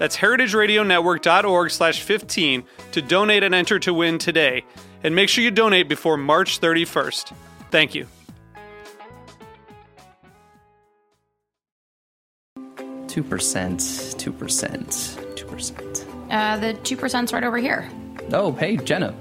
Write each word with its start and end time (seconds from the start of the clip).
That's 0.00 0.16
heritageradionetwork.org 0.16 1.70
slash 1.70 2.00
15 2.00 2.64
to 2.92 3.02
donate 3.02 3.42
and 3.42 3.54
enter 3.54 3.78
to 3.80 3.92
win 3.92 4.16
today. 4.16 4.64
And 5.04 5.14
make 5.14 5.28
sure 5.28 5.44
you 5.44 5.50
donate 5.50 5.90
before 5.90 6.16
March 6.16 6.58
31st. 6.58 7.34
Thank 7.70 7.94
you. 7.94 8.06
Two 13.08 13.22
percent, 13.22 14.14
two 14.16 14.32
percent, 14.32 15.18
two 15.36 15.44
percent. 15.44 16.06
Uh, 16.30 16.56
the 16.56 16.74
2%'s 16.74 17.32
right 17.34 17.44
over 17.44 17.58
here. 17.58 17.86
Oh, 18.32 18.52
hey, 18.52 18.78
Jenna. 18.78 19.14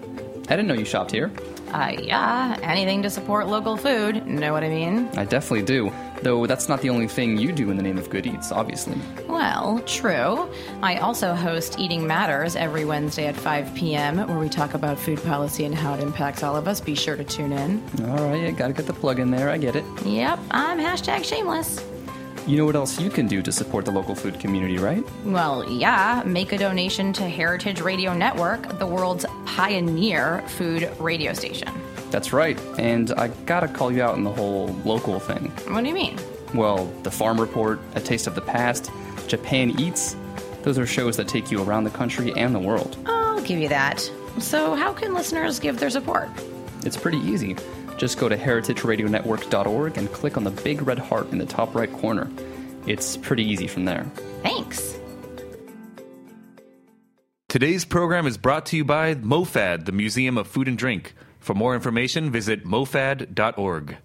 I 0.48 0.56
didn't 0.56 0.68
know 0.68 0.76
you 0.76 0.86
shopped 0.86 1.12
here. 1.12 1.30
Uh, 1.72 1.96
yeah, 2.02 2.58
anything 2.64 3.02
to 3.04 3.10
support 3.10 3.48
local 3.48 3.78
food. 3.78 4.26
Know 4.26 4.54
what 4.54 4.64
I 4.64 4.70
mean? 4.70 5.10
I 5.16 5.26
definitely 5.26 5.64
do. 5.66 5.92
Though 6.22 6.46
that's 6.48 6.68
not 6.68 6.82
the 6.82 6.90
only 6.90 7.08
thing 7.08 7.38
you 7.38 7.52
do 7.52 7.72
in 7.72 7.78
the 7.78 7.84
name 7.84 7.98
of 7.98 8.10
good 8.10 8.26
eats, 8.28 8.52
obviously. 8.52 8.98
Well, 9.28 9.80
true. 9.86 10.50
I 10.82 10.98
also 10.98 11.34
host 11.34 11.80
Eating 11.80 12.06
Matters 12.06 12.56
every 12.58 12.84
Wednesday 12.84 13.28
at 13.28 13.36
5 13.38 13.74
p.m., 13.74 14.18
where 14.28 14.38
we 14.38 14.50
talk 14.50 14.74
about 14.74 15.00
food 15.00 15.22
policy 15.24 15.64
and 15.64 15.74
how 15.74 15.94
it 15.94 16.02
impacts 16.02 16.44
all 16.44 16.56
of 16.58 16.68
us. 16.68 16.82
Be 16.82 16.96
sure 16.96 17.16
to 17.16 17.24
tune 17.24 17.54
in. 17.54 17.82
All 18.10 18.30
right, 18.30 18.42
yeah, 18.42 18.52
gotta 18.52 18.74
get 18.74 18.86
the 18.86 18.94
plug 18.94 19.20
in 19.20 19.32
there. 19.32 19.50
I 19.50 19.58
get 19.58 19.76
it. 19.78 19.86
Yep, 20.06 20.40
I'm 20.52 20.80
hashtag 20.80 21.24
shameless. 21.24 21.84
You 22.50 22.58
know 22.58 22.66
what 22.66 22.76
else 22.76 23.00
you 23.00 23.12
can 23.12 23.28
do 23.28 23.44
to 23.44 23.52
support 23.52 23.86
the 23.86 23.92
local 23.92 24.16
food 24.16 24.40
community, 24.40 24.80
right? 24.80 25.04
Well, 25.24 25.70
yeah, 25.70 26.24
make 26.26 26.52
a 26.52 26.58
donation 26.58 27.14
to 27.14 27.30
Heritage 27.30 27.80
Radio 27.80 28.12
Network, 28.12 28.80
the 28.80 28.88
world's 28.88 29.24
pioneer 29.46 30.42
food 30.48 30.92
radio 31.00 31.32
station. 31.34 31.72
That's 32.10 32.34
right. 32.34 32.60
And 32.80 33.12
I 33.12 33.28
gotta 33.46 33.68
call 33.68 33.92
you 33.92 34.02
out 34.02 34.16
on 34.16 34.24
the 34.24 34.32
whole 34.32 34.70
local 34.84 35.20
thing. 35.20 35.52
What 35.72 35.84
do 35.84 35.90
you 35.90 35.94
mean? 35.94 36.18
Well, 36.56 36.86
the 37.04 37.12
Farm 37.12 37.40
Report, 37.40 37.80
A 37.94 38.02
Taste 38.02 38.26
of 38.26 38.34
the 38.34 38.42
Past, 38.42 38.90
Japan 39.28 39.80
Eats, 39.80 40.16
those 40.64 40.80
are 40.80 40.88
shows 40.88 41.18
that 41.18 41.28
take 41.28 41.52
you 41.52 41.62
around 41.62 41.84
the 41.84 41.92
country 41.92 42.34
and 42.36 42.56
the 42.56 42.60
world. 42.60 42.98
I'll 43.06 43.42
give 43.42 43.60
you 43.60 43.70
that. 43.70 44.00
So, 44.40 44.74
how 44.74 44.92
can 44.92 45.14
listeners 45.14 45.60
give 45.60 45.80
their 45.80 45.92
support? 45.92 46.30
It's 46.84 46.98
pretty 46.98 47.20
easy. 47.20 47.58
Just 48.00 48.18
go 48.18 48.30
to 48.30 48.38
heritageradionetwork.org 48.38 49.98
and 49.98 50.12
click 50.12 50.38
on 50.38 50.46
the 50.46 50.52
big 50.52 50.82
red 50.82 50.98
heart 50.98 51.32
in 51.32 51.38
the 51.38 51.46
top 51.46 51.76
right 51.76 51.92
corner. 51.92 52.32
It's 52.88 53.18
pretty 53.18 53.44
easy 53.44 53.68
from 53.68 53.84
there. 53.84 54.10
Thanks. 54.42 54.98
Today's 57.50 57.84
program 57.84 58.26
is 58.26 58.38
brought 58.38 58.66
to 58.68 58.78
you 58.78 58.86
by 58.86 59.16
MoFad, 59.16 59.86
the 59.86 59.92
Museum 59.92 60.38
of 60.38 60.48
Food 60.48 60.70
and 60.70 60.78
Drink. 60.78 61.14
For 61.40 61.54
more 61.54 61.76
information, 61.76 62.32
visit 62.32 62.64
mofad.org. 62.64 63.98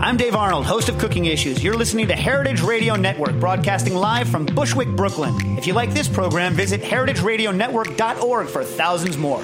I'm 0.00 0.16
Dave 0.16 0.34
Arnold, 0.34 0.66
host 0.66 0.88
of 0.90 0.98
Cooking 0.98 1.24
Issues. 1.26 1.62
You're 1.64 1.76
listening 1.76 2.08
to 2.08 2.16
Heritage 2.16 2.60
Radio 2.60 2.94
Network, 2.96 3.38
broadcasting 3.40 3.94
live 3.94 4.28
from 4.28 4.44
Bushwick, 4.44 4.88
Brooklyn. 4.88 5.56
If 5.56 5.66
you 5.66 5.72
like 5.72 5.94
this 5.94 6.08
program, 6.08 6.52
visit 6.54 6.82
heritageradionetwork.org 6.82 8.48
for 8.48 8.64
thousands 8.64 9.16
more. 9.16 9.42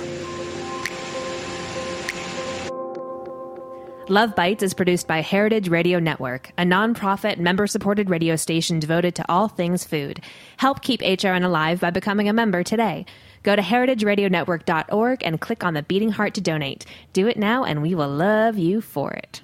Love 4.10 4.34
Bites 4.34 4.64
is 4.64 4.74
produced 4.74 5.06
by 5.06 5.20
Heritage 5.20 5.68
Radio 5.68 6.00
Network, 6.00 6.50
a 6.58 6.64
nonprofit, 6.64 7.38
member 7.38 7.68
supported 7.68 8.10
radio 8.10 8.34
station 8.34 8.80
devoted 8.80 9.14
to 9.14 9.24
all 9.28 9.46
things 9.46 9.84
food. 9.84 10.20
Help 10.56 10.82
keep 10.82 11.00
HRN 11.00 11.44
alive 11.44 11.78
by 11.78 11.90
becoming 11.90 12.28
a 12.28 12.32
member 12.32 12.64
today. 12.64 13.06
Go 13.44 13.54
to 13.54 13.62
heritageradionetwork.org 13.62 15.22
and 15.24 15.40
click 15.40 15.62
on 15.62 15.74
the 15.74 15.84
beating 15.84 16.10
heart 16.10 16.34
to 16.34 16.40
donate. 16.40 16.84
Do 17.12 17.28
it 17.28 17.36
now, 17.36 17.62
and 17.62 17.82
we 17.82 17.94
will 17.94 18.08
love 18.08 18.58
you 18.58 18.80
for 18.80 19.12
it. 19.12 19.42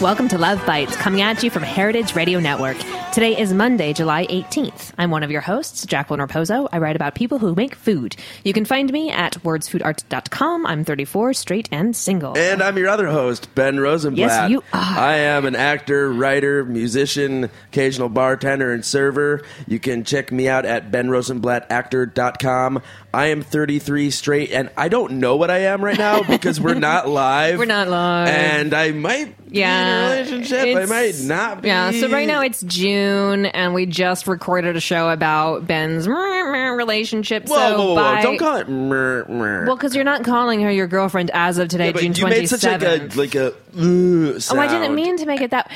Welcome 0.00 0.28
to 0.28 0.38
Love 0.38 0.64
Bites, 0.64 0.94
coming 0.94 1.22
at 1.22 1.42
you 1.42 1.50
from 1.50 1.64
Heritage 1.64 2.14
Radio 2.14 2.38
Network. 2.38 2.76
Today 3.18 3.36
is 3.36 3.52
Monday, 3.52 3.92
July 3.92 4.28
18th. 4.28 4.92
I'm 4.96 5.10
one 5.10 5.24
of 5.24 5.30
your 5.32 5.40
hosts, 5.40 5.84
Jacqueline 5.84 6.20
Raposo. 6.20 6.68
I 6.70 6.78
write 6.78 6.94
about 6.94 7.16
people 7.16 7.40
who 7.40 7.52
make 7.56 7.74
food. 7.74 8.14
You 8.44 8.52
can 8.52 8.64
find 8.64 8.92
me 8.92 9.10
at 9.10 9.32
wordsfoodart.com. 9.42 10.64
I'm 10.64 10.84
34, 10.84 11.34
straight, 11.34 11.68
and 11.72 11.96
single. 11.96 12.38
And 12.38 12.62
I'm 12.62 12.78
your 12.78 12.88
other 12.88 13.08
host, 13.08 13.52
Ben 13.56 13.80
Rosenblatt. 13.80 14.18
Yes, 14.18 14.50
you 14.52 14.58
are. 14.72 14.98
I 14.98 15.16
am 15.16 15.46
an 15.46 15.56
actor, 15.56 16.12
writer, 16.12 16.64
musician, 16.64 17.50
occasional 17.72 18.08
bartender, 18.08 18.72
and 18.72 18.84
server. 18.84 19.42
You 19.66 19.80
can 19.80 20.04
check 20.04 20.30
me 20.30 20.48
out 20.48 20.64
at 20.64 20.92
benrosenblattactor.com. 20.92 22.82
I 23.12 23.26
am 23.26 23.42
33 23.42 24.12
straight, 24.12 24.52
and 24.52 24.70
I 24.76 24.88
don't 24.88 25.14
know 25.14 25.34
what 25.34 25.50
I 25.50 25.62
am 25.62 25.82
right 25.82 25.98
now 25.98 26.22
because 26.22 26.60
we're 26.60 26.74
not 26.74 27.08
live. 27.08 27.58
We're 27.58 27.64
not 27.64 27.88
live. 27.88 28.28
And 28.28 28.74
I 28.74 28.92
might 28.92 29.34
yeah, 29.48 29.82
be 29.82 29.90
in 29.90 29.96
a 29.96 30.36
relationship. 30.36 30.76
I 30.76 30.84
might 30.84 31.20
not 31.22 31.62
be. 31.62 31.68
Yeah, 31.68 31.90
so 31.90 32.08
right 32.10 32.28
now 32.28 32.42
it's 32.42 32.60
June, 32.62 33.07
and 33.14 33.74
we 33.74 33.86
just 33.86 34.26
recorded 34.26 34.76
a 34.76 34.80
show 34.80 35.08
about 35.10 35.66
Ben's 35.66 36.06
relationship. 36.08 37.48
Whoa, 37.48 37.56
so 37.56 37.78
whoa, 37.78 37.86
whoa, 37.88 37.94
by, 37.96 38.22
Don't 38.22 38.38
call 38.38 38.56
it. 38.56 38.68
Well, 38.68 39.76
because 39.76 39.94
you're 39.94 40.04
not 40.04 40.24
calling 40.24 40.60
her 40.62 40.70
your 40.70 40.86
girlfriend 40.86 41.30
as 41.34 41.58
of 41.58 41.68
today, 41.68 41.86
Yeah, 41.94 42.00
June 42.00 42.14
you 42.14 42.26
made 42.26 42.48
such 42.48 42.64
like 42.64 42.80
27th. 42.80 43.14
a 43.14 43.18
like 43.18 43.34
a 43.34 43.46
uh, 43.48 43.52
Oh, 43.80 44.58
I 44.58 44.66
didn't 44.68 44.94
mean 44.94 45.16
to 45.18 45.26
make 45.26 45.40
it 45.40 45.50
that. 45.50 45.70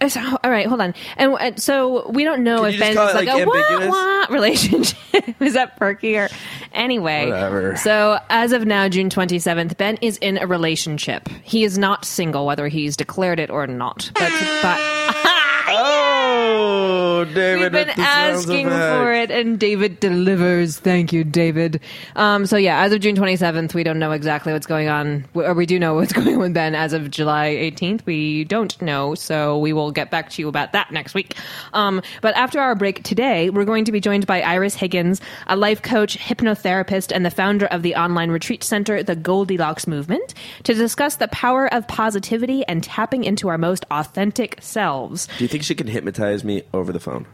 uh, 0.00 0.08
so- 0.08 0.38
all 0.42 0.50
right, 0.50 0.66
hold 0.66 0.80
on. 0.80 0.94
And 1.16 1.34
uh, 1.34 1.56
so 1.56 2.08
we 2.10 2.24
don't 2.24 2.42
know 2.42 2.64
if 2.64 2.78
Ben's 2.78 2.96
like, 2.96 3.26
like, 3.26 3.28
a 3.28 3.44
what, 3.44 3.88
what 3.88 4.30
relationship. 4.30 4.96
Is 5.40 5.54
that 5.54 5.76
perky 5.76 6.16
or 6.16 6.28
anyway? 6.72 7.30
Whatever. 7.30 7.76
So 7.76 8.18
as 8.28 8.52
of 8.52 8.66
now, 8.66 8.88
June 8.88 9.08
27th, 9.08 9.76
Ben 9.76 9.96
is 10.02 10.18
in 10.18 10.38
a 10.38 10.46
relationship. 10.46 11.28
He 11.42 11.64
is 11.64 11.78
not 11.78 12.04
single, 12.04 12.46
whether 12.46 12.68
he's 12.68 12.96
declared 12.96 13.40
it 13.40 13.50
or 13.50 13.66
not. 13.66 14.10
But, 14.14 14.30
but 14.62 14.78
Oh, 16.48 17.24
David. 17.24 17.60
We've 17.60 17.72
been 17.72 17.86
with 17.86 17.96
the 17.96 18.02
sounds 18.02 18.44
asking 18.44 18.68
for 18.68 19.12
it, 19.12 19.30
and 19.30 19.58
David 19.58 20.00
delivers. 20.00 20.78
Thank 20.78 21.12
you, 21.12 21.24
David. 21.24 21.80
Um, 22.14 22.46
so 22.46 22.56
yeah, 22.56 22.82
as 22.82 22.92
of 22.92 23.00
June 23.00 23.16
27th, 23.16 23.74
we 23.74 23.82
don't 23.82 23.98
know 23.98 24.12
exactly 24.12 24.52
what's 24.52 24.66
going 24.66 24.88
on, 24.88 25.24
or 25.34 25.54
we 25.54 25.66
do 25.66 25.78
know 25.78 25.94
what's 25.94 26.12
going 26.12 26.34
on 26.34 26.38
with 26.38 26.54
Ben. 26.54 26.74
As 26.74 26.92
of 26.92 27.10
July 27.10 27.48
18th, 27.48 28.04
we 28.06 28.44
don't 28.44 28.80
know, 28.82 29.14
so 29.14 29.58
we 29.58 29.72
will 29.72 29.90
get 29.90 30.10
back 30.10 30.30
to 30.30 30.42
you 30.42 30.48
about 30.48 30.72
that 30.72 30.92
next 30.92 31.14
week. 31.14 31.34
Um, 31.72 32.02
but 32.20 32.34
after 32.36 32.60
our 32.60 32.74
break 32.74 33.02
today, 33.02 33.50
we're 33.50 33.64
going 33.64 33.86
to 33.86 33.92
be 33.92 34.00
joined 34.00 34.26
by 34.26 34.42
Iris 34.42 34.74
Higgins, 34.74 35.20
a 35.46 35.56
life 35.56 35.82
coach, 35.82 36.18
hypnotherapist, 36.18 37.12
and 37.14 37.24
the 37.24 37.30
founder 37.30 37.66
of 37.66 37.82
the 37.82 37.94
online 37.96 38.30
retreat 38.30 38.62
center, 38.62 39.02
the 39.02 39.16
Goldilocks 39.16 39.86
Movement, 39.86 40.34
to 40.64 40.74
discuss 40.74 41.16
the 41.16 41.28
power 41.28 41.72
of 41.72 41.88
positivity 41.88 42.64
and 42.66 42.84
tapping 42.84 43.24
into 43.24 43.48
our 43.48 43.58
most 43.58 43.84
authentic 43.90 44.58
selves. 44.60 45.28
Do 45.38 45.44
you 45.44 45.48
think 45.48 45.62
she 45.64 45.74
can 45.74 45.86
hypnotize 45.86 46.35
me 46.44 46.62
over 46.72 46.92
the 46.92 47.00
phone? 47.00 47.26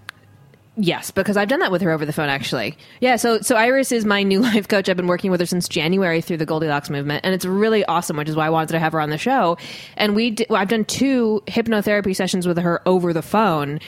Yes, 0.77 1.11
because 1.11 1.37
I've 1.37 1.49
done 1.49 1.61
that 1.61 1.71
with 1.71 1.83
her 1.83 1.91
over 1.91 2.07
the 2.07 2.15
phone 2.15 2.31
actually. 2.31 2.79
Yeah, 3.01 3.17
so 3.17 3.41
so 3.41 3.57
Iris 3.57 3.93
is 3.93 4.07
my 4.07 4.23
new 4.23 4.41
life 4.43 4.69
coach. 4.69 4.89
I've 4.89 4.97
been 4.97 5.07
working 5.07 5.31
with 5.31 5.41
her 5.41 5.47
since 5.47 5.69
January 5.69 6.23
through 6.23 6.39
the 6.39 6.47
Goldilocks 6.47 6.89
movement, 6.89 7.25
and 7.25 7.35
it's 7.35 7.45
really 7.45 7.85
awesome, 7.85 8.17
which 8.17 8.29
is 8.29 8.37
why 8.37 8.47
I 8.47 8.51
wanted 8.51 8.73
to 8.73 8.79
have 8.79 8.93
her 8.93 9.01
on 9.01 9.11
the 9.11 9.19
show. 9.19 9.59
And 9.97 10.17
we, 10.17 10.35
well, 10.49 10.61
I've 10.61 10.69
done 10.69 10.87
two 10.87 11.43
hypnotherapy 11.47 12.17
sessions 12.17 12.47
with 12.47 12.59
her 12.59 12.81
over 12.87 13.13
the 13.13 13.23
phone. 13.23 13.81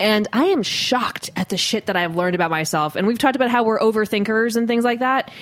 And 0.00 0.28
I 0.32 0.44
am 0.44 0.62
shocked 0.62 1.30
at 1.34 1.48
the 1.48 1.56
shit 1.56 1.86
that 1.86 1.96
I've 1.96 2.14
learned 2.14 2.36
about 2.36 2.52
myself. 2.52 2.94
And 2.94 3.04
we've 3.04 3.18
talked 3.18 3.34
about 3.34 3.50
how 3.50 3.64
we're 3.64 3.80
overthinkers 3.80 4.54
and 4.54 4.68
things 4.68 4.84
like 4.84 5.00
that. 5.00 5.32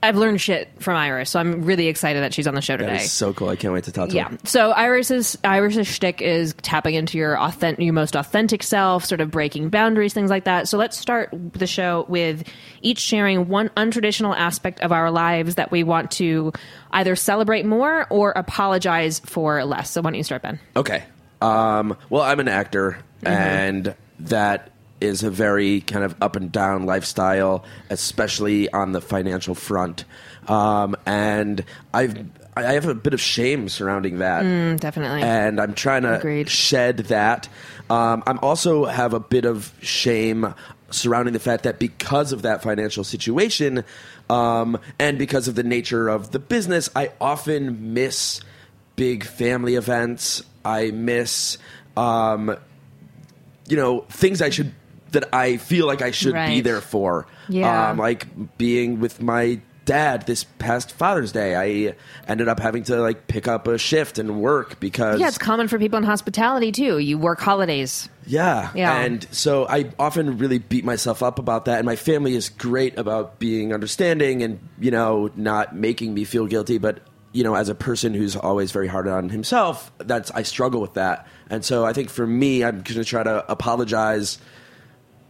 I've 0.00 0.16
learned 0.16 0.40
shit 0.40 0.68
from 0.78 0.94
Iris, 0.96 1.30
so 1.30 1.40
I'm 1.40 1.64
really 1.64 1.88
excited 1.88 2.22
that 2.22 2.32
she's 2.32 2.46
on 2.46 2.54
the 2.54 2.60
show 2.60 2.76
today. 2.76 2.96
is 3.02 3.10
so 3.12 3.32
cool. 3.32 3.48
I 3.48 3.56
can't 3.56 3.74
wait 3.74 3.84
to 3.84 3.92
talk 3.92 4.10
to 4.10 4.14
Yeah. 4.14 4.28
her. 4.28 4.38
So 4.44 4.70
Iris's 4.70 5.36
Iris's 5.42 5.88
shtick 5.88 6.22
is 6.22 6.54
tapping 6.62 6.94
into 6.94 7.18
your 7.18 7.36
authentic, 7.38 7.84
your 7.84 7.92
most 7.94 8.14
authentic 8.14 8.62
self, 8.62 9.04
sort 9.04 9.20
of 9.20 9.30
breaking 9.32 9.70
boundaries, 9.70 10.14
things 10.14 10.30
like 10.30 10.44
that. 10.44 10.68
So 10.68 10.78
let's 10.78 10.96
start 10.96 11.30
the 11.52 11.66
show 11.66 12.06
with 12.08 12.44
each 12.80 13.00
sharing 13.00 13.48
one 13.48 13.70
untraditional 13.70 14.36
aspect 14.36 14.80
of 14.80 14.92
our 14.92 15.10
lives 15.10 15.56
that 15.56 15.72
we 15.72 15.82
want 15.82 16.12
to 16.12 16.52
either 16.92 17.16
celebrate 17.16 17.66
more 17.66 18.06
or 18.08 18.30
apologize 18.36 19.18
for 19.24 19.64
less. 19.64 19.90
So 19.90 20.00
why 20.00 20.10
don't 20.10 20.16
you 20.18 20.22
start, 20.22 20.42
Ben? 20.42 20.60
Okay. 20.76 21.02
Um, 21.40 21.96
well, 22.08 22.22
I'm 22.22 22.38
an 22.40 22.48
actor, 22.48 22.98
Mm-hmm. 23.24 23.26
and 23.26 23.94
that 24.20 24.70
is 25.00 25.22
a 25.22 25.30
very 25.30 25.80
kind 25.82 26.04
of 26.04 26.14
up 26.20 26.36
and 26.36 26.50
down 26.50 26.86
lifestyle, 26.86 27.64
especially 27.90 28.70
on 28.72 28.92
the 28.92 29.00
financial 29.00 29.54
front. 29.54 30.04
Um, 30.48 30.96
and 31.06 31.64
I've 31.92 32.16
I 32.56 32.72
have 32.72 32.86
a 32.86 32.94
bit 32.94 33.14
of 33.14 33.20
shame 33.20 33.68
surrounding 33.68 34.18
that. 34.18 34.44
Mm, 34.44 34.80
definitely. 34.80 35.22
and 35.22 35.60
I'm 35.60 35.74
trying 35.74 36.02
to 36.02 36.18
Agreed. 36.18 36.48
shed 36.48 36.98
that. 36.98 37.48
Um, 37.88 38.22
I'm 38.26 38.38
also 38.40 38.84
have 38.86 39.14
a 39.14 39.20
bit 39.20 39.44
of 39.44 39.72
shame 39.80 40.54
surrounding 40.90 41.34
the 41.34 41.38
fact 41.40 41.62
that 41.64 41.78
because 41.78 42.32
of 42.32 42.42
that 42.42 42.62
financial 42.62 43.04
situation, 43.04 43.84
um, 44.28 44.78
and 44.98 45.18
because 45.18 45.46
of 45.46 45.54
the 45.54 45.62
nature 45.62 46.08
of 46.08 46.32
the 46.32 46.38
business, 46.38 46.90
I 46.96 47.12
often 47.20 47.94
miss 47.94 48.40
big 48.96 49.22
family 49.24 49.76
events. 49.76 50.42
I 50.64 50.90
miss, 50.90 51.58
um, 51.96 52.56
you 53.68 53.76
know, 53.76 54.00
things 54.08 54.42
I 54.42 54.50
should 54.50 54.72
that 55.12 55.34
I 55.34 55.56
feel 55.56 55.86
like 55.86 56.02
I 56.02 56.10
should 56.10 56.34
be 56.34 56.60
there 56.60 56.80
for. 56.80 57.26
Yeah. 57.48 57.90
Um, 57.90 57.98
like 57.98 58.58
being 58.58 59.00
with 59.00 59.22
my 59.22 59.60
dad 59.84 60.26
this 60.26 60.44
past 60.44 60.92
Father's 60.92 61.32
Day. 61.32 61.56
I 61.56 61.94
ended 62.30 62.46
up 62.46 62.60
having 62.60 62.82
to 62.84 62.96
like 63.00 63.26
pick 63.26 63.48
up 63.48 63.66
a 63.66 63.78
shift 63.78 64.18
and 64.18 64.42
work 64.42 64.78
because 64.80 65.18
yeah, 65.18 65.28
it's 65.28 65.38
common 65.38 65.66
for 65.66 65.78
people 65.78 65.96
in 65.96 66.04
hospitality 66.04 66.72
too. 66.72 66.98
You 66.98 67.16
work 67.16 67.40
holidays. 67.40 68.10
yeah. 68.26 68.70
Yeah. 68.74 69.00
And 69.00 69.26
so 69.30 69.66
I 69.66 69.90
often 69.98 70.36
really 70.36 70.58
beat 70.58 70.84
myself 70.84 71.22
up 71.22 71.38
about 71.38 71.64
that. 71.64 71.78
And 71.78 71.86
my 71.86 71.96
family 71.96 72.34
is 72.34 72.50
great 72.50 72.98
about 72.98 73.38
being 73.38 73.72
understanding 73.72 74.42
and, 74.42 74.60
you 74.78 74.90
know, 74.90 75.30
not 75.36 75.74
making 75.74 76.12
me 76.12 76.24
feel 76.24 76.46
guilty. 76.46 76.76
But, 76.76 77.00
you 77.32 77.42
know, 77.42 77.54
as 77.54 77.70
a 77.70 77.74
person 77.74 78.12
who's 78.12 78.36
always 78.36 78.72
very 78.72 78.88
hard 78.88 79.08
on 79.08 79.30
himself, 79.30 79.90
that's, 79.96 80.30
I 80.32 80.42
struggle 80.42 80.82
with 80.82 80.94
that. 80.94 81.26
And 81.48 81.64
so 81.64 81.86
I 81.86 81.94
think 81.94 82.10
for 82.10 82.26
me, 82.26 82.62
I'm 82.62 82.82
going 82.82 83.00
to 83.00 83.04
try 83.04 83.22
to 83.22 83.50
apologize 83.50 84.36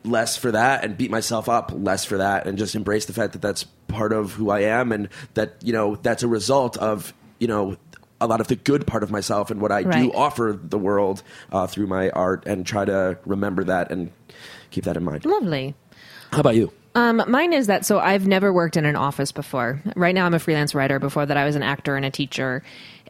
less 0.08 0.36
for 0.36 0.52
that 0.52 0.84
and 0.84 0.96
beat 0.96 1.10
myself 1.10 1.48
up 1.48 1.72
less 1.74 2.04
for 2.04 2.18
that 2.18 2.46
and 2.46 2.58
just 2.58 2.74
embrace 2.74 3.06
the 3.06 3.12
fact 3.12 3.32
that 3.34 3.42
that's 3.42 3.64
part 3.88 4.12
of 4.12 4.32
who 4.32 4.50
I 4.50 4.60
am 4.60 4.92
and 4.92 5.08
that, 5.34 5.56
you 5.62 5.72
know, 5.72 5.96
that's 5.96 6.22
a 6.22 6.28
result 6.28 6.76
of, 6.78 7.14
you 7.38 7.46
know, 7.46 7.76
a 8.20 8.26
lot 8.26 8.40
of 8.40 8.48
the 8.48 8.56
good 8.56 8.86
part 8.86 9.02
of 9.02 9.10
myself 9.10 9.50
and 9.50 9.60
what 9.60 9.70
I 9.70 9.84
do 9.84 10.12
offer 10.12 10.58
the 10.60 10.78
world 10.78 11.22
uh, 11.52 11.66
through 11.66 11.86
my 11.86 12.10
art 12.10 12.44
and 12.46 12.66
try 12.66 12.84
to 12.84 13.18
remember 13.24 13.64
that 13.64 13.92
and 13.92 14.10
keep 14.70 14.84
that 14.84 14.96
in 14.96 15.04
mind. 15.04 15.24
Lovely. 15.24 15.74
How 16.32 16.40
about 16.40 16.56
you? 16.56 16.72
Um, 16.94 17.22
mine 17.28 17.52
is 17.52 17.68
that 17.68 17.84
so 17.84 18.00
I've 18.00 18.26
never 18.26 18.52
worked 18.52 18.76
in 18.76 18.84
an 18.84 18.96
office 18.96 19.30
before. 19.30 19.80
Right 19.94 20.14
now, 20.14 20.26
I'm 20.26 20.34
a 20.34 20.40
freelance 20.40 20.74
writer. 20.74 20.98
Before 20.98 21.24
that, 21.24 21.36
I 21.36 21.44
was 21.44 21.54
an 21.54 21.62
actor 21.62 21.94
and 21.94 22.04
a 22.04 22.10
teacher. 22.10 22.64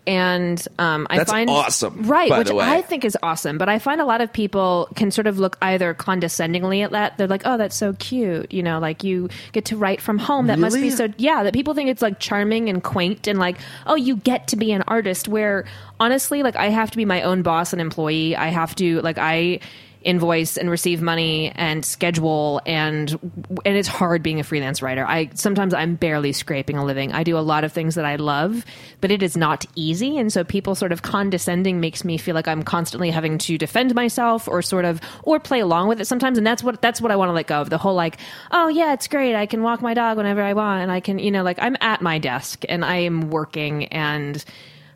And 0.08 0.66
um, 0.78 1.06
I 1.10 1.18
That's 1.18 1.30
find 1.30 1.50
awesome, 1.50 2.04
right? 2.04 2.30
which. 2.30 2.50
I 2.50 2.80
think 2.80 3.04
is 3.04 3.14
awesome. 3.22 3.58
But 3.58 3.68
I 3.68 3.78
find 3.78 4.00
a 4.00 4.06
lot 4.06 4.22
of 4.22 4.32
people 4.32 4.88
can 4.96 5.10
sort 5.10 5.26
of 5.26 5.38
look 5.38 5.58
either 5.60 5.92
condescendingly 5.92 6.80
at 6.80 6.92
that. 6.92 7.18
They're 7.18 7.28
like, 7.28 7.42
"Oh, 7.44 7.58
that's 7.58 7.76
so 7.76 7.92
cute," 7.92 8.50
you 8.50 8.62
know, 8.62 8.78
like 8.78 9.04
you 9.04 9.28
get 9.52 9.66
to 9.66 9.76
write 9.76 10.00
from 10.00 10.16
home. 10.16 10.46
That 10.46 10.58
must 10.58 10.76
be 10.76 10.88
so 10.88 11.12
yeah. 11.18 11.42
That 11.42 11.52
people 11.52 11.74
think 11.74 11.90
it's 11.90 12.00
like 12.00 12.20
charming 12.20 12.70
and 12.70 12.82
quaint 12.82 13.26
and 13.26 13.38
like, 13.38 13.58
"Oh, 13.86 13.96
you 13.96 14.16
get 14.16 14.48
to 14.48 14.56
be 14.56 14.72
an 14.72 14.82
artist." 14.86 15.28
Where 15.28 15.66
honestly, 16.00 16.42
like 16.42 16.56
I 16.56 16.70
have 16.70 16.90
to 16.92 16.96
be 16.96 17.04
my 17.04 17.20
own 17.20 17.42
boss 17.42 17.74
and 17.74 17.82
employee. 17.82 18.34
I 18.34 18.48
have 18.48 18.74
to 18.76 19.02
like 19.02 19.18
I 19.18 19.60
invoice 20.02 20.56
and 20.56 20.70
receive 20.70 21.02
money 21.02 21.50
and 21.56 21.84
schedule 21.84 22.60
and 22.66 23.18
and 23.64 23.76
it's 23.76 23.88
hard 23.88 24.22
being 24.22 24.38
a 24.38 24.44
freelance 24.44 24.80
writer. 24.80 25.04
I 25.04 25.30
sometimes 25.34 25.74
I'm 25.74 25.96
barely 25.96 26.32
scraping 26.32 26.76
a 26.76 26.84
living. 26.84 27.12
I 27.12 27.24
do 27.24 27.36
a 27.36 27.40
lot 27.40 27.64
of 27.64 27.72
things 27.72 27.96
that 27.96 28.04
I 28.04 28.16
love, 28.16 28.64
but 29.00 29.10
it 29.10 29.22
is 29.22 29.36
not 29.36 29.66
easy 29.74 30.16
and 30.16 30.32
so 30.32 30.44
people 30.44 30.74
sort 30.74 30.92
of 30.92 31.02
condescending 31.02 31.80
makes 31.80 32.04
me 32.04 32.16
feel 32.16 32.34
like 32.34 32.46
I'm 32.46 32.62
constantly 32.62 33.10
having 33.10 33.38
to 33.38 33.58
defend 33.58 33.94
myself 33.94 34.46
or 34.46 34.62
sort 34.62 34.84
of 34.84 35.00
or 35.24 35.40
play 35.40 35.60
along 35.60 35.88
with 35.88 36.00
it 36.00 36.06
sometimes 36.06 36.38
and 36.38 36.46
that's 36.46 36.62
what 36.62 36.80
that's 36.80 37.00
what 37.00 37.10
I 37.10 37.16
want 37.16 37.30
to 37.30 37.34
let 37.34 37.46
go 37.46 37.60
of. 37.60 37.70
The 37.70 37.78
whole 37.78 37.94
like, 37.94 38.18
oh 38.52 38.68
yeah, 38.68 38.92
it's 38.92 39.08
great. 39.08 39.34
I 39.34 39.46
can 39.46 39.62
walk 39.62 39.82
my 39.82 39.94
dog 39.94 40.16
whenever 40.16 40.42
I 40.42 40.52
want 40.52 40.82
and 40.82 40.92
I 40.92 41.00
can, 41.00 41.18
you 41.18 41.30
know, 41.30 41.42
like 41.42 41.58
I'm 41.60 41.76
at 41.80 42.02
my 42.02 42.18
desk 42.18 42.64
and 42.68 42.84
I 42.84 42.98
am 42.98 43.30
working 43.30 43.86
and 43.86 44.44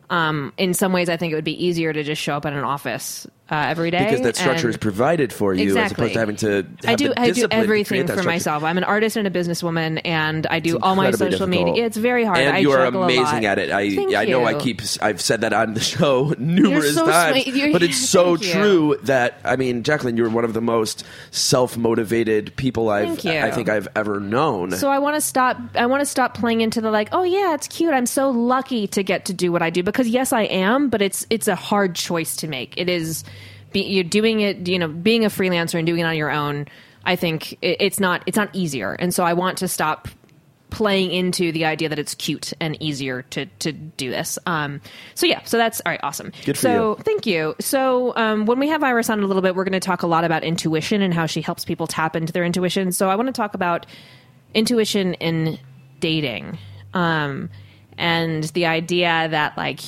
um, 0.09 0.53
in 0.57 0.75
some 0.75 0.93
ways, 0.93 1.09
I 1.09 1.17
think 1.17 1.31
it 1.31 1.35
would 1.35 1.43
be 1.43 1.65
easier 1.65 1.91
to 1.91 2.03
just 2.03 2.21
show 2.21 2.35
up 2.35 2.45
at 2.45 2.53
an 2.53 2.63
office 2.63 3.25
uh, 3.53 3.67
every 3.67 3.91
day 3.91 4.03
Because 4.03 4.21
that 4.21 4.35
structure 4.35 4.67
is 4.67 4.77
provided 4.77 5.31
for 5.31 5.53
you 5.53 5.77
as 5.77 5.91
opposed 5.91 6.13
to 6.13 6.19
having 6.19 6.35
to 6.37 6.63
have 6.63 6.67
I 6.85 6.95
do 6.95 7.13
I 7.15 7.27
do 7.27 7.33
discipline 7.33 7.61
to 7.61 7.67
create 7.67 7.91
everything 7.91 8.07
for 8.07 8.23
myself. 8.23 8.63
I'm 8.63 8.79
an 8.79 8.83
artist 8.83 9.15
and 9.15 9.27
a 9.27 9.31
businesswoman, 9.31 10.01
and 10.03 10.47
I 10.47 10.59
do 10.59 10.79
all 10.79 10.95
my 10.95 11.11
social 11.11 11.45
difficult. 11.45 11.49
media. 11.49 11.85
It's 11.85 11.97
very 11.97 12.25
hard. 12.25 12.39
And 12.39 12.55
I 12.55 12.59
you 12.59 12.71
are 12.71 12.85
juggle 12.85 13.01
a 13.01 13.03
lot. 13.03 13.11
amazing 13.11 13.45
at 13.45 13.59
it. 13.59 13.69
I 13.69 13.93
Thank 13.93 14.15
I 14.15 14.25
know 14.25 14.43
I 14.43 14.55
keep 14.55 14.81
I've 15.01 15.21
said 15.21 15.41
that 15.41 15.53
on 15.53 15.75
the 15.75 15.79
show 15.93 16.33
numerous 16.39 16.95
so 16.95 17.05
times, 17.05 17.45
but 17.71 17.83
it's 17.83 17.97
so 18.09 18.37
Thank 18.37 18.47
you. 18.47 18.53
true 18.53 18.99
that 19.03 19.39
I 19.43 19.55
mean, 19.55 19.83
Jacqueline, 19.83 20.17
you're 20.17 20.29
one 20.29 20.45
of 20.45 20.53
the 20.53 20.61
most 20.61 21.03
self 21.29 21.77
motivated 21.77 22.55
people 22.55 22.89
I've 22.89 23.19
Thank 23.19 23.25
you. 23.25 23.39
I 23.39 23.51
think 23.51 23.69
I've 23.69 23.87
ever 23.95 24.19
known. 24.19 24.71
So 24.71 24.89
I 24.89 24.97
want 24.97 25.15
to 25.15 25.21
stop. 25.21 25.57
I 25.75 25.85
want 25.85 26.01
to 26.01 26.07
stop 26.07 26.35
playing 26.35 26.61
into 26.61 26.81
the 26.81 26.89
like. 26.89 27.09
Oh 27.11 27.23
yeah, 27.23 27.53
it's 27.53 27.67
cute. 27.67 27.93
I'm 27.93 28.07
so 28.07 28.31
lucky 28.31 28.87
to 28.87 29.03
get 29.03 29.25
to 29.25 29.33
do 29.33 29.51
what 29.51 29.61
I 29.61 29.69
do 29.69 29.83
because 29.83 30.07
yes, 30.07 30.33
I 30.33 30.43
am. 30.43 30.89
But 30.89 31.03
it's 31.03 31.27
it's 31.29 31.47
a 31.47 31.55
hard 31.55 31.93
choice 31.93 32.37
to 32.37 32.47
make. 32.47 32.73
It 32.77 32.89
is. 32.89 33.23
Be, 33.73 33.81
you're 33.81 34.03
doing 34.03 34.39
it. 34.39 34.67
You 34.67 34.79
know, 34.79 34.87
being 34.87 35.25
a 35.25 35.29
freelancer 35.29 35.77
and 35.77 35.85
doing 35.85 35.99
it 36.01 36.05
on 36.05 36.15
your 36.15 36.31
own. 36.31 36.67
I 37.05 37.17
think 37.17 37.53
it, 37.61 37.77
it's 37.79 37.99
not. 37.99 38.23
It's 38.25 38.37
not 38.37 38.49
easier. 38.53 38.93
And 38.93 39.13
so 39.13 39.23
I 39.23 39.33
want 39.33 39.57
to 39.57 39.67
stop 39.67 40.07
playing 40.73 41.11
into 41.11 41.51
the 41.51 41.65
idea 41.65 41.87
that 41.87 41.99
it's 41.99 42.15
cute 42.15 42.51
and 42.59 42.81
easier 42.81 43.21
to 43.21 43.45
to 43.59 43.71
do 43.71 44.09
this. 44.09 44.39
Um, 44.47 44.81
so 45.13 45.27
yeah, 45.27 45.43
so 45.43 45.57
that's 45.57 45.81
all 45.85 45.91
right. 45.91 45.99
Awesome. 46.01 46.31
Good 46.45 46.57
for 46.57 46.61
so 46.61 46.97
you. 46.97 47.03
thank 47.03 47.25
you. 47.27 47.55
So 47.59 48.15
um, 48.15 48.47
when 48.47 48.57
we 48.57 48.69
have 48.69 48.83
Iris 48.83 49.09
on 49.09 49.21
a 49.21 49.27
little 49.27 49.43
bit, 49.43 49.55
we're 49.55 49.65
going 49.65 49.73
to 49.73 49.79
talk 49.79 50.01
a 50.01 50.07
lot 50.07 50.23
about 50.23 50.43
intuition 50.43 51.03
and 51.03 51.13
how 51.13 51.27
she 51.27 51.41
helps 51.41 51.63
people 51.63 51.85
tap 51.85 52.15
into 52.15 52.33
their 52.33 52.43
intuition. 52.43 52.91
So 52.91 53.07
I 53.07 53.15
want 53.15 53.27
to 53.27 53.33
talk 53.33 53.53
about 53.53 53.85
intuition 54.55 55.13
in 55.15 55.59
dating, 55.99 56.57
um, 56.95 57.51
and 57.95 58.43
the 58.45 58.65
idea 58.65 59.27
that 59.29 59.55
like, 59.55 59.79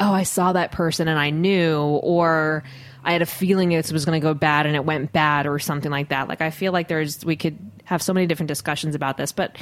oh, 0.00 0.12
I 0.12 0.22
saw 0.22 0.54
that 0.54 0.72
person 0.72 1.06
and 1.06 1.18
I 1.18 1.30
knew, 1.30 1.78
or 1.78 2.64
I 3.04 3.12
had 3.12 3.22
a 3.22 3.26
feeling 3.26 3.70
this 3.70 3.92
was 3.92 4.04
going 4.04 4.20
to 4.20 4.24
go 4.24 4.34
bad 4.34 4.66
and 4.66 4.74
it 4.74 4.84
went 4.84 5.12
bad, 5.12 5.46
or 5.46 5.58
something 5.58 5.90
like 5.90 6.08
that. 6.08 6.28
Like 6.28 6.40
I 6.40 6.50
feel 6.50 6.72
like 6.72 6.88
there's 6.88 7.24
we 7.24 7.36
could 7.36 7.58
have 7.84 8.02
so 8.02 8.12
many 8.12 8.26
different 8.26 8.48
discussions 8.48 8.94
about 8.94 9.16
this, 9.16 9.32
but 9.32 9.56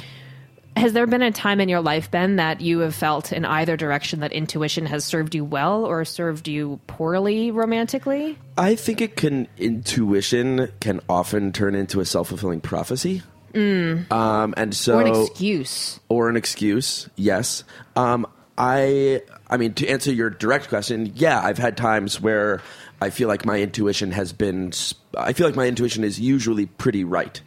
has 0.75 0.93
there 0.93 1.05
been 1.05 1.21
a 1.21 1.31
time 1.31 1.59
in 1.59 1.69
your 1.69 1.81
life, 1.81 2.09
Ben, 2.09 2.37
that 2.37 2.61
you 2.61 2.79
have 2.79 2.95
felt 2.95 3.31
in 3.31 3.45
either 3.45 3.77
direction 3.77 4.21
that 4.21 4.31
intuition 4.31 4.85
has 4.87 5.05
served 5.05 5.35
you 5.35 5.45
well 5.45 5.85
or 5.85 6.03
served 6.05 6.47
you 6.47 6.79
poorly 6.87 7.51
romantically? 7.51 8.37
I 8.57 8.75
think 8.75 9.01
it 9.01 9.15
can 9.15 9.47
intuition 9.57 10.71
can 10.79 11.01
often 11.07 11.51
turn 11.51 11.75
into 11.75 11.99
a 11.99 12.05
self 12.05 12.29
fulfilling 12.29 12.61
prophecy. 12.61 13.21
Um, 13.55 14.53
and 14.57 14.75
so 14.75 14.95
or 14.95 15.01
an 15.01 15.07
excuse? 15.07 15.99
or 16.09 16.29
an 16.29 16.35
excuse. 16.35 17.07
Yes. 17.15 17.63
Um, 17.95 18.25
I 18.57 19.21
I 19.47 19.57
mean 19.57 19.73
to 19.75 19.87
answer 19.87 20.11
your 20.11 20.29
direct 20.29 20.69
question, 20.69 21.11
yeah, 21.15 21.39
I've 21.41 21.57
had 21.57 21.77
times 21.77 22.19
where 22.19 22.61
I 23.01 23.09
feel 23.09 23.27
like 23.27 23.45
my 23.45 23.59
intuition 23.59 24.11
has 24.11 24.33
been 24.33 24.71
I 25.17 25.33
feel 25.33 25.47
like 25.47 25.55
my 25.55 25.67
intuition 25.67 26.03
is 26.03 26.19
usually 26.19 26.65
pretty 26.65 27.03
right. 27.03 27.41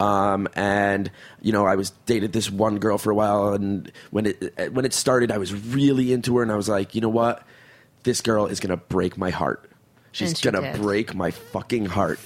Um, 0.00 0.48
and 0.54 1.10
you 1.40 1.52
know, 1.52 1.66
I 1.66 1.76
was 1.76 1.90
dated 2.06 2.32
this 2.32 2.50
one 2.50 2.78
girl 2.78 2.98
for 2.98 3.10
a 3.10 3.14
while, 3.14 3.52
and 3.52 3.92
when 4.10 4.26
it 4.26 4.72
when 4.72 4.84
it 4.84 4.92
started, 4.92 5.30
I 5.30 5.38
was 5.38 5.54
really 5.54 6.12
into 6.12 6.36
her, 6.36 6.42
and 6.42 6.50
I 6.50 6.56
was 6.56 6.68
like, 6.68 6.94
you 6.94 7.00
know 7.00 7.08
what, 7.08 7.46
this 8.02 8.20
girl 8.20 8.46
is 8.46 8.58
gonna 8.58 8.76
break 8.76 9.16
my 9.16 9.30
heart. 9.30 9.70
She's 10.10 10.38
she 10.38 10.50
gonna 10.50 10.72
did. 10.72 10.80
break 10.80 11.14
my 11.14 11.30
fucking 11.30 11.86
heart, 11.86 12.18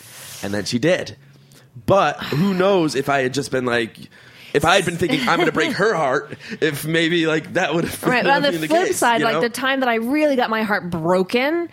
and 0.42 0.54
then 0.54 0.64
she 0.64 0.78
did. 0.78 1.16
But 1.84 2.22
who 2.22 2.54
knows 2.54 2.94
if 2.94 3.08
I 3.08 3.20
had 3.22 3.34
just 3.34 3.50
been 3.50 3.66
like. 3.66 3.98
If 4.54 4.64
I 4.64 4.76
had 4.76 4.86
been 4.86 4.96
thinking 4.96 5.20
I'm 5.28 5.36
going 5.36 5.46
to 5.46 5.52
break 5.52 5.72
her 5.72 5.92
heart, 5.92 6.38
if 6.62 6.86
maybe 6.86 7.26
like 7.26 7.54
that 7.54 7.74
would 7.74 7.84
have 7.84 8.02
Right, 8.04 8.24
but 8.24 8.32
on 8.32 8.42
the 8.42 8.52
flip 8.52 8.86
case, 8.86 8.96
side, 8.96 9.20
you 9.20 9.26
like 9.26 9.42
the 9.42 9.50
time 9.50 9.80
that 9.80 9.88
I 9.88 9.96
really 9.96 10.34
got 10.34 10.48
my 10.48 10.62
heart 10.62 10.88
broken, 10.88 11.68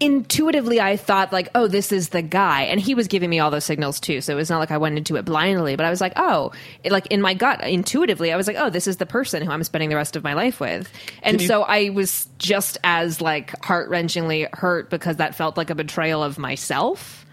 intuitively 0.00 0.80
I 0.80 0.96
thought 0.96 1.32
like, 1.32 1.48
oh, 1.54 1.68
this 1.68 1.92
is 1.92 2.08
the 2.08 2.22
guy, 2.22 2.62
and 2.62 2.80
he 2.80 2.94
was 2.94 3.06
giving 3.06 3.28
me 3.30 3.38
all 3.38 3.50
those 3.50 3.64
signals 3.64 4.00
too. 4.00 4.20
So 4.20 4.32
it 4.32 4.36
was 4.36 4.48
not 4.50 4.58
like 4.58 4.70
I 4.70 4.78
went 4.78 4.96
into 4.96 5.16
it 5.16 5.24
blindly, 5.24 5.76
but 5.76 5.84
I 5.84 5.90
was 5.90 6.00
like, 6.00 6.14
oh, 6.16 6.52
it, 6.82 6.90
like 6.90 7.06
in 7.08 7.20
my 7.20 7.34
gut, 7.34 7.62
intuitively, 7.62 8.32
I 8.32 8.36
was 8.36 8.46
like, 8.46 8.56
oh, 8.58 8.70
this 8.70 8.86
is 8.86 8.96
the 8.96 9.06
person 9.06 9.42
who 9.42 9.50
I'm 9.52 9.62
spending 9.62 9.90
the 9.90 9.96
rest 9.96 10.16
of 10.16 10.24
my 10.24 10.32
life 10.34 10.58
with, 10.58 10.90
and 11.22 11.40
you- 11.40 11.46
so 11.46 11.62
I 11.62 11.90
was 11.90 12.28
just 12.38 12.78
as 12.82 13.20
like 13.20 13.62
heart 13.64 13.90
wrenchingly 13.90 14.48
hurt 14.54 14.90
because 14.90 15.16
that 15.16 15.34
felt 15.34 15.56
like 15.56 15.70
a 15.70 15.74
betrayal 15.74 16.22
of 16.22 16.38
myself. 16.38 17.26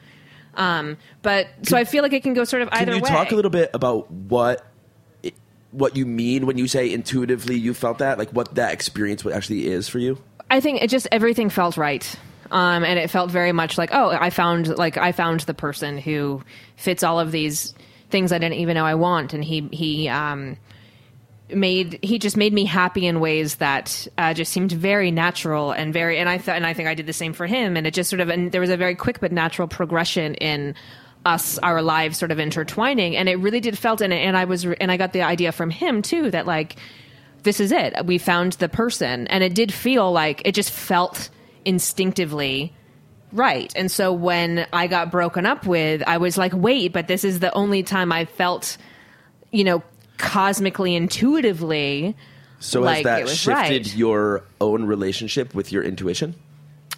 Um, 0.56 0.98
but 1.22 1.48
so 1.64 1.78
I 1.78 1.84
feel 1.84 2.02
like 2.04 2.14
it 2.14 2.24
can 2.24 2.34
go 2.34 2.44
sort 2.44 2.64
of 2.64 2.70
either. 2.72 2.86
Can 2.86 2.96
you 2.96 3.02
way. 3.04 3.10
talk 3.10 3.32
a 3.32 3.36
little 3.36 3.52
bit 3.52 3.70
about 3.74 4.12
what 4.12 4.66
it- 5.24 5.36
what 5.72 5.96
you 5.96 6.06
mean 6.06 6.46
when 6.48 6.58
you 6.58 6.68
say 6.68 6.92
intuitively 6.92 7.56
you 7.56 7.74
felt 7.74 8.00
that, 8.00 8.18
like 8.18 8.32
what 8.32 8.56
that 8.56 8.74
experience 8.74 9.26
actually 9.26 9.68
is 9.68 9.88
for 9.88 10.00
you? 10.00 10.18
I 10.50 10.60
think 10.60 10.82
it 10.82 10.90
just 10.90 11.08
everything 11.12 11.50
felt 11.50 11.78
right. 11.78 12.16
Um, 12.52 12.84
and 12.84 13.00
it 13.00 13.10
felt 13.10 13.32
very 13.32 13.52
much 13.52 13.78
like, 13.78 13.90
oh, 13.94 14.10
I 14.10 14.30
found 14.30 14.78
like 14.78 14.98
I 14.98 15.12
found 15.12 15.42
the 15.42 15.54
person 15.54 15.98
who 15.98 16.42
fits 16.76 17.04
all 17.04 17.20
of 17.20 17.32
these 17.32 17.74
things 18.10 18.32
I 18.32 18.38
didn't 18.38 18.56
even 18.56 18.76
know 18.76 18.86
I 18.86 18.96
want, 18.96 19.34
and 19.34 19.44
he 19.44 19.68
he 19.72 20.10
um, 20.10 20.58
made 21.50 22.00
he 22.02 22.20
just 22.20 22.38
made 22.38 22.54
me 22.54 22.66
happy 22.66 23.06
in 23.06 23.20
ways 23.20 23.56
that 23.56 24.08
uh, 24.18 24.34
just 24.34 24.52
seemed 24.52 24.72
very 24.72 25.12
natural 25.12 25.72
and 25.72 25.94
very 25.94 26.18
and 26.18 26.30
I 26.30 26.38
thought 26.38 26.56
and 26.56 26.66
I 26.66 26.74
think 26.74 26.88
I 26.88 26.94
did 26.94 27.06
the 27.06 27.14
same 27.14 27.34
for 27.34 27.48
him, 27.48 27.76
and 27.78 27.86
it 27.86 27.94
just 27.94 28.10
sort 28.10 28.22
of 28.22 28.30
and 28.30 28.52
there 28.52 28.62
was 28.62 28.70
a 28.70 28.78
very 28.78 28.96
quick 28.96 29.20
but 29.20 29.32
natural 29.32 29.68
progression 29.68 30.36
in 30.36 30.76
us 31.26 31.58
our 31.60 31.82
lives 31.82 32.18
sort 32.18 32.32
of 32.32 32.40
intertwining, 32.40 33.18
and 33.18 33.28
it 33.28 33.36
really 33.36 33.60
did 33.60 33.78
felt 33.78 34.02
and 34.02 34.14
and 34.14 34.38
I 34.38 34.46
was 34.46 34.66
and 34.66 34.92
I 34.92 34.98
got 34.98 35.14
the 35.14 35.22
idea 35.24 35.52
from 35.52 35.70
him 35.70 36.02
too 36.02 36.32
that 36.32 36.46
like 36.46 36.78
this 37.48 37.60
is 37.60 37.72
it. 37.72 38.06
We 38.06 38.18
found 38.18 38.54
the 38.54 38.70
person. 38.70 39.26
And 39.28 39.44
it 39.44 39.56
did 39.56 39.74
feel 39.74 40.12
like 40.12 40.42
it 40.46 40.54
just 40.54 40.70
felt 40.70 41.30
instinctively 41.68 42.74
right. 43.32 43.72
And 43.76 43.92
so 43.92 44.14
when 44.14 44.66
I 44.74 44.88
got 44.88 45.12
broken 45.12 45.46
up 45.46 45.66
with, 45.66 46.04
I 46.06 46.18
was 46.18 46.38
like, 46.38 46.54
wait, 46.54 46.94
but 46.94 47.08
this 47.08 47.24
is 47.24 47.40
the 47.40 47.54
only 47.54 47.84
time 47.84 48.12
I 48.12 48.26
felt, 48.26 48.78
you 49.52 49.64
know, 49.64 49.84
cosmically 50.18 50.96
intuitively. 50.96 52.16
So 52.60 52.82
Like, 52.82 53.06
has 53.06 53.28
that 53.28 53.30
shifted 53.30 53.88
right. 53.88 53.96
your 53.96 54.44
own 54.60 54.86
relationship 54.86 55.54
with 55.54 55.72
your 55.72 55.84
intuition? 55.84 56.36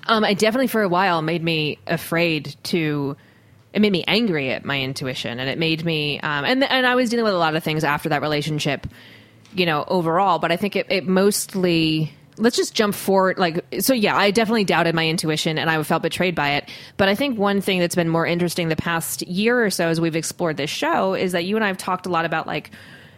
Um, 0.07 0.23
it 0.23 0.39
definitely 0.39 0.67
for 0.67 0.81
a 0.81 0.89
while 0.89 1.21
made 1.21 1.43
me 1.43 1.77
afraid 1.87 2.55
to. 2.63 3.17
It 3.71 3.81
made 3.81 3.91
me 3.91 4.03
angry 4.07 4.51
at 4.51 4.65
my 4.65 4.81
intuition, 4.81 5.39
and 5.39 5.47
it 5.47 5.59
made 5.59 5.85
me. 5.85 6.19
Um, 6.21 6.45
and 6.45 6.63
and 6.63 6.87
I 6.87 6.95
was 6.95 7.11
dealing 7.11 7.25
with 7.25 7.33
a 7.33 7.37
lot 7.37 7.55
of 7.55 7.63
things 7.63 7.83
after 7.83 8.09
that 8.09 8.21
relationship, 8.21 8.87
you 9.53 9.67
know, 9.67 9.83
overall. 9.87 10.39
But 10.39 10.51
I 10.51 10.55
think 10.55 10.75
it, 10.75 10.87
it 10.89 11.07
mostly. 11.07 12.13
Let's 12.39 12.55
just 12.55 12.73
jump 12.73 12.95
forward. 12.95 13.37
Like, 13.37 13.63
so 13.79 13.93
yeah, 13.93 14.15
I 14.15 14.31
definitely 14.31 14.63
doubted 14.63 14.95
my 14.95 15.07
intuition, 15.07 15.57
and 15.57 15.69
I 15.69 15.81
felt 15.83 16.01
betrayed 16.01 16.35
by 16.35 16.51
it. 16.51 16.69
But 16.97 17.09
I 17.09 17.15
think 17.15 17.37
one 17.37 17.61
thing 17.61 17.79
that's 17.79 17.95
been 17.95 18.09
more 18.09 18.25
interesting 18.25 18.69
the 18.69 18.75
past 18.75 19.21
year 19.27 19.63
or 19.63 19.69
so 19.69 19.87
as 19.87 20.01
we've 20.01 20.15
explored 20.15 20.57
this 20.57 20.69
show 20.69 21.13
is 21.13 21.33
that 21.33 21.45
you 21.45 21.55
and 21.55 21.63
I 21.63 21.67
have 21.67 21.77
talked 21.77 22.05
a 22.05 22.09
lot 22.09 22.25
about 22.25 22.47
like 22.47 22.71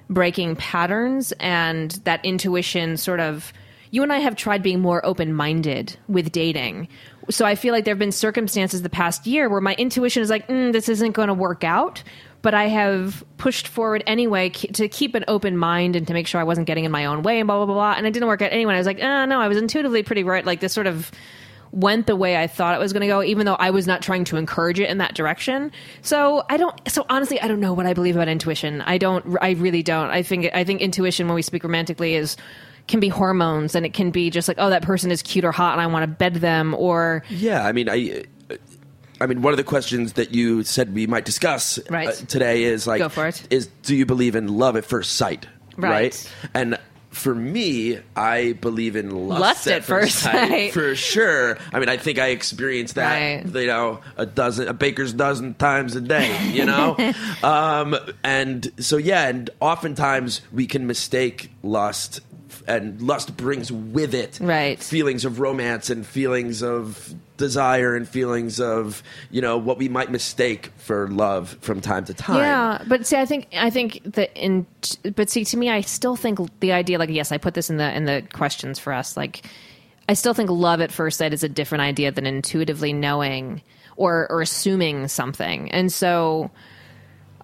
breaking 0.09 0.57
patterns 0.57 1.31
and 1.39 1.91
that 2.03 2.23
intuition 2.25 2.97
sort 2.97 3.21
of 3.21 3.53
you 3.91 4.03
and 4.03 4.11
I 4.11 4.19
have 4.19 4.35
tried 4.35 4.63
being 4.63 4.79
more 4.79 5.05
open 5.05 5.33
minded 5.33 5.97
with 6.07 6.31
dating. 6.31 6.87
So 7.29 7.45
I 7.45 7.55
feel 7.55 7.73
like 7.73 7.85
there 7.85 7.93
have 7.93 7.99
been 7.99 8.13
circumstances 8.13 8.81
the 8.81 8.89
past 8.89 9.27
year 9.27 9.49
where 9.49 9.61
my 9.61 9.75
intuition 9.75 10.23
is 10.23 10.29
like, 10.29 10.47
mm, 10.47 10.71
this 10.71 10.89
isn't 10.89 11.11
going 11.11 11.27
to 11.27 11.33
work 11.33 11.63
out. 11.63 12.01
But 12.41 12.53
I 12.53 12.67
have 12.67 13.24
pushed 13.38 13.67
forward 13.67 14.03
anyway 14.07 14.50
to 14.50 14.88
keep 14.88 15.13
an 15.15 15.25
open 15.27 15.57
mind 15.57 15.95
and 15.95 16.07
to 16.07 16.13
make 16.13 16.27
sure 16.27 16.41
I 16.41 16.43
wasn't 16.43 16.67
getting 16.67 16.86
in 16.86 16.91
my 16.91 17.05
own 17.05 17.21
way 17.21 17.39
and 17.39 17.48
blah, 17.48 17.57
blah, 17.57 17.65
blah, 17.65 17.75
blah. 17.75 17.93
And 17.98 18.07
it 18.07 18.13
didn't 18.13 18.27
work 18.27 18.41
out 18.41 18.51
anyway. 18.51 18.74
I 18.74 18.77
was 18.77 18.88
like, 18.88 19.00
oh, 19.01 19.25
no, 19.25 19.39
I 19.39 19.48
was 19.48 19.57
intuitively 19.57 20.03
pretty 20.03 20.24
right. 20.24 20.45
Like 20.45 20.60
this 20.60 20.74
sort 20.74 20.88
of 20.88 21.12
went 21.71 22.07
the 22.07 22.15
way 22.15 22.38
I 22.38 22.48
thought 22.48 22.75
it 22.75 22.79
was 22.79 22.93
going 22.93 23.01
to 23.01 23.07
go, 23.07 23.24
even 23.24 23.45
though 23.45 23.55
I 23.55 23.69
was 23.69 23.88
not 23.88 24.01
trying 24.01 24.24
to 24.25 24.38
encourage 24.38 24.79
it 24.79 24.89
in 24.89 24.98
that 24.98 25.15
direction. 25.15 25.71
So 26.01 26.43
I 26.50 26.57
don't. 26.57 26.79
So 26.89 27.05
honestly, 27.10 27.39
I 27.41 27.48
don't 27.48 27.60
know 27.60 27.74
what 27.74 27.86
I 27.86 27.93
believe 27.93 28.15
about 28.15 28.27
intuition. 28.27 28.81
I 28.81 28.98
don't. 28.98 29.38
I 29.41 29.51
really 29.51 29.83
don't. 29.83 30.10
I 30.10 30.24
think. 30.24 30.50
I 30.53 30.63
think 30.63 30.81
intuition, 30.81 31.27
when 31.27 31.36
we 31.36 31.41
speak 31.41 31.63
romantically, 31.63 32.15
is 32.15 32.38
can 32.88 33.00
be 33.00 33.10
hormones, 33.10 33.75
and 33.75 33.86
it 33.86 33.93
can 33.93 34.12
be 34.12 34.29
just 34.29 34.48
like, 34.48 34.57
oh, 34.60 34.69
that 34.69 34.81
person 34.81 35.12
is 35.12 35.21
cute 35.21 35.45
or 35.45 35.51
hot, 35.51 35.74
and 35.74 35.81
I 35.81 35.88
want 35.88 36.03
to 36.03 36.07
bed 36.07 36.36
them, 36.36 36.74
or 36.74 37.24
Yeah, 37.29 37.65
I 37.65 37.71
mean, 37.71 37.89
I, 37.89 38.24
I 39.21 39.27
mean, 39.27 39.41
one 39.41 39.53
of 39.53 39.57
the 39.57 39.63
questions 39.63 40.13
that 40.13 40.33
you 40.33 40.63
said 40.63 40.93
we 40.93 41.07
might 41.07 41.25
discuss 41.25 41.79
Right. 41.89 42.09
uh, 42.09 42.11
today 42.27 42.63
is 42.63 42.87
like, 42.87 42.99
Go 42.99 43.09
for 43.09 43.27
it. 43.27 43.41
Is 43.49 43.67
do 43.83 43.95
you 43.95 44.05
believe 44.05 44.35
in 44.35 44.47
love 44.47 44.75
at 44.75 44.85
first 44.85 45.13
sight? 45.13 45.47
Right. 45.77 46.13
And 46.53 46.77
for 47.11 47.35
me, 47.35 47.99
I 48.15 48.53
believe 48.53 48.95
in 48.95 49.09
lust, 49.27 49.41
Lust 49.41 49.67
at 49.67 49.83
first 49.83 50.15
sight. 50.19 50.71
for 50.73 50.95
sure. 50.95 51.57
I 51.73 51.79
mean, 51.79 51.89
I 51.89 51.97
think 51.97 52.19
I 52.19 52.27
experienced 52.27 52.95
that, 52.95 53.43
Right. 53.43 53.61
you 53.61 53.67
know, 53.67 53.99
a 54.15 54.25
dozen, 54.25 54.67
a 54.69 54.73
baker's 54.73 55.11
dozen 55.13 55.53
times 55.55 55.95
a 55.95 56.01
day, 56.01 56.33
you 56.51 56.65
know. 56.65 56.95
um, 57.43 57.95
and 58.23 58.71
so 58.79 58.95
yeah, 58.97 59.27
and 59.27 59.49
oftentimes 59.59 60.41
we 60.53 60.67
can 60.67 60.87
mistake 60.87 61.51
lust. 61.63 62.21
And 62.77 63.01
lust 63.01 63.35
brings 63.35 63.71
with 63.71 64.13
it 64.13 64.39
Right. 64.41 64.79
feelings 64.81 65.25
of 65.25 65.39
romance 65.39 65.89
and 65.89 66.05
feelings 66.05 66.63
of 66.63 67.13
desire 67.37 67.95
and 67.95 68.07
feelings 68.07 68.59
of 68.59 69.01
you 69.31 69.41
know 69.41 69.57
what 69.57 69.77
we 69.77 69.89
might 69.89 70.11
mistake 70.11 70.71
for 70.77 71.07
love 71.09 71.57
from 71.61 71.81
time 71.81 72.05
to 72.05 72.13
time. 72.13 72.37
Yeah, 72.37 72.83
but 72.87 73.05
see, 73.05 73.17
I 73.17 73.25
think 73.25 73.47
I 73.57 73.69
think 73.69 74.01
that 74.05 74.29
in, 74.35 74.65
but 75.15 75.29
see, 75.29 75.43
to 75.45 75.57
me, 75.57 75.69
I 75.69 75.81
still 75.81 76.15
think 76.15 76.39
the 76.59 76.71
idea, 76.71 76.97
like, 76.99 77.09
yes, 77.09 77.31
I 77.31 77.37
put 77.37 77.55
this 77.55 77.69
in 77.69 77.77
the 77.77 77.91
in 77.95 78.05
the 78.05 78.23
questions 78.31 78.79
for 78.79 78.93
us. 78.93 79.17
Like, 79.17 79.45
I 80.07 80.13
still 80.13 80.33
think 80.33 80.49
love 80.49 80.81
at 80.81 80.91
first 80.91 81.17
sight 81.17 81.33
is 81.33 81.43
a 81.43 81.49
different 81.49 81.81
idea 81.81 82.11
than 82.11 82.25
intuitively 82.25 82.93
knowing 82.93 83.61
or 83.97 84.27
or 84.31 84.41
assuming 84.41 85.07
something, 85.07 85.71
and 85.71 85.91
so. 85.91 86.51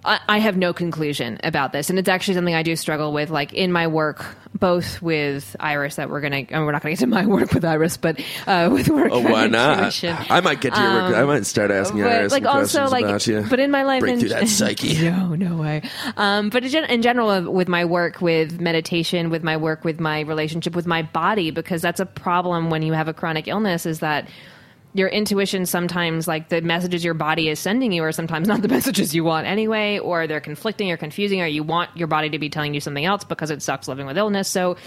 I 0.08 0.20
I 0.28 0.38
have 0.40 0.58
no 0.58 0.74
conclusion 0.74 1.40
about 1.44 1.74
this, 1.74 1.90
and 1.90 2.00
it's 2.00 2.10
actually 2.10 2.36
something 2.36 2.56
I 2.56 2.64
do 2.64 2.76
struggle 2.76 3.12
with, 3.14 3.30
like 3.30 3.54
in 3.54 3.72
my 3.72 3.88
work, 3.88 4.26
both 4.58 5.02
with 5.02 5.56
Iris. 5.60 5.96
That 5.96 6.10
we're 6.10 6.22
gonna, 6.22 6.46
and 6.50 6.66
we're 6.66 6.72
not 6.72 6.82
gonna 6.82 6.94
get 6.94 7.00
to 7.02 7.08
my 7.08 7.26
work 7.28 7.54
with 7.54 7.66
Iris, 7.66 7.98
but 7.98 8.20
uh, 8.48 8.70
with 8.72 8.88
work. 8.88 9.10
Oh, 9.12 9.20
why 9.20 9.48
not? 9.48 10.04
I 10.04 10.42
might 10.42 10.62
get 10.62 10.74
to 10.74 10.82
your 10.82 10.94
work. 10.94 11.16
I 11.16 11.24
might 11.26 11.46
start 11.46 11.70
asking 11.70 12.02
but, 12.02 12.12
Iris 12.12 12.32
like, 12.32 12.46
also, 12.46 12.88
questions 12.88 12.92
like, 12.92 13.06
about 13.06 13.28
you. 13.28 13.46
but 13.50 13.60
in 13.60 13.70
my 13.70 13.84
life 13.84 14.00
break 14.00 14.14
in- 14.14 14.20
through 14.22 14.30
that 14.30 14.48
psyche. 14.48 15.02
no, 15.10 15.36
no 15.36 15.58
way. 15.58 15.84
Um, 16.16 16.50
but 16.50 16.64
in, 16.64 16.70
gen- 16.70 16.90
in 16.90 17.02
general, 17.02 17.52
with 17.52 17.68
my 17.68 17.86
work 17.86 18.22
with 18.22 18.60
meditation, 18.62 19.30
with 19.30 19.44
my 19.44 19.58
work 19.58 19.84
with 19.84 20.00
my 20.00 20.22
relationship 20.22 20.76
with 20.76 20.88
my 20.88 21.02
body, 21.02 21.52
because 21.52 21.82
that's 21.82 22.00
a 22.00 22.06
problem 22.06 22.70
when 22.70 22.82
you 22.82 22.94
have 22.94 23.08
a 23.08 23.14
chronic 23.14 23.48
illness, 23.48 23.86
is 23.86 24.00
that 24.00 24.28
your 24.98 25.10
intuition 25.10 25.66
sometimes, 25.66 26.28
like 26.28 26.50
the 26.50 26.62
messages 26.62 27.04
your 27.04 27.14
body 27.14 27.50
is 27.50 27.60
sending 27.60 27.92
you, 27.92 28.04
are 28.04 28.12
sometimes 28.12 28.48
not 28.50 28.62
the 28.62 28.68
messages 28.68 29.14
you 29.14 29.24
want 29.24 29.48
anyway, 29.48 30.00
or 30.00 30.28
they're 30.28 30.42
conflicting 30.42 30.92
or 30.92 30.98
confusing, 30.98 31.42
or 31.42 31.46
you 31.46 31.64
want 31.64 31.96
your 31.96 32.08
body 32.08 32.30
to 32.30 32.40
be 32.40 32.50
telling 32.50 32.74
you 32.74 32.80
something 32.80 33.06
else 33.06 33.24
because 33.24 33.52
it 33.52 33.62
sucks 33.62 33.88
living 33.88 34.06
with 34.06 34.18
illness. 34.18 34.48
So, 34.48 34.78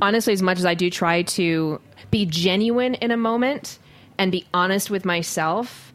honestly, 0.00 0.32
as 0.32 0.42
much 0.42 0.58
as 0.58 0.66
I 0.66 0.74
do 0.74 0.90
try 0.90 1.22
to 1.22 1.80
be 2.10 2.26
genuine 2.26 2.94
in 2.94 3.10
a 3.10 3.16
moment 3.16 3.78
and 4.18 4.30
be 4.30 4.46
honest 4.52 4.90
with 4.90 5.04
myself, 5.04 5.92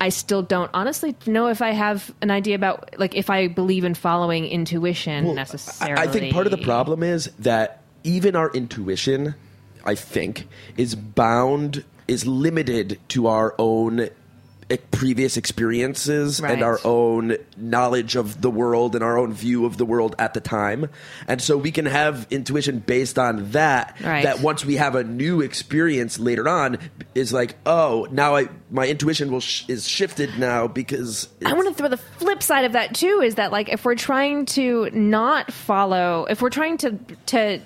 I 0.00 0.08
still 0.08 0.42
don't 0.42 0.70
honestly 0.74 1.16
know 1.26 1.48
if 1.48 1.62
I 1.62 1.70
have 1.70 2.14
an 2.20 2.30
idea 2.30 2.56
about 2.56 2.98
like 2.98 3.14
if 3.14 3.30
I 3.30 3.48
believe 3.48 3.84
in 3.84 3.94
following 3.94 4.46
intuition 4.46 5.26
Well, 5.26 5.34
necessarily. 5.34 6.00
I, 6.00 6.04
I 6.04 6.06
think 6.08 6.32
part 6.32 6.46
of 6.46 6.50
the 6.50 6.58
problem 6.58 7.02
is 7.02 7.30
that 7.38 7.82
even 8.02 8.36
our 8.36 8.50
intuition, 8.52 9.34
I 9.84 9.94
think, 9.94 10.46
is 10.76 10.94
bound, 10.94 11.84
is 12.08 12.26
limited 12.26 12.98
to 13.08 13.26
our 13.26 13.54
own 13.58 14.08
e- 14.70 14.76
previous 14.90 15.36
experiences 15.36 16.40
Right. 16.40 16.52
and 16.52 16.62
our 16.62 16.80
own 16.84 17.36
knowledge 17.56 18.16
of 18.16 18.40
the 18.40 18.50
world 18.50 18.94
and 18.94 19.04
our 19.04 19.18
own 19.18 19.32
view 19.34 19.66
of 19.66 19.76
the 19.76 19.84
world 19.84 20.14
at 20.18 20.32
the 20.34 20.40
time. 20.40 20.88
And 21.28 21.40
so 21.42 21.56
we 21.56 21.70
can 21.70 21.84
have 21.86 22.26
intuition 22.30 22.78
based 22.78 23.18
on 23.18 23.50
that 23.52 23.94
Right. 24.02 24.24
that 24.24 24.40
once 24.40 24.64
we 24.64 24.76
have 24.76 24.94
a 24.94 25.04
new 25.04 25.40
experience 25.42 26.18
later 26.18 26.48
on 26.48 26.78
is 27.14 27.32
like, 27.32 27.56
oh, 27.66 28.06
now 28.10 28.36
I 28.36 28.48
my 28.70 28.86
intuition 28.88 29.30
will 29.30 29.40
sh- 29.40 29.64
is 29.68 29.86
shifted 29.86 30.38
now 30.38 30.66
because 30.66 31.28
I 31.44 31.52
want 31.52 31.68
to 31.68 31.74
throw 31.74 31.88
the 31.88 31.96
flip 31.98 32.42
side 32.42 32.64
of 32.64 32.72
that 32.72 32.94
too 32.94 33.20
is 33.22 33.34
that 33.36 33.52
like 33.52 33.68
if 33.68 33.84
we're 33.84 33.94
trying 33.94 34.46
to 34.46 34.88
not 34.92 35.52
follow 35.52 36.26
if 36.28 36.40
we're 36.42 36.50
trying 36.50 36.78
to 36.78 36.98
to 37.26 37.60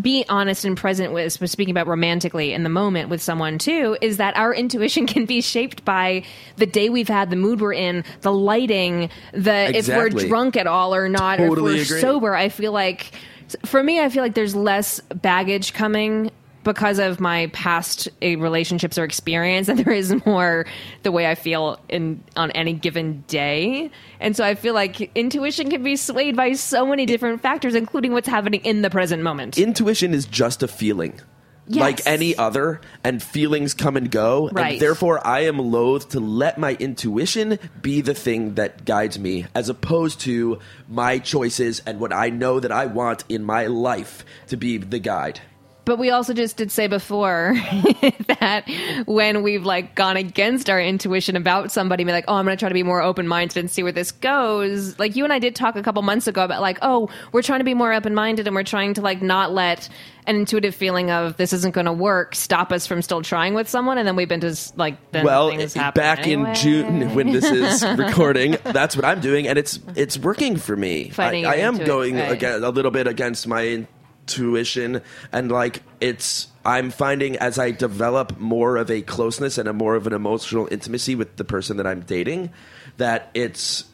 be 0.00 0.24
honest 0.28 0.64
and 0.64 0.76
present 0.76 1.12
with 1.12 1.32
speaking 1.50 1.70
about 1.70 1.86
romantically 1.86 2.52
in 2.52 2.62
the 2.62 2.68
moment 2.68 3.08
with 3.10 3.20
someone 3.22 3.58
too 3.58 3.96
is 4.00 4.16
that 4.16 4.36
our 4.36 4.54
intuition 4.62 5.06
can 5.06 5.26
be 5.26 5.40
shaped 5.40 5.84
by 5.84 6.22
the 6.56 6.66
day 6.66 6.88
we've 6.88 7.08
had 7.08 7.30
the 7.30 7.36
mood 7.36 7.60
we're 7.60 7.72
in 7.72 8.04
the 8.22 8.32
lighting 8.32 9.10
the 9.32 9.76
if 9.76 9.88
we're 9.88 10.08
drunk 10.08 10.56
at 10.56 10.66
all 10.66 10.94
or 10.94 11.08
not 11.08 11.40
or 11.40 11.48
Totally 11.48 11.80
if 11.80 11.90
we're 11.90 11.96
agree. 11.96 12.00
sober 12.00 12.34
i 12.34 12.48
feel 12.48 12.72
like 12.72 13.12
for 13.66 13.82
me 13.82 14.00
i 14.00 14.08
feel 14.08 14.22
like 14.22 14.34
there's 14.34 14.56
less 14.56 15.00
baggage 15.00 15.74
coming 15.74 16.30
because 16.64 16.98
of 16.98 17.20
my 17.20 17.46
past 17.48 18.08
uh, 18.22 18.36
relationships 18.38 18.98
or 18.98 19.04
experience 19.04 19.68
and 19.70 19.78
there 19.78 19.94
is 19.94 20.14
more 20.26 20.66
the 21.02 21.12
way 21.12 21.26
i 21.26 21.34
feel 21.34 21.78
in 21.88 22.22
on 22.36 22.50
any 22.52 22.72
given 22.72 23.24
day 23.26 23.90
and 24.20 24.36
so 24.36 24.44
i 24.44 24.54
feel 24.54 24.74
like 24.74 25.10
intuition 25.16 25.70
can 25.70 25.82
be 25.82 25.96
swayed 25.96 26.36
by 26.36 26.52
so 26.52 26.86
many 26.86 27.06
different 27.06 27.40
factors 27.40 27.74
including 27.74 28.12
what's 28.12 28.28
happening 28.28 28.60
in 28.64 28.82
the 28.82 28.90
present 28.90 29.22
moment 29.22 29.58
Intuition 29.72 30.12
is 30.12 30.26
just 30.26 30.62
a 30.62 30.68
feeling. 30.68 31.20
Yes. 31.68 31.80
Like 31.80 32.06
any 32.06 32.36
other, 32.36 32.80
and 33.04 33.22
feelings 33.22 33.72
come 33.72 33.96
and 33.96 34.10
go. 34.10 34.48
Right. 34.50 34.72
And 34.72 34.82
therefore, 34.82 35.24
I 35.24 35.40
am 35.40 35.58
loath 35.58 36.10
to 36.10 36.20
let 36.20 36.58
my 36.58 36.74
intuition 36.74 37.58
be 37.80 38.00
the 38.00 38.14
thing 38.14 38.54
that 38.56 38.84
guides 38.84 39.18
me, 39.18 39.46
as 39.54 39.68
opposed 39.68 40.20
to 40.20 40.58
my 40.88 41.18
choices 41.20 41.80
and 41.86 42.00
what 42.00 42.12
I 42.12 42.30
know 42.30 42.58
that 42.58 42.72
I 42.72 42.86
want 42.86 43.24
in 43.28 43.44
my 43.44 43.66
life 43.66 44.24
to 44.48 44.56
be 44.56 44.76
the 44.76 44.98
guide. 44.98 45.40
But 45.84 45.98
we 45.98 46.10
also 46.10 46.32
just 46.32 46.56
did 46.56 46.70
say 46.70 46.86
before 46.86 47.54
that 48.38 48.64
when 49.06 49.42
we've 49.42 49.64
like 49.64 49.94
gone 49.94 50.16
against 50.16 50.70
our 50.70 50.80
intuition 50.80 51.34
about 51.34 51.72
somebody, 51.72 52.04
be 52.04 52.12
like, 52.12 52.24
oh, 52.28 52.34
I'm 52.34 52.44
going 52.44 52.56
to 52.56 52.60
try 52.60 52.68
to 52.68 52.74
be 52.74 52.84
more 52.84 53.02
open 53.02 53.26
minded 53.26 53.56
and 53.56 53.70
see 53.70 53.82
where 53.82 53.92
this 53.92 54.12
goes. 54.12 54.98
Like 54.98 55.16
you 55.16 55.24
and 55.24 55.32
I 55.32 55.40
did 55.40 55.56
talk 55.56 55.74
a 55.74 55.82
couple 55.82 56.02
months 56.02 56.26
ago 56.28 56.44
about 56.44 56.60
like, 56.60 56.78
oh, 56.82 57.08
we're 57.32 57.42
trying 57.42 57.60
to 57.60 57.64
be 57.64 57.74
more 57.74 57.92
open 57.92 58.14
minded 58.14 58.46
and 58.46 58.54
we're 58.54 58.62
trying 58.62 58.94
to 58.94 59.00
like 59.00 59.22
not 59.22 59.52
let 59.52 59.88
an 60.26 60.36
intuitive 60.36 60.74
feeling 60.74 61.10
of 61.10 61.36
this 61.36 61.52
isn't 61.52 61.74
going 61.74 61.86
to 61.86 61.92
work 61.92 62.34
stop 62.34 62.70
us 62.70 62.86
from 62.86 63.02
still 63.02 63.22
trying 63.22 63.54
with 63.54 63.68
someone. 63.68 63.98
And 63.98 64.06
then 64.06 64.14
we've 64.14 64.28
been 64.28 64.40
just 64.40 64.76
like, 64.78 64.96
well, 65.12 65.50
back 65.94 66.20
anyway. 66.20 66.50
in 66.50 66.54
June 66.54 67.14
when 67.14 67.32
this 67.32 67.44
is 67.44 67.82
recording, 67.98 68.56
that's 68.62 68.94
what 68.94 69.04
I'm 69.04 69.20
doing, 69.20 69.48
and 69.48 69.58
it's 69.58 69.80
it's 69.96 70.18
working 70.18 70.56
for 70.56 70.76
me. 70.76 71.10
Fighting 71.10 71.44
I, 71.46 71.54
I 71.54 71.56
am 71.56 71.78
intuit- 71.78 71.86
going 71.86 72.14
right. 72.16 72.30
again, 72.30 72.62
a 72.62 72.70
little 72.70 72.90
bit 72.90 73.06
against 73.06 73.48
my 73.48 73.86
intuition, 74.26 75.02
and 75.32 75.50
like 75.50 75.82
it's. 76.00 76.48
I'm 76.64 76.90
finding 76.90 77.36
as 77.38 77.58
I 77.58 77.72
develop 77.72 78.38
more 78.38 78.76
of 78.76 78.88
a 78.88 79.02
closeness 79.02 79.58
and 79.58 79.68
a 79.68 79.72
more 79.72 79.96
of 79.96 80.06
an 80.06 80.12
emotional 80.12 80.68
intimacy 80.70 81.16
with 81.16 81.36
the 81.36 81.44
person 81.44 81.76
that 81.78 81.88
I'm 81.88 82.02
dating, 82.02 82.50
that 82.98 83.30
it's 83.34 83.84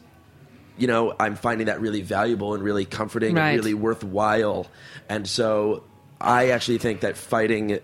you 0.76 0.86
know, 0.86 1.14
I'm 1.18 1.34
finding 1.34 1.66
that 1.66 1.80
really 1.80 2.02
valuable 2.02 2.54
and 2.54 2.62
really 2.62 2.84
comforting 2.84 3.34
Right. 3.34 3.48
and 3.48 3.58
really 3.58 3.74
worthwhile. 3.74 4.68
And 5.08 5.26
so 5.26 5.82
I 6.20 6.50
actually 6.50 6.78
think 6.78 7.00
that 7.00 7.16
fighting 7.16 7.80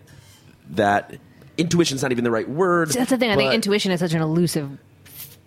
that 0.71 1.19
intuition's 1.59 2.03
not 2.03 2.13
even 2.13 2.23
the 2.23 2.31
right 2.31 2.49
word. 2.49 2.91
That's 2.91 3.11
the 3.11 3.19
thing. 3.19 3.31
I 3.31 3.37
think 3.37 3.53
intuition 3.53 3.91
is 3.91 3.99
such 3.99 4.13
an 4.15 4.23
elusive 4.23 4.79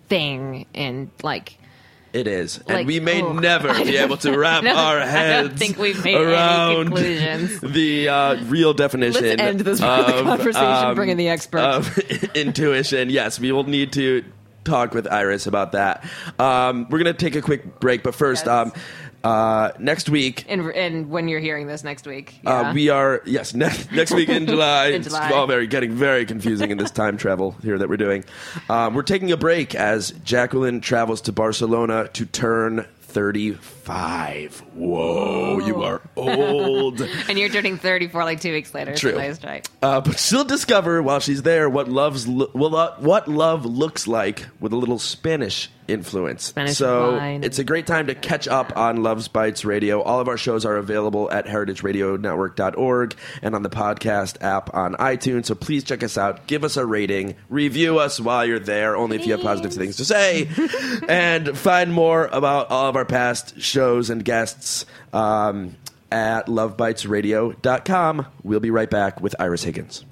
thing 0.08 0.66
and 0.74 1.10
like, 1.22 1.58
It 2.18 2.26
is. 2.26 2.58
Like, 2.66 2.78
and 2.78 2.86
we 2.88 2.98
may 2.98 3.22
oh. 3.22 3.32
never 3.32 3.72
be 3.84 3.96
able 3.96 4.16
to 4.18 4.32
wrap 4.38 4.64
our 4.64 4.98
I 4.98 5.04
don't 5.04 5.08
heads 5.08 5.58
think 5.58 5.78
we've 5.78 6.02
made 6.04 6.16
any 6.16 6.24
around 6.24 6.86
conclusions. 6.86 7.60
the 7.60 8.08
uh, 8.08 8.44
real 8.46 8.74
definition 8.74 9.22
Let's 9.22 9.40
end 9.40 9.60
this 9.60 9.80
of 9.80 10.24
conversation, 10.24 10.94
bring 10.96 11.10
in 11.10 11.16
the 11.16 11.28
expert. 11.28 11.60
Of 11.60 11.96
intuition. 12.34 13.08
Yes, 13.08 13.38
we 13.38 13.52
will 13.52 13.62
need 13.64 13.92
to 13.92 14.24
talk 14.64 14.94
with 14.94 15.06
Iris 15.06 15.46
about 15.46 15.72
that. 15.72 16.04
Um, 16.40 16.88
we're 16.90 16.98
going 16.98 17.14
to 17.14 17.24
take 17.24 17.36
a 17.36 17.42
quick 17.42 17.78
break, 17.78 18.02
but 18.02 18.16
first, 18.16 18.46
Yes. 18.46 18.52
um, 18.52 18.72
uh, 19.24 19.72
next 19.78 20.08
week, 20.08 20.44
and, 20.48 20.70
and 20.70 21.10
when 21.10 21.28
you're 21.28 21.40
hearing 21.40 21.66
this 21.66 21.82
next 21.84 22.06
week, 22.06 22.38
Uh, 22.46 22.72
we 22.74 22.88
are 22.88 23.20
yes 23.26 23.54
next 23.54 23.90
next 23.92 24.12
week 24.12 24.28
in 24.28 24.46
July. 24.52 24.88
In 24.88 25.02
July. 25.02 25.26
It's 25.26 25.34
all 25.34 25.46
very 25.46 25.66
getting 25.66 25.92
very 25.92 26.24
confusing 26.26 26.70
in 26.70 26.78
this 26.78 26.90
time 26.90 27.16
travel 27.24 27.56
here 27.62 27.78
that 27.78 27.88
we're 27.88 27.96
doing. 27.96 28.24
Um, 28.70 28.94
we're 28.94 29.02
taking 29.02 29.32
a 29.32 29.36
break 29.36 29.74
as 29.74 30.12
Jacqueline 30.24 30.80
travels 30.80 31.20
to 31.22 31.32
Barcelona 31.32 32.08
to 32.14 32.26
turn 32.26 32.86
thirty 33.00 33.52
five. 33.52 34.58
Whoa, 34.74 35.58
you 35.60 35.82
are 35.82 36.00
old. 36.16 37.00
and 37.28 37.38
you're 37.38 37.48
turning 37.48 37.78
34 37.78 38.24
like 38.24 38.40
two 38.40 38.52
weeks 38.52 38.74
later. 38.74 38.94
True. 38.94 39.12
So 39.12 39.18
nice. 39.46 39.62
Uh, 39.82 40.00
but 40.02 40.18
she'll 40.18 40.44
discover 40.44 41.02
while 41.02 41.18
she's 41.20 41.42
there 41.42 41.68
what 41.70 41.88
love's 41.88 42.28
lo- 42.28 42.50
uh, 42.54 42.96
what 42.98 43.26
love 43.26 43.64
looks 43.64 44.06
like 44.06 44.46
with 44.60 44.72
a 44.72 44.76
little 44.76 44.98
Spanish 44.98 45.70
influence. 45.88 46.44
Spanish 46.44 46.76
so 46.76 47.16
wine. 47.16 47.42
it's 47.42 47.58
a 47.58 47.64
great 47.64 47.86
time 47.86 48.06
to 48.06 48.14
catch 48.14 48.46
up 48.46 48.76
on 48.76 49.02
Love's 49.02 49.28
Bites 49.28 49.64
Radio. 49.64 50.02
All 50.02 50.20
of 50.20 50.28
our 50.28 50.36
shows 50.36 50.64
are 50.64 50.76
available 50.76 51.30
at 51.30 51.46
heritageradionetwork.org 51.46 53.16
and 53.42 53.54
on 53.54 53.62
the 53.62 53.70
podcast 53.70 54.42
app 54.42 54.74
on 54.74 54.94
iTunes. 54.94 55.46
So 55.46 55.54
please 55.54 55.84
check 55.84 56.02
us 56.02 56.16
out, 56.16 56.46
give 56.46 56.64
us 56.64 56.76
a 56.76 56.86
rating, 56.86 57.34
review 57.48 57.98
us 57.98 58.20
while 58.20 58.44
you're 58.44 58.58
there, 58.58 58.96
only 58.96 59.16
if 59.16 59.26
you 59.26 59.32
have 59.32 59.42
positive 59.42 59.72
things 59.72 59.96
to 59.96 60.04
say, 60.04 60.48
and 61.08 61.56
find 61.56 61.92
more 61.92 62.26
about 62.26 62.70
all 62.70 62.88
of 62.88 62.96
our 62.96 63.04
past 63.04 63.60
shows 63.60 64.10
and 64.10 64.24
guests. 64.24 64.86
Um, 65.12 65.76
at 66.10 66.46
lovebitesradio.com. 66.46 68.26
We'll 68.42 68.60
be 68.60 68.70
right 68.70 68.88
back 68.88 69.20
with 69.20 69.34
Iris 69.38 69.64
Higgins. 69.64 70.04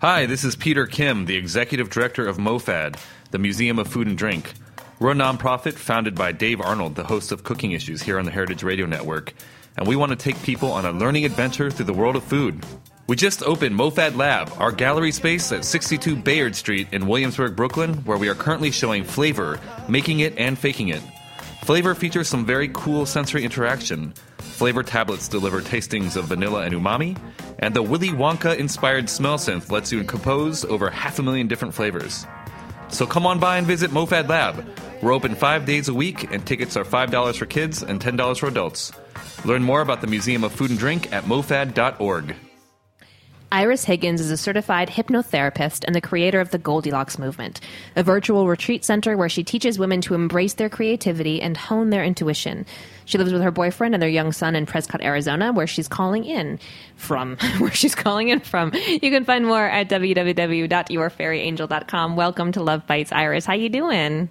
Hi, 0.00 0.26
this 0.26 0.44
is 0.44 0.54
Peter 0.54 0.86
Kim, 0.86 1.24
the 1.24 1.34
executive 1.34 1.90
director 1.90 2.24
of 2.24 2.36
MoFad, 2.36 3.00
the 3.32 3.38
Museum 3.40 3.80
of 3.80 3.88
Food 3.88 4.06
and 4.06 4.16
Drink. 4.16 4.52
We're 5.00 5.10
a 5.10 5.14
nonprofit 5.14 5.72
founded 5.72 6.14
by 6.14 6.30
Dave 6.30 6.60
Arnold, 6.60 6.94
the 6.94 7.02
host 7.02 7.32
of 7.32 7.42
Cooking 7.42 7.72
Issues 7.72 8.00
here 8.00 8.16
on 8.16 8.24
the 8.24 8.30
Heritage 8.30 8.62
Radio 8.62 8.86
Network, 8.86 9.34
and 9.76 9.88
we 9.88 9.96
want 9.96 10.10
to 10.10 10.16
take 10.16 10.40
people 10.44 10.70
on 10.70 10.86
a 10.86 10.92
learning 10.92 11.24
adventure 11.24 11.68
through 11.68 11.86
the 11.86 11.92
world 11.92 12.14
of 12.14 12.22
food. 12.22 12.64
We 13.08 13.16
just 13.16 13.42
opened 13.42 13.74
MoFad 13.74 14.14
Lab, 14.14 14.52
our 14.58 14.70
gallery 14.70 15.10
space 15.10 15.50
at 15.50 15.64
62 15.64 16.14
Bayard 16.14 16.54
Street 16.54 16.86
in 16.92 17.08
Williamsburg, 17.08 17.56
Brooklyn, 17.56 17.94
where 18.04 18.18
we 18.18 18.28
are 18.28 18.36
currently 18.36 18.70
showing 18.70 19.02
flavor, 19.02 19.58
making 19.88 20.20
it, 20.20 20.38
and 20.38 20.56
faking 20.56 20.90
it. 20.90 21.02
Flavor 21.68 21.94
features 21.94 22.28
some 22.28 22.46
very 22.46 22.70
cool 22.72 23.04
sensory 23.04 23.44
interaction. 23.44 24.14
Flavor 24.38 24.82
tablets 24.82 25.28
deliver 25.28 25.60
tastings 25.60 26.16
of 26.16 26.24
vanilla 26.24 26.62
and 26.62 26.74
umami, 26.74 27.14
and 27.58 27.76
the 27.76 27.82
Willy 27.82 28.08
Wonka 28.08 28.56
inspired 28.56 29.10
smell 29.10 29.36
synth 29.36 29.70
lets 29.70 29.92
you 29.92 30.02
compose 30.02 30.64
over 30.64 30.88
half 30.88 31.18
a 31.18 31.22
million 31.22 31.46
different 31.46 31.74
flavors. 31.74 32.26
So 32.88 33.06
come 33.06 33.26
on 33.26 33.38
by 33.38 33.58
and 33.58 33.66
visit 33.66 33.90
MoFad 33.90 34.30
Lab. 34.30 34.66
We're 35.02 35.12
open 35.12 35.34
five 35.34 35.66
days 35.66 35.90
a 35.90 35.94
week, 35.94 36.32
and 36.32 36.46
tickets 36.46 36.74
are 36.74 36.84
$5 36.84 37.36
for 37.36 37.44
kids 37.44 37.82
and 37.82 38.00
$10 38.00 38.38
for 38.38 38.46
adults. 38.46 38.90
Learn 39.44 39.62
more 39.62 39.82
about 39.82 40.00
the 40.00 40.06
Museum 40.06 40.44
of 40.44 40.52
Food 40.52 40.70
and 40.70 40.78
Drink 40.78 41.12
at 41.12 41.24
mofad.org. 41.24 42.34
Iris 43.50 43.84
Higgins 43.84 44.20
is 44.20 44.30
a 44.30 44.36
certified 44.36 44.90
hypnotherapist 44.90 45.84
and 45.86 45.94
the 45.94 46.02
creator 46.02 46.38
of 46.38 46.50
the 46.50 46.58
Goldilocks 46.58 47.18
Movement, 47.18 47.62
a 47.96 48.02
virtual 48.02 48.46
retreat 48.46 48.84
center 48.84 49.16
where 49.16 49.30
she 49.30 49.42
teaches 49.42 49.78
women 49.78 50.02
to 50.02 50.12
embrace 50.12 50.52
their 50.52 50.68
creativity 50.68 51.40
and 51.40 51.56
hone 51.56 51.88
their 51.88 52.04
intuition. 52.04 52.66
She 53.06 53.16
lives 53.16 53.32
with 53.32 53.40
her 53.40 53.50
boyfriend 53.50 53.94
and 53.94 54.02
their 54.02 54.10
young 54.10 54.32
son 54.32 54.54
in 54.54 54.66
Prescott, 54.66 55.00
Arizona, 55.00 55.54
where 55.54 55.66
she's 55.66 55.88
calling 55.88 56.26
in 56.26 56.58
from. 56.96 57.38
where 57.58 57.72
she's 57.72 57.94
calling 57.94 58.28
in 58.28 58.40
from. 58.40 58.74
You 58.74 59.10
can 59.10 59.24
find 59.24 59.46
more 59.46 59.64
at 59.64 59.88
www.yourfairyangel.com. 59.88 62.16
Welcome 62.16 62.52
to 62.52 62.62
Love 62.62 62.86
Bites, 62.86 63.12
Iris. 63.12 63.46
How 63.46 63.54
you 63.54 63.70
doing? 63.70 64.28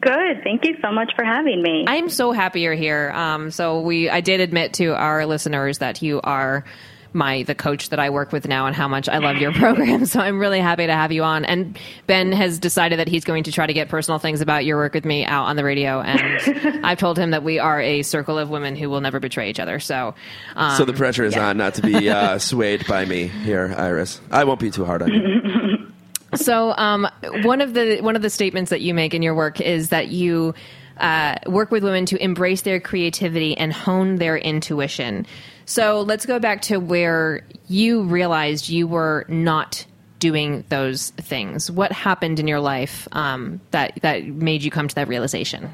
Good. 0.00 0.42
Thank 0.44 0.64
you 0.64 0.76
so 0.82 0.92
much 0.92 1.12
for 1.14 1.26
having 1.26 1.62
me. 1.62 1.84
I 1.86 1.96
am 1.96 2.08
so 2.08 2.32
happy 2.32 2.62
you're 2.62 2.72
here. 2.72 3.10
Um, 3.10 3.50
so 3.50 3.80
we, 3.80 4.08
I 4.08 4.22
did 4.22 4.40
admit 4.40 4.72
to 4.74 4.94
our 4.94 5.26
listeners 5.26 5.78
that 5.78 6.00
you 6.00 6.22
are 6.24 6.64
my 7.12 7.42
the 7.44 7.54
coach 7.54 7.90
that 7.90 7.98
I 7.98 8.10
work 8.10 8.32
with 8.32 8.46
now 8.46 8.66
and 8.66 8.76
how 8.76 8.88
much 8.88 9.08
I 9.08 9.18
love 9.18 9.36
your 9.36 9.52
program. 9.54 10.06
So 10.06 10.20
I'm 10.20 10.38
really 10.38 10.60
happy 10.60 10.86
to 10.86 10.92
have 10.92 11.12
you 11.12 11.24
on. 11.24 11.44
And 11.44 11.78
Ben 12.06 12.32
has 12.32 12.58
decided 12.58 12.98
that 12.98 13.08
he's 13.08 13.24
going 13.24 13.44
to 13.44 13.52
try 13.52 13.66
to 13.66 13.72
get 13.72 13.88
personal 13.88 14.18
things 14.18 14.40
about 14.40 14.64
your 14.64 14.76
work 14.76 14.94
with 14.94 15.04
me 15.04 15.24
out 15.24 15.44
on 15.44 15.56
the 15.56 15.64
radio. 15.64 16.00
And 16.00 16.80
I've 16.84 16.98
told 16.98 17.18
him 17.18 17.30
that 17.30 17.42
we 17.42 17.58
are 17.58 17.80
a 17.80 18.02
circle 18.02 18.38
of 18.38 18.50
women 18.50 18.76
who 18.76 18.90
will 18.90 19.00
never 19.00 19.20
betray 19.20 19.50
each 19.50 19.60
other. 19.60 19.80
So, 19.80 20.14
um, 20.56 20.76
So 20.76 20.84
the 20.84 20.92
pressure 20.92 21.24
is 21.24 21.34
yeah. 21.34 21.48
on 21.48 21.56
not 21.56 21.74
to 21.74 21.82
be 21.82 22.08
uh, 22.08 22.38
swayed 22.38 22.86
by 22.86 23.04
me 23.04 23.28
here, 23.28 23.74
Iris. 23.76 24.20
I 24.30 24.44
won't 24.44 24.60
be 24.60 24.70
too 24.70 24.84
hard 24.84 25.02
on 25.02 25.12
you. 25.12 25.92
So, 26.34 26.74
um, 26.76 27.08
one 27.42 27.62
of 27.62 27.72
the 27.72 28.00
one 28.02 28.14
of 28.14 28.20
the 28.20 28.28
statements 28.28 28.68
that 28.68 28.82
you 28.82 28.92
make 28.92 29.14
in 29.14 29.22
your 29.22 29.34
work 29.34 29.62
is 29.62 29.88
that 29.88 30.08
you 30.08 30.54
uh, 30.98 31.36
work 31.46 31.70
with 31.70 31.82
women 31.82 32.06
to 32.06 32.22
embrace 32.22 32.62
their 32.62 32.80
creativity 32.80 33.56
and 33.56 33.72
hone 33.72 34.16
their 34.16 34.36
intuition. 34.36 35.26
So, 35.68 36.00
let's 36.00 36.24
go 36.24 36.38
back 36.38 36.62
to 36.62 36.78
where 36.78 37.42
you 37.68 38.02
realized 38.04 38.70
you 38.70 38.86
were 38.88 39.26
not 39.28 39.84
doing 40.18 40.64
those 40.70 41.10
things. 41.10 41.70
What 41.70 41.92
happened 41.92 42.40
in 42.40 42.48
your 42.48 42.58
life 42.58 43.06
um, 43.12 43.60
that 43.70 43.98
that 44.00 44.24
made 44.24 44.62
you 44.62 44.70
come 44.70 44.88
to 44.88 44.94
that 44.94 45.08
realization? 45.08 45.70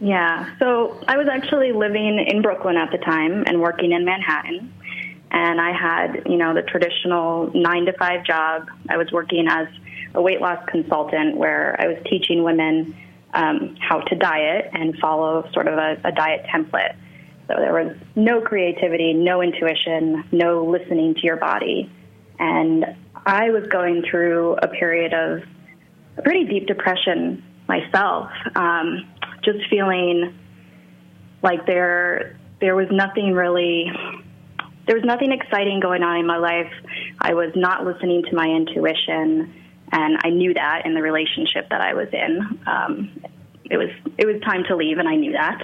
Yeah. 0.00 0.56
So 0.58 0.98
I 1.06 1.16
was 1.16 1.28
actually 1.30 1.70
living 1.70 2.18
in 2.26 2.42
Brooklyn 2.42 2.76
at 2.76 2.90
the 2.90 2.98
time 2.98 3.44
and 3.46 3.60
working 3.60 3.92
in 3.92 4.04
Manhattan. 4.04 4.74
And 5.30 5.60
I 5.60 5.70
had, 5.70 6.24
you 6.26 6.36
know, 6.36 6.52
the 6.52 6.62
traditional 6.62 7.52
nine 7.54 7.86
to 7.86 7.92
five 7.92 8.24
job. 8.24 8.68
I 8.90 8.96
was 8.96 9.12
working 9.12 9.46
as 9.48 9.68
a 10.12 10.20
weight 10.20 10.40
loss 10.40 10.58
consultant 10.66 11.36
where 11.36 11.80
I 11.80 11.86
was 11.86 11.98
teaching 12.04 12.42
women 12.42 12.96
um, 13.32 13.76
how 13.76 14.00
to 14.00 14.16
diet 14.16 14.70
and 14.72 14.98
follow 14.98 15.48
sort 15.52 15.68
of 15.68 15.78
a, 15.78 16.00
a 16.02 16.10
diet 16.10 16.46
template. 16.52 16.96
So 17.48 17.54
there 17.56 17.72
was 17.72 17.96
no 18.14 18.40
creativity, 18.40 19.12
no 19.12 19.42
intuition, 19.42 20.24
no 20.32 20.64
listening 20.64 21.14
to 21.14 21.20
your 21.22 21.36
body. 21.36 21.90
And 22.38 22.84
I 23.26 23.50
was 23.50 23.66
going 23.68 24.04
through 24.08 24.56
a 24.62 24.68
period 24.68 25.12
of 25.12 25.42
a 26.18 26.22
pretty 26.22 26.44
deep 26.44 26.66
depression 26.66 27.42
myself, 27.68 28.30
um, 28.54 29.08
just 29.44 29.58
feeling 29.70 30.38
like 31.42 31.66
there 31.66 32.38
there 32.60 32.76
was 32.76 32.86
nothing 32.90 33.32
really 33.32 33.90
there 34.86 34.96
was 34.96 35.04
nothing 35.04 35.32
exciting 35.32 35.80
going 35.80 36.02
on 36.02 36.18
in 36.18 36.26
my 36.26 36.38
life. 36.38 36.72
I 37.20 37.34
was 37.34 37.52
not 37.54 37.84
listening 37.84 38.24
to 38.24 38.34
my 38.34 38.46
intuition, 38.46 39.52
and 39.92 40.18
I 40.24 40.30
knew 40.30 40.54
that 40.54 40.82
in 40.84 40.94
the 40.94 41.02
relationship 41.02 41.68
that 41.70 41.80
I 41.80 41.94
was 41.94 42.08
in. 42.12 42.60
Um, 42.66 43.22
it 43.64 43.76
was 43.76 43.90
it 44.18 44.26
was 44.26 44.40
time 44.42 44.64
to 44.64 44.76
leave, 44.76 44.98
and 44.98 45.08
I 45.08 45.14
knew 45.14 45.32
that. 45.32 45.62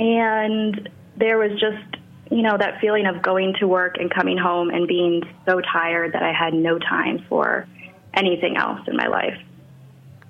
And 0.00 0.88
there 1.16 1.38
was 1.38 1.52
just 1.52 2.00
you 2.30 2.42
know 2.42 2.56
that 2.56 2.80
feeling 2.80 3.06
of 3.06 3.22
going 3.22 3.54
to 3.60 3.68
work 3.68 3.96
and 3.98 4.12
coming 4.12 4.38
home 4.38 4.70
and 4.70 4.88
being 4.88 5.22
so 5.46 5.60
tired 5.60 6.14
that 6.14 6.22
I 6.22 6.32
had 6.32 6.54
no 6.54 6.78
time 6.78 7.24
for 7.28 7.68
anything 8.14 8.56
else 8.56 8.80
in 8.88 8.96
my 8.96 9.06
life. 9.06 9.38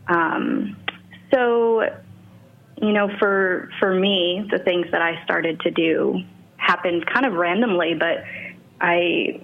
Um, 0.08 0.76
so, 1.32 1.82
you 2.82 2.92
know, 2.92 3.08
for 3.18 3.70
for 3.78 3.94
me, 3.94 4.46
the 4.50 4.58
things 4.58 4.86
that 4.90 5.02
I 5.02 5.22
started 5.24 5.60
to 5.60 5.70
do 5.70 6.20
happened 6.56 7.06
kind 7.06 7.26
of 7.26 7.34
randomly, 7.34 7.94
but 7.94 8.24
I 8.80 9.40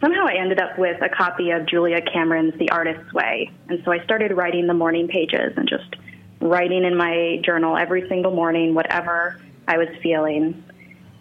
somehow 0.00 0.26
I 0.26 0.34
ended 0.34 0.60
up 0.60 0.78
with 0.78 1.00
a 1.02 1.08
copy 1.08 1.50
of 1.50 1.66
Julia 1.66 2.00
Cameron's 2.00 2.58
The 2.58 2.70
Artist's 2.70 3.12
Way, 3.12 3.50
and 3.68 3.80
so 3.84 3.92
I 3.92 4.02
started 4.04 4.32
writing 4.32 4.66
the 4.66 4.74
morning 4.74 5.08
pages 5.08 5.52
and 5.56 5.68
just 5.68 5.94
writing 6.40 6.84
in 6.84 6.96
my 6.96 7.40
journal 7.44 7.76
every 7.76 8.08
single 8.08 8.32
morning 8.32 8.74
whatever 8.74 9.40
I 9.68 9.78
was 9.78 9.88
feeling. 10.02 10.64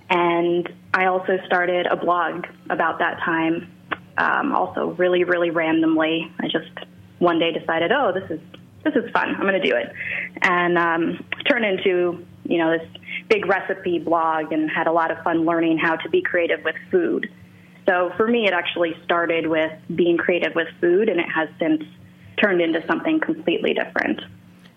And 0.10 0.71
I 0.93 1.06
also 1.06 1.38
started 1.45 1.88
a 1.88 1.95
blog 1.95 2.45
about 2.69 2.99
that 2.99 3.19
time, 3.23 3.71
um, 4.17 4.54
also 4.54 4.91
really, 4.97 5.23
really 5.23 5.49
randomly. 5.49 6.32
I 6.39 6.47
just 6.47 6.69
one 7.19 7.39
day 7.39 7.51
decided, 7.51 7.91
oh, 7.91 8.12
this 8.12 8.30
is 8.30 8.39
this 8.84 8.95
is 8.95 9.10
fun. 9.12 9.36
I'm 9.36 9.41
going 9.41 9.62
to 9.62 9.69
do 9.69 9.75
it, 9.75 9.93
and 10.41 10.77
um, 10.77 11.23
turned 11.47 11.65
into 11.65 12.25
you 12.43 12.58
know 12.58 12.77
this 12.77 12.88
big 13.30 13.45
recipe 13.45 13.99
blog 13.99 14.51
and 14.51 14.69
had 14.69 14.88
a 14.88 14.91
lot 14.91 15.12
of 15.12 15.19
fun 15.23 15.45
learning 15.45 15.77
how 15.77 15.95
to 15.95 16.10
be 16.10 16.21
creative 16.21 16.63
with 16.63 16.75
food. 16.89 17.32
So 17.88 18.12
for 18.17 18.27
me, 18.27 18.47
it 18.47 18.54
actually 18.54 18.95
started 19.04 19.47
with 19.47 19.71
being 19.95 20.17
creative 20.17 20.56
with 20.56 20.67
food, 20.80 21.10
and 21.10 21.19
it 21.19 21.30
has 21.30 21.47
since 21.60 21.84
turned 22.41 22.62
into 22.62 22.86
something 22.88 23.19
completely 23.19 23.73
different. 23.73 24.21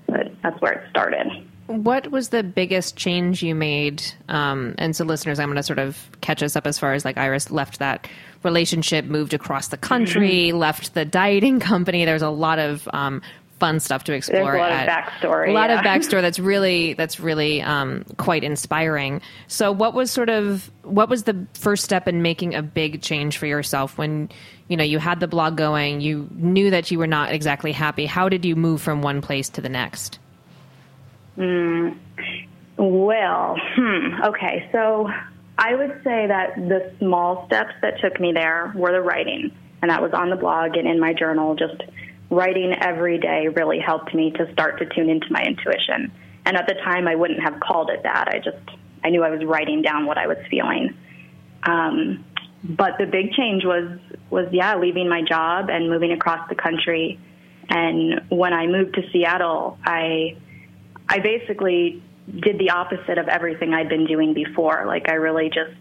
But 0.07 0.33
that's 0.43 0.61
where 0.61 0.73
it 0.73 0.91
started. 0.91 1.27
What 1.67 2.11
was 2.11 2.29
the 2.29 2.43
biggest 2.43 2.97
change 2.97 3.43
you 3.43 3.55
made? 3.55 4.03
Um, 4.29 4.75
and 4.77 4.95
so, 4.95 5.05
listeners, 5.05 5.39
I'm 5.39 5.49
going 5.49 5.57
to 5.57 5.63
sort 5.63 5.79
of 5.79 6.11
catch 6.21 6.43
us 6.43 6.57
up 6.57 6.67
as 6.67 6.79
far 6.79 6.93
as 6.93 7.05
like 7.05 7.17
Iris 7.17 7.51
left 7.51 7.79
that 7.79 8.07
relationship, 8.43 9.07
moved 9.07 9.33
across 9.33 9.69
the 9.69 9.79
country, 9.79 10.49
mm-hmm. 10.49 10.59
left 10.59 10.93
the 10.93 11.07
dieting 11.07 11.61
company. 11.61 12.05
There's 12.05 12.21
a 12.21 12.29
lot 12.29 12.59
of 12.59 12.87
um, 12.93 13.23
fun 13.59 13.81
stuff 13.81 14.05
to 14.05 14.13
explore. 14.13 14.53
There's 14.53 14.57
a 14.57 14.59
lot 14.59 14.73
at, 14.73 14.89
of 14.89 14.95
backstory. 14.95 15.49
A 15.49 15.53
lot 15.53 15.71
yeah. 15.71 15.79
of 15.79 15.85
backstory 15.87 16.21
that's 16.21 16.39
really 16.39 16.93
that's 16.95 17.19
really 17.19 17.63
um, 17.63 18.05
quite 18.19 18.45
inspiring. 18.45 19.23
So, 19.49 19.73
what 19.73 19.95
was 19.95 20.11
sort 20.11 20.29
of 20.29 20.71
what 20.83 21.09
was 21.09 21.23
the 21.23 21.47
first 21.55 21.83
step 21.85 22.07
in 22.07 22.21
making 22.21 22.55
a 22.55 22.63
big 22.63 23.01
change 23.01 23.39
for 23.39 23.47
yourself 23.47 23.97
when 23.97 24.29
you 24.69 24.77
know 24.77 24.85
you 24.85 24.99
had 24.99 25.21
the 25.21 25.29
blog 25.29 25.57
going? 25.57 26.03
You 26.03 26.29
knew 26.33 26.71
that 26.71 26.91
you 26.91 26.99
were 26.99 27.07
not 27.07 27.33
exactly 27.33 27.73
happy. 27.73 28.05
How 28.05 28.29
did 28.29 28.45
you 28.45 28.55
move 28.55 28.83
from 28.83 29.01
one 29.01 29.23
place 29.23 29.49
to 29.51 29.63
the 29.63 29.71
next? 29.71 30.19
Mm, 31.37 31.99
well, 32.77 33.57
hmm, 33.75 34.23
okay. 34.25 34.69
So 34.73 35.09
I 35.59 35.75
would 35.75 36.01
say 36.05 36.27
that 36.27 36.57
the 36.57 36.93
small 36.99 37.47
steps 37.47 37.73
that 37.83 38.01
took 38.01 38.21
me 38.21 38.33
there 38.33 38.73
were 38.75 38.93
the 38.93 39.01
writing, 39.01 39.53
and 39.83 39.91
that 39.91 40.03
was 40.03 40.13
on 40.13 40.31
the 40.31 40.37
blog 40.37 40.77
and 40.77 40.89
in 40.89 40.99
my 40.99 41.13
journal. 41.13 41.55
Just 41.55 41.83
writing 42.31 42.75
every 42.81 43.19
day 43.19 43.49
really 43.49 43.79
helped 43.79 44.15
me 44.15 44.31
to 44.33 44.53
start 44.53 44.79
to 44.79 44.87
tune 44.87 45.09
into 45.09 45.27
my 45.31 45.43
intuition. 45.43 46.13
And 46.47 46.57
at 46.57 46.67
the 46.67 46.75
time, 46.75 47.09
I 47.09 47.15
wouldn't 47.15 47.43
have 47.43 47.61
called 47.61 47.91
it 47.91 48.03
that. 48.03 48.29
I 48.29 48.39
just 48.39 48.79
I 49.03 49.11
knew 49.11 49.23
I 49.23 49.31
was 49.31 49.45
writing 49.45 49.83
down 49.83 50.07
what 50.07 50.19
I 50.19 50.27
was 50.27 50.39
feeling. 50.51 50.95
Um, 51.63 52.25
but 52.65 52.99
the 52.99 53.07
big 53.07 53.33
change 53.33 53.65
was 53.65 53.99
was 54.31 54.49
yeah, 54.53 54.77
leaving 54.77 55.09
my 55.09 55.23
job 55.23 55.69
and 55.71 55.89
moving 55.89 56.13
across 56.13 56.49
the 56.49 56.55
country. 56.55 57.21
And 57.69 58.23
when 58.31 58.53
I 58.53 58.67
moved 58.67 58.95
to 58.95 59.03
Seattle, 59.11 59.79
I 59.85 60.37
I 61.09 61.19
basically 61.19 62.03
did 62.41 62.59
the 62.59 62.71
opposite 62.71 63.19
of 63.19 63.29
everything 63.29 63.75
I'd 63.75 63.89
been 63.89 64.07
doing 64.07 64.35
before. 64.35 64.85
Like 64.87 65.09
I 65.09 65.15
really 65.15 65.51
just 65.51 65.77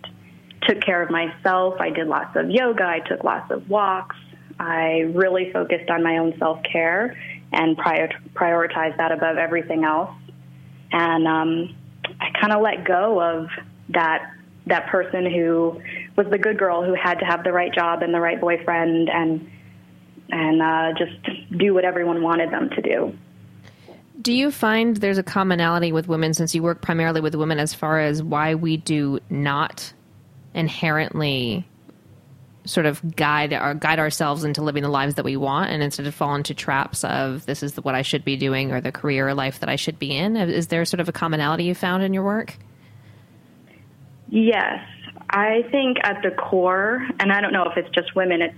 took 0.63 0.81
care 0.81 1.01
of 1.01 1.09
myself. 1.09 1.75
I 1.79 1.89
did 1.89 2.07
lots 2.07 2.35
of 2.35 2.49
yoga. 2.49 2.83
I 2.83 2.99
took 2.99 3.23
lots 3.23 3.51
of 3.51 3.69
walks. 3.69 4.15
I 4.59 5.11
really 5.13 5.51
focused 5.51 5.89
on 5.89 6.03
my 6.03 6.17
own 6.17 6.37
self 6.37 6.59
care 6.63 7.17
and 7.51 7.77
prior- 7.77 8.11
prioritized 8.33 8.97
that 8.97 9.11
above 9.11 9.37
everything 9.37 9.83
else. 9.83 10.11
And 10.91 11.27
um, 11.27 11.75
I 12.19 12.29
kind 12.39 12.53
of 12.53 12.61
let 12.61 12.85
go 12.85 13.21
of 13.21 13.49
that 13.89 14.31
that 14.65 14.87
person 14.87 15.25
who 15.29 15.81
was 16.15 16.25
the 16.31 16.37
good 16.37 16.57
girl 16.57 16.83
who 16.83 16.93
had 16.93 17.19
to 17.19 17.25
have 17.25 17.43
the 17.43 17.51
right 17.51 17.73
job 17.73 18.01
and 18.01 18.13
the 18.13 18.19
right 18.19 18.39
boyfriend 18.39 19.09
and 19.09 19.49
and 20.29 20.61
uh, 20.61 20.93
just 20.97 21.57
do 21.57 21.73
what 21.73 21.83
everyone 21.83 22.21
wanted 22.23 22.49
them 22.51 22.69
to 22.69 22.81
do. 22.81 23.17
Do 24.23 24.31
you 24.31 24.51
find 24.51 24.95
there's 24.95 25.17
a 25.17 25.23
commonality 25.23 25.91
with 25.91 26.07
women 26.07 26.33
since 26.33 26.55
you 26.55 26.63
work 26.63 26.81
primarily 26.81 27.19
with 27.19 27.35
women 27.35 27.59
as 27.59 27.73
far 27.73 27.99
as 27.99 28.23
why 28.23 28.55
we 28.55 28.77
do 28.77 29.19
not 29.29 29.91
inherently 30.53 31.67
sort 32.63 32.85
of 32.85 33.17
guide 33.17 33.51
or 33.51 33.73
guide 33.73 33.99
ourselves 33.99 34.45
into 34.45 34.61
living 34.61 34.81
the 34.81 34.89
lives 34.89 35.15
that 35.15 35.25
we 35.25 35.35
want 35.35 35.71
and 35.71 35.83
instead 35.83 36.07
of 36.07 36.15
fall 36.15 36.35
into 36.35 36.53
traps 36.53 37.03
of 37.03 37.45
this 37.45 37.61
is 37.61 37.75
what 37.75 37.95
I 37.95 38.01
should 38.01 38.23
be 38.23 38.37
doing 38.37 38.71
or 38.71 38.79
the 38.79 38.93
career 38.93 39.27
or 39.27 39.33
life 39.33 39.59
that 39.59 39.67
I 39.67 39.75
should 39.75 39.99
be 39.99 40.15
in? 40.15 40.37
Is 40.37 40.67
there 40.67 40.85
sort 40.85 41.01
of 41.01 41.09
a 41.09 41.11
commonality 41.11 41.65
you 41.65 41.75
found 41.75 42.01
in 42.01 42.13
your 42.13 42.23
work? 42.23 42.57
Yes. 44.29 44.87
I 45.29 45.65
think 45.69 45.97
at 46.03 46.21
the 46.23 46.31
core, 46.31 47.05
and 47.19 47.33
I 47.33 47.41
don't 47.41 47.51
know 47.51 47.65
if 47.65 47.75
it's 47.75 47.93
just 47.93 48.15
women, 48.15 48.41
it's 48.41 48.55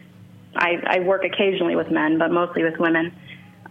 I, 0.56 0.78
I 0.86 0.99
work 0.99 1.23
occasionally 1.25 1.75
with 1.75 1.89
men, 1.89 2.19
but 2.19 2.32
mostly 2.32 2.63
with 2.63 2.78
women. 2.78 3.12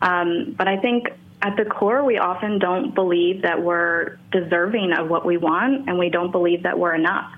Um, 0.02 0.54
but 0.58 0.66
I 0.66 0.76
think 0.78 1.08
at 1.44 1.56
the 1.58 1.66
core, 1.66 2.02
we 2.02 2.16
often 2.16 2.58
don't 2.58 2.94
believe 2.94 3.42
that 3.42 3.62
we're 3.62 4.16
deserving 4.32 4.92
of 4.92 5.10
what 5.10 5.26
we 5.26 5.36
want, 5.36 5.86
and 5.88 5.98
we 5.98 6.08
don't 6.08 6.32
believe 6.32 6.62
that 6.62 6.78
we're 6.78 6.94
enough. 6.94 7.30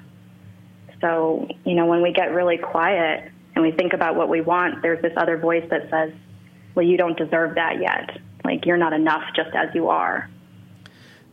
So, 1.01 1.49
you 1.64 1.75
know, 1.75 1.87
when 1.87 2.03
we 2.03 2.12
get 2.12 2.33
really 2.33 2.57
quiet 2.57 3.33
and 3.57 3.64
we 3.64 3.73
think 3.73 3.95
about 3.95 4.14
what 4.14 4.29
we 4.29 4.40
want, 4.40 4.81
there's 4.81 5.03
this 5.03 5.12
other 5.16 5.37
voice 5.37 5.69
that 5.71 5.90
says, 5.90 6.12
well, 6.77 6.87
you 6.87 6.97
don't 6.97 7.19
deserve 7.19 7.57
that 7.57 7.81
yet. 7.81 8.21
Like, 8.45 8.64
you're 8.64 8.77
not 8.77 8.92
enough 8.92 9.25
just 9.35 9.51
as 9.57 9.75
you 9.75 9.88
are. 9.88 10.31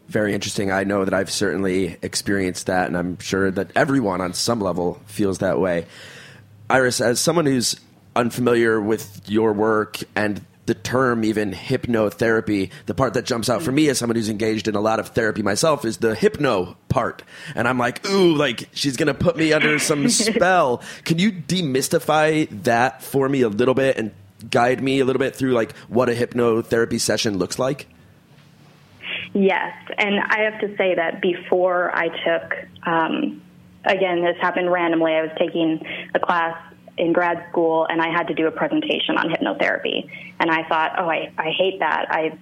Very 0.07 0.33
interesting. 0.33 0.71
I 0.71 0.83
know 0.83 1.05
that 1.05 1.13
I've 1.13 1.31
certainly 1.31 1.97
experienced 2.01 2.65
that, 2.65 2.87
and 2.87 2.97
I'm 2.97 3.19
sure 3.19 3.51
that 3.51 3.69
everyone 3.75 4.19
on 4.19 4.33
some 4.33 4.59
level 4.59 4.99
feels 5.05 5.37
that 5.39 5.59
way. 5.59 5.85
Iris, 6.71 7.01
as 7.01 7.19
someone 7.19 7.45
who's 7.45 7.79
unfamiliar 8.15 8.81
with 8.81 9.21
your 9.27 9.53
work 9.53 9.99
and 10.15 10.43
the 10.65 10.73
term 10.73 11.23
even 11.23 11.51
hypnotherapy. 11.51 12.71
The 12.85 12.93
part 12.93 13.13
that 13.15 13.25
jumps 13.25 13.49
out 13.49 13.61
for 13.61 13.71
me 13.71 13.89
as 13.89 13.97
someone 13.97 14.15
who's 14.15 14.29
engaged 14.29 14.67
in 14.67 14.75
a 14.75 14.81
lot 14.81 14.99
of 14.99 15.09
therapy 15.09 15.41
myself 15.41 15.83
is 15.85 15.97
the 15.97 16.15
hypno 16.15 16.77
part. 16.89 17.23
And 17.55 17.67
i'm 17.67 17.77
like 17.77 18.07
ooh 18.09 18.35
like 18.35 18.69
she's 18.73 18.97
gonna 18.97 19.13
put 19.13 19.35
me 19.35 19.51
under 19.53 19.79
some 19.79 20.07
spell. 20.09 20.81
Can 21.03 21.19
you 21.19 21.31
demystify 21.31 22.47
that 22.63 23.03
for 23.03 23.27
me 23.27 23.41
a 23.41 23.49
little 23.49 23.73
bit 23.73 23.97
and 23.97 24.11
guide 24.49 24.81
me 24.81 24.99
a 24.99 25.05
little 25.05 25.19
bit 25.19 25.35
through 25.35 25.53
like 25.53 25.75
what 25.87 26.09
a 26.09 26.13
hypnotherapy 26.13 26.99
session 26.99 27.37
looks 27.37 27.59
like? 27.59 27.87
Yes 29.33 29.73
and 29.97 30.19
i 30.19 30.39
have 30.41 30.59
to 30.61 30.75
say 30.77 30.95
that 30.95 31.21
before 31.21 31.95
i 31.95 32.07
took 32.07 32.87
um, 32.87 33.41
again 33.85 34.23
this 34.23 34.37
happened 34.39 34.71
randomly. 34.71 35.13
I 35.13 35.21
was 35.23 35.31
taking 35.37 35.85
a 36.13 36.19
class 36.19 36.55
in 36.97 37.13
grad 37.13 37.45
school 37.49 37.85
and 37.89 38.01
I 38.01 38.09
had 38.09 38.27
to 38.27 38.33
do 38.33 38.47
a 38.47 38.51
presentation 38.51 39.17
on 39.17 39.29
hypnotherapy. 39.29 40.09
And 40.39 40.51
I 40.51 40.67
thought, 40.67 40.91
oh, 40.97 41.09
I, 41.09 41.31
I 41.37 41.51
hate 41.51 41.79
that. 41.79 42.07
I 42.09 42.37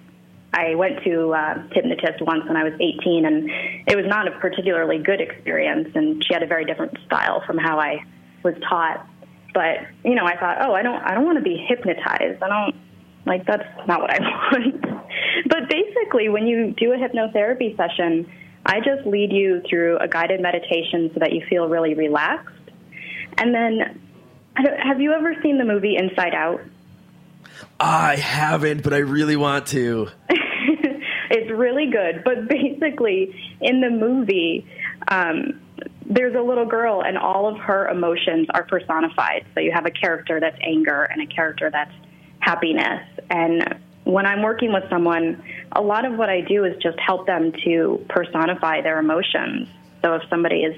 I 0.54 0.74
went 0.74 1.02
to 1.04 1.32
uh, 1.32 1.62
hypnotist 1.72 2.20
once 2.20 2.44
when 2.46 2.58
I 2.58 2.64
was 2.64 2.74
18, 2.74 3.24
and 3.24 3.50
it 3.86 3.96
was 3.96 4.04
not 4.06 4.28
a 4.28 4.32
particularly 4.32 4.98
good 4.98 5.18
experience. 5.18 5.88
And 5.94 6.22
she 6.22 6.34
had 6.34 6.42
a 6.42 6.46
very 6.46 6.66
different 6.66 6.98
style 7.06 7.42
from 7.46 7.56
how 7.56 7.80
I 7.80 8.04
was 8.42 8.54
taught. 8.68 9.06
But 9.54 9.78
you 10.04 10.14
know, 10.14 10.26
I 10.26 10.36
thought, 10.36 10.58
oh, 10.60 10.74
I 10.74 10.82
don't, 10.82 11.02
I 11.02 11.14
don't 11.14 11.24
want 11.24 11.38
to 11.38 11.44
be 11.44 11.56
hypnotized. 11.56 12.42
I 12.42 12.48
don't 12.48 12.74
like 13.24 13.46
that's 13.46 13.64
not 13.86 14.00
what 14.00 14.10
I 14.10 14.18
want. 14.52 14.82
but 15.48 15.70
basically, 15.70 16.28
when 16.28 16.46
you 16.46 16.74
do 16.76 16.92
a 16.92 16.96
hypnotherapy 16.96 17.74
session, 17.76 18.30
I 18.66 18.80
just 18.80 19.06
lead 19.06 19.32
you 19.32 19.62
through 19.68 19.98
a 19.98 20.08
guided 20.08 20.40
meditation 20.40 21.10
so 21.14 21.20
that 21.20 21.32
you 21.32 21.44
feel 21.48 21.68
really 21.68 21.94
relaxed. 21.94 22.52
And 23.38 23.54
then 23.54 24.00
have 24.56 25.00
you 25.00 25.12
ever 25.12 25.34
seen 25.42 25.58
the 25.58 25.64
movie 25.64 25.96
Inside 25.96 26.34
Out? 26.34 26.60
I 27.78 28.16
haven't, 28.16 28.82
but 28.82 28.92
I 28.92 28.98
really 28.98 29.36
want 29.36 29.66
to. 29.68 30.08
it's 30.28 31.50
really 31.50 31.90
good. 31.90 32.22
But 32.24 32.48
basically, 32.48 33.34
in 33.60 33.80
the 33.80 33.90
movie, 33.90 34.66
um, 35.08 35.60
there's 36.06 36.34
a 36.34 36.40
little 36.40 36.66
girl, 36.66 37.02
and 37.02 37.16
all 37.16 37.48
of 37.48 37.58
her 37.58 37.88
emotions 37.88 38.48
are 38.54 38.64
personified. 38.64 39.46
So 39.54 39.60
you 39.60 39.72
have 39.72 39.86
a 39.86 39.90
character 39.90 40.40
that's 40.40 40.58
anger 40.60 41.02
and 41.02 41.22
a 41.22 41.26
character 41.26 41.70
that's 41.70 41.92
happiness. 42.40 43.08
And 43.30 43.78
when 44.04 44.26
I'm 44.26 44.42
working 44.42 44.72
with 44.72 44.84
someone, 44.90 45.42
a 45.72 45.80
lot 45.80 46.04
of 46.04 46.16
what 46.16 46.28
I 46.28 46.40
do 46.40 46.64
is 46.64 46.76
just 46.82 46.98
help 46.98 47.26
them 47.26 47.52
to 47.64 48.04
personify 48.08 48.82
their 48.82 48.98
emotions. 48.98 49.68
So 50.02 50.14
if 50.14 50.22
somebody 50.28 50.62
is, 50.62 50.76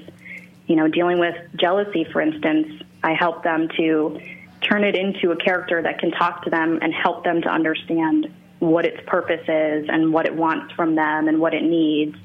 you 0.67 0.75
know, 0.75 0.87
dealing 0.87 1.19
with 1.19 1.35
jealousy, 1.55 2.05
for 2.11 2.21
instance, 2.21 2.81
I 3.03 3.13
help 3.13 3.43
them 3.43 3.67
to 3.77 4.19
turn 4.61 4.83
it 4.83 4.95
into 4.95 5.31
a 5.31 5.35
character 5.35 5.81
that 5.81 5.99
can 5.99 6.11
talk 6.11 6.43
to 6.43 6.49
them 6.49 6.79
and 6.81 6.93
help 6.93 7.23
them 7.23 7.41
to 7.43 7.49
understand 7.49 8.33
what 8.59 8.85
its 8.85 8.97
purpose 9.05 9.43
is 9.47 9.87
and 9.89 10.11
what 10.11 10.25
it 10.25 10.35
wants 10.35 10.73
from 10.73 10.95
them 10.95 11.27
and 11.27 11.39
what 11.39 11.53
it 11.53 11.63
needs. 11.63 12.15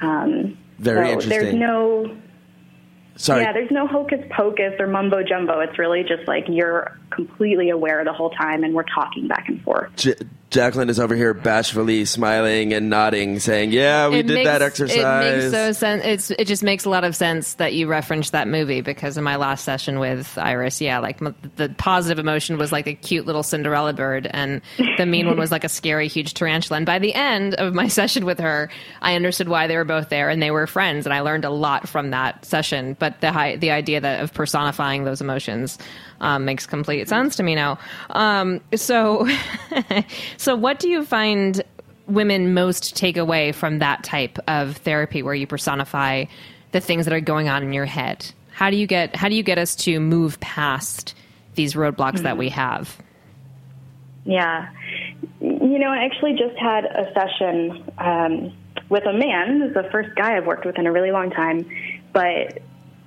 Um, 0.00 0.58
Very 0.78 1.06
so 1.06 1.12
interesting. 1.12 1.28
There's 1.30 1.54
no 1.54 2.16
Sorry. 3.16 3.42
yeah, 3.42 3.52
there's 3.52 3.70
no 3.70 3.86
hocus 3.86 4.20
pocus 4.30 4.74
or 4.78 4.86
mumbo 4.86 5.22
jumbo. 5.22 5.60
It's 5.60 5.78
really 5.78 6.02
just 6.02 6.26
like 6.26 6.44
you're 6.48 6.98
completely 7.10 7.70
aware 7.70 8.04
the 8.04 8.12
whole 8.12 8.30
time, 8.30 8.64
and 8.64 8.74
we're 8.74 8.84
talking 8.84 9.28
back 9.28 9.48
and 9.48 9.62
forth. 9.62 9.94
J- 9.96 10.14
Jacqueline 10.52 10.90
is 10.90 11.00
over 11.00 11.16
here 11.16 11.32
bashfully 11.32 12.04
smiling 12.04 12.74
and 12.74 12.90
nodding, 12.90 13.40
saying, 13.40 13.72
"Yeah, 13.72 14.08
we 14.08 14.18
It 14.18 14.26
did 14.26 14.34
makes- 14.34 14.50
that 14.50 14.60
exercise." 14.62 14.98
It 14.98 15.40
makes 15.40 15.50
so 15.50 15.72
sense. 15.72 16.02
It's 16.04 16.30
it 16.32 16.44
just 16.46 16.62
makes 16.62 16.84
a 16.84 16.90
lot 16.90 17.04
of 17.04 17.16
sense 17.16 17.54
that 17.54 17.72
you 17.72 17.86
referenced 17.86 18.32
that 18.32 18.46
movie 18.46 18.82
because 18.82 19.16
in 19.16 19.24
my 19.24 19.36
last 19.36 19.64
session 19.64 19.98
with 19.98 20.36
Iris, 20.36 20.78
yeah, 20.82 20.98
like 20.98 21.22
m- 21.22 21.34
the 21.56 21.70
positive 21.78 22.18
emotion 22.18 22.58
was 22.58 22.70
like 22.70 22.86
a 22.86 22.92
cute 22.92 23.24
little 23.24 23.42
Cinderella 23.42 23.94
bird, 23.94 24.28
and 24.30 24.60
the 24.98 25.06
mean 25.06 25.26
one 25.26 25.38
was 25.38 25.50
like 25.50 25.64
a 25.64 25.70
scary 25.70 26.06
huge 26.06 26.34
tarantula. 26.34 26.76
And 26.76 26.84
by 26.86 26.98
the 26.98 27.14
end 27.14 27.54
of 27.54 27.72
my 27.72 27.88
session 28.02 28.26
with 28.26 28.38
her, 28.38 28.68
I 29.00 29.14
understood 29.16 29.48
why 29.48 29.66
they 29.68 29.76
were 29.76 29.84
both 29.86 30.10
there 30.10 30.28
and 30.28 30.42
they 30.42 30.50
were 30.50 30.66
friends, 30.66 31.06
and 31.06 31.14
I 31.14 31.20
learned 31.20 31.46
a 31.46 31.50
lot 31.50 31.88
from 31.88 32.10
that 32.10 32.44
session. 32.44 32.94
But 32.98 33.22
the 33.22 33.32
hi- 33.32 33.56
the 33.56 33.70
idea 33.70 34.02
that 34.02 34.22
of 34.22 34.34
personifying 34.34 35.04
those 35.04 35.22
emotions 35.22 35.78
um, 36.22 36.44
makes 36.46 36.66
complete 36.66 37.08
sense 37.08 37.36
to 37.36 37.42
me 37.42 37.54
now. 37.54 37.78
Um, 38.10 38.60
so, 38.74 39.28
so 40.38 40.56
what 40.56 40.78
do 40.78 40.88
you 40.88 41.04
find 41.04 41.62
women 42.06 42.54
most 42.54 42.96
take 42.96 43.16
away 43.16 43.52
from 43.52 43.80
that 43.80 44.02
type 44.04 44.38
of 44.48 44.78
therapy, 44.78 45.22
where 45.22 45.34
you 45.34 45.46
personify 45.46 46.24
the 46.70 46.80
things 46.80 47.04
that 47.04 47.12
are 47.12 47.20
going 47.20 47.48
on 47.48 47.62
in 47.62 47.72
your 47.72 47.86
head? 47.86 48.30
How 48.52 48.70
do 48.70 48.76
you 48.76 48.86
get 48.86 49.14
how 49.16 49.28
do 49.28 49.34
you 49.34 49.42
get 49.42 49.58
us 49.58 49.74
to 49.76 49.98
move 50.00 50.38
past 50.40 51.14
these 51.54 51.74
roadblocks 51.74 52.20
that 52.20 52.38
we 52.38 52.48
have? 52.50 52.96
Yeah. 54.24 54.70
You 55.40 55.78
know, 55.78 55.90
I 55.90 56.04
actually 56.04 56.32
just 56.32 56.56
had 56.56 56.84
a 56.84 57.12
session 57.12 57.90
um, 57.98 58.52
with 58.88 59.04
a 59.06 59.12
man. 59.12 59.72
The 59.72 59.88
first 59.90 60.14
guy 60.14 60.36
I've 60.36 60.46
worked 60.46 60.64
with 60.64 60.78
in 60.78 60.86
a 60.86 60.92
really 60.92 61.10
long 61.10 61.30
time. 61.30 61.68
But 62.12 62.62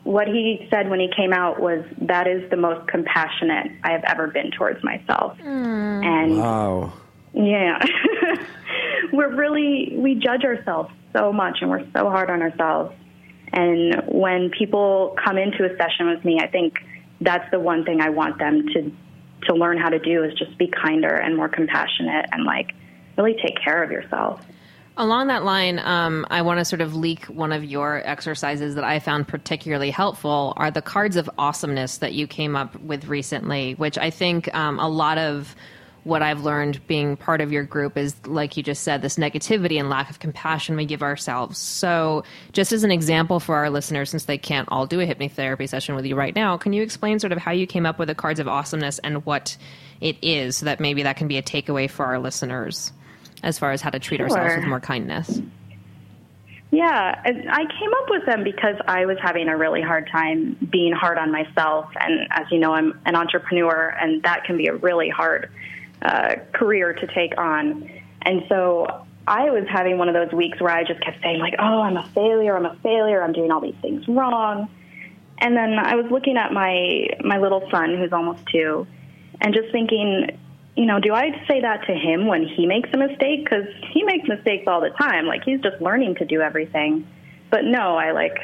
what 0.06 0.28
he 0.28 0.68
said 0.70 0.88
when 0.88 1.00
he 1.00 1.10
came 1.16 1.34
out 1.34 1.60
was, 1.60 1.84
that 2.04 2.28
is 2.28 2.48
the 2.52 2.56
most 2.56 2.88
compassionate 2.88 3.72
I 3.84 3.92
have 3.92 4.04
ever 4.06 4.28
been 4.28 4.52
towards 4.52 4.84
myself. 4.84 5.36
Mm. 5.40 6.06
And 6.06 6.38
wow. 6.38 6.94
yeah, 7.34 7.84
we're 9.12 9.36
really, 9.36 9.96
we 9.98 10.14
judge 10.14 10.44
ourselves 10.44 10.94
so 11.12 11.34
much 11.34 11.58
and 11.62 11.72
we're 11.72 11.86
so 11.92 12.10
hard 12.12 12.30
on 12.30 12.44
ourselves. 12.44 12.96
And 13.52 14.04
when 14.08 14.52
people 14.52 15.18
come 15.24 15.40
into 15.40 15.66
a 15.66 15.76
session 15.76 16.08
with 16.08 16.24
me, 16.24 16.40
I 16.40 16.48
think 16.48 16.76
that's 17.20 17.50
the 17.50 17.60
one 17.60 17.84
thing 17.84 18.00
I 18.00 18.10
want 18.10 18.38
them 18.38 18.68
to 18.74 18.92
to 19.44 19.54
learn 19.54 19.78
how 19.78 19.90
to 19.90 20.00
do 20.00 20.24
is 20.24 20.34
just 20.34 20.58
be 20.58 20.68
kinder 20.68 21.14
and 21.14 21.36
more 21.36 21.48
compassionate 21.50 22.26
and 22.32 22.46
like 22.46 22.72
really 23.18 23.36
take 23.44 23.60
care 23.64 23.84
of 23.84 23.92
yourself. 23.92 24.44
Along 24.98 25.28
that 25.28 25.44
line, 25.44 25.80
um, 25.80 26.26
I 26.30 26.42
want 26.42 26.60
to 26.60 26.66
sort 26.66 26.80
of 26.80 26.96
leak 26.96 27.26
one 27.26 27.52
of 27.52 27.66
your 27.66 28.02
exercises 28.08 28.76
that 28.76 28.86
I 28.86 29.00
found 29.00 29.28
particularly 29.28 29.92
helpful 29.92 30.54
are 30.56 30.72
the 30.72 30.82
cards 30.82 31.18
of 31.18 31.30
awesomeness 31.38 31.98
that 31.98 32.14
you 32.14 32.28
came 32.28 32.56
up 32.56 32.80
with 32.80 33.06
recently, 33.06 33.74
which 33.74 33.98
I 33.98 34.10
think 34.10 34.54
um, 34.56 34.80
a 34.80 34.88
lot 34.88 35.18
of 35.18 35.54
what 36.06 36.22
I've 36.22 36.44
learned 36.44 36.86
being 36.88 37.18
part 37.18 37.42
of 37.42 37.52
your 37.52 37.64
group 37.64 37.98
is, 37.98 38.16
like 38.26 38.56
you 38.56 38.64
just 38.64 38.84
said, 38.84 39.02
this 39.02 39.18
negativity 39.18 39.78
and 39.78 39.90
lack 39.90 40.10
of 40.10 40.20
compassion 40.20 40.78
we 40.78 40.86
give 40.86 41.04
ourselves. 41.04 41.58
So, 41.58 42.24
just 42.54 42.72
as 42.72 42.86
an 42.86 42.92
example 42.92 43.42
for 43.42 43.56
our 43.56 43.70
listeners, 43.70 44.12
since 44.12 44.26
they 44.26 44.38
can't 44.38 44.70
all 44.72 44.86
do 44.86 45.02
a 45.02 45.06
hypnotherapy 45.06 45.68
session 45.68 45.96
with 45.96 46.06
you 46.06 46.16
right 46.16 46.36
now, 46.36 46.56
can 46.58 46.72
you 46.72 46.84
explain 46.84 47.20
sort 47.20 47.34
of 47.34 47.40
how 47.40 47.52
you 47.52 47.68
came 47.68 47.86
up 47.86 48.00
with 48.00 48.08
the 48.08 48.16
cards 48.16 48.40
of 48.40 48.48
awesomeness 48.48 49.00
and 49.00 49.26
what 49.26 49.58
it 50.00 50.16
is, 50.22 50.58
so 50.58 50.68
that 50.68 50.80
maybe 50.80 51.04
that 51.04 51.18
can 51.18 51.28
be 51.28 51.38
a 51.38 51.44
takeaway 51.44 51.90
for 51.90 52.06
our 52.06 52.20
listeners 52.20 52.94
as 53.44 53.60
far 53.60 53.72
as 53.72 53.82
how 53.82 53.90
to 53.90 54.00
treat 54.00 54.22
ourselves 54.22 54.56
with 54.56 54.66
more 54.66 54.80
kindness? 54.80 55.42
Yeah, 56.72 57.22
I 57.24 57.66
came 57.80 57.94
up 57.94 58.10
with 58.10 58.26
them 58.26 58.44
because 58.44 58.76
I 58.88 59.06
was 59.06 59.18
having 59.22 59.48
a 59.48 59.56
really 59.56 59.82
hard 59.82 60.10
time 60.12 60.58
being 60.70 60.92
hard 60.92 61.18
on 61.18 61.32
myself. 61.32 61.90
And 62.00 62.28
as 62.32 62.48
you 62.52 62.60
know, 62.60 62.74
I'm 62.74 63.00
an 63.06 63.16
entrepreneur, 63.16 63.96
and 64.00 64.22
that 64.24 64.44
can 64.44 64.58
be 64.58 64.68
a 64.68 64.76
really 64.76 65.10
hard 65.10 65.50
uh, 66.02 66.36
career 66.54 66.94
to 66.94 67.08
take 67.08 67.38
on. 67.38 67.90
And 68.24 68.44
so 68.50 69.06
I 69.28 69.52
was 69.52 69.66
having 69.70 69.98
one 69.98 70.10
of 70.10 70.16
those 70.16 70.34
weeks 70.34 70.60
where 70.60 70.72
I 70.72 70.84
just 70.84 71.02
kept 71.02 71.22
saying, 71.22 71.40
like, 71.40 71.56
oh, 71.60 71.82
I'm 71.82 71.98
a 71.98 72.08
failure, 72.10 72.58
I'm 72.58 72.66
a 72.66 72.76
failure, 72.84 73.24
I'm 73.24 73.34
doing 73.34 73.52
all 73.52 73.62
these 73.62 73.80
things 73.82 74.08
wrong. 74.08 74.68
And 75.38 75.56
then 75.56 75.80
I 75.80 75.96
was 75.96 76.12
looking 76.12 76.38
at 76.38 76.52
my 76.52 77.08
my 77.24 77.38
little 77.38 77.68
son, 77.72 77.98
who's 77.98 78.12
almost 78.12 78.46
two, 78.52 78.88
and 79.42 79.54
just 79.54 79.72
thinking, 79.72 80.38
you 80.76 80.86
know, 80.86 81.00
do 81.00 81.14
I 81.14 81.32
say 81.48 81.62
that 81.62 81.86
to 81.88 81.94
him 81.94 82.28
when 82.28 82.46
he 82.46 82.66
makes 82.66 82.90
a 82.94 82.98
mistake? 82.98 83.46
Because 83.46 83.66
he 83.92 84.04
makes 84.04 84.28
mistakes 84.28 84.66
all 84.68 84.82
the 84.82 84.90
time. 84.90 85.26
Like 85.26 85.44
he's 85.46 85.62
just 85.62 85.82
learning 85.82 86.16
to 86.16 86.26
do 86.26 86.42
everything. 86.42 87.08
But 87.50 87.64
no, 87.64 87.96
I 87.96 88.12
like 88.12 88.38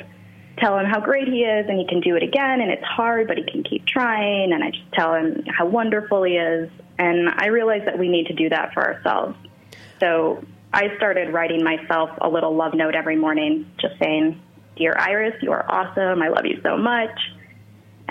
tell 0.58 0.78
him 0.78 0.86
how 0.86 1.02
great 1.02 1.28
he 1.28 1.41
is 1.41 1.67
and 1.67 1.78
he 1.78 1.86
can 1.88 2.00
do 2.00 2.15
it 2.15 2.24
again 2.24 2.62
and 2.62 2.72
it's 2.72 2.84
hard, 2.84 3.28
but 3.28 3.38
he 3.38 3.44
can 3.44 3.63
keep 3.63 3.86
trying. 3.86 4.54
And 4.54 4.63
I 4.63 4.72
just 4.72 4.91
tell 4.94 5.13
him 5.13 5.44
how 5.48 5.65
wonderful 5.65 6.24
he 6.24 6.34
is. 6.34 6.70
And 6.98 7.30
I 7.30 7.48
realize 7.48 7.82
that 7.86 8.00
we 8.00 8.08
need 8.08 8.28
to 8.28 8.34
do 8.34 8.48
that 8.50 8.74
for 8.74 8.82
ourselves. 8.82 9.36
So 10.00 10.44
I 10.74 10.96
started 10.96 11.34
writing 11.34 11.63
myself 11.63 12.12
a 12.22 12.30
little 12.30 12.56
love 12.56 12.74
note 12.74 12.96
every 12.96 13.17
morning, 13.17 13.70
just 13.80 13.96
saying, 14.00 14.41
Dear 14.78 14.96
Iris, 14.98 15.36
you 15.41 15.52
are 15.52 15.65
awesome. 15.70 16.22
I 16.22 16.30
love 16.30 16.46
you 16.46 16.62
so 16.63 16.78
much. 16.78 17.12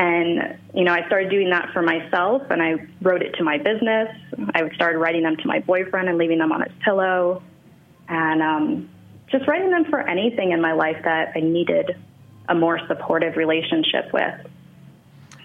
And, 0.01 0.59
you 0.75 0.83
know, 0.83 0.95
I 0.95 1.07
started 1.09 1.29
doing 1.29 1.51
that 1.51 1.75
for 1.75 1.83
myself 1.83 2.45
and 2.49 2.63
I 2.63 2.87
wrote 3.03 3.21
it 3.21 3.35
to 3.35 3.45
my 3.45 3.59
business. 3.59 4.09
I 4.55 4.63
would 4.63 4.73
started 4.73 4.97
writing 4.99 5.25
them 5.25 5.37
to 5.37 5.47
my 5.47 5.59
boyfriend 5.59 6.09
and 6.09 6.17
leaving 6.17 6.39
them 6.39 6.53
on 6.53 6.63
his 6.63 6.73
pillow. 6.83 7.43
And 8.09 8.41
um, 8.41 8.89
just 9.31 9.47
writing 9.47 9.69
them 9.69 9.85
for 9.85 10.01
anything 10.01 10.53
in 10.53 10.63
my 10.63 10.73
life 10.73 10.97
that 11.05 11.33
I 11.37 11.41
needed 11.41 11.99
a 12.49 12.55
more 12.55 12.81
supportive 12.89 13.37
relationship 13.37 14.11
with. 14.11 14.35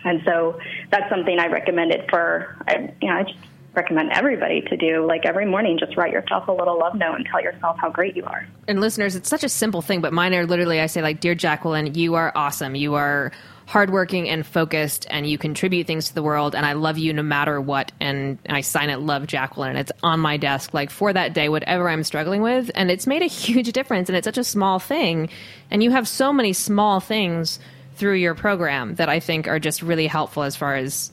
And 0.06 0.22
so 0.24 0.58
that's 0.90 1.10
something 1.10 1.38
I 1.38 1.48
recommended 1.48 2.10
for, 2.10 2.56
I, 2.66 2.94
you 3.02 3.10
know, 3.10 3.16
I 3.16 3.24
just 3.24 3.38
recommend 3.74 4.14
everybody 4.14 4.62
to 4.62 4.78
do. 4.78 5.06
Like 5.06 5.26
every 5.26 5.46
morning, 5.46 5.78
just 5.78 5.98
write 5.98 6.14
yourself 6.14 6.48
a 6.48 6.54
little 6.54 6.80
love 6.80 6.96
note 6.96 7.16
and 7.16 7.26
tell 7.26 7.42
yourself 7.42 7.78
how 7.78 7.90
great 7.90 8.16
you 8.16 8.24
are. 8.24 8.48
and 8.70 8.80
listeners, 8.80 9.18
it's 9.18 9.28
such 9.28 9.44
a 9.44 9.50
simple 9.50 9.82
thing, 9.82 10.00
but 10.00 10.14
mine 10.14 10.34
are 10.34 10.46
literally 10.46 10.80
I 10.80 10.86
say 10.86 11.02
like, 11.02 11.20
"Dear 11.20 11.36
Jacqueline, 11.36 11.94
you 11.94 12.16
are 12.16 12.32
awesome. 12.36 12.76
You 12.76 12.94
are 12.94 13.34
hardworking 13.68 14.30
and 14.30 14.46
focused, 14.46 15.08
and 15.10 15.28
you 15.28 15.38
contribute 15.38 15.88
things 15.88 16.08
to 16.08 16.16
the 16.16 16.22
world. 16.24 16.56
And 16.56 16.66
I 16.66 16.74
love 16.74 16.98
you 16.98 17.14
no 17.14 17.24
matter 17.24 17.60
what." 17.60 17.92
And 18.00 18.38
I 18.48 18.62
sign 18.62 18.90
it, 18.90 19.00
"Love 19.00 19.28
Jacqueline," 19.28 19.72
and 19.72 19.80
it's 19.80 19.92
on 20.04 20.20
my 20.20 20.38
desk 20.38 20.74
like 20.74 20.90
for 20.90 21.12
that 21.12 21.34
day, 21.34 21.50
whatever 21.50 21.90
I'm 21.90 22.04
struggling 22.04 22.42
with, 22.42 22.70
and 22.76 22.92
it's 22.92 23.08
made 23.08 23.22
a 23.22 23.28
huge 23.28 23.72
difference. 23.72 24.10
And 24.10 24.16
it's 24.16 24.26
such 24.26 24.38
a 24.38 24.44
small 24.44 24.80
thing, 24.80 25.30
and 25.72 25.82
you 25.84 25.92
have 25.92 26.08
so 26.08 26.32
many 26.32 26.54
small 26.54 27.00
things 27.00 27.60
through 27.96 28.16
your 28.16 28.36
program 28.36 28.96
that 28.96 29.10
I 29.10 29.20
think 29.20 29.48
are 29.48 29.60
just 29.60 29.82
really 29.82 30.08
helpful 30.08 30.44
as 30.44 30.56
far 30.56 30.76
as 30.76 31.12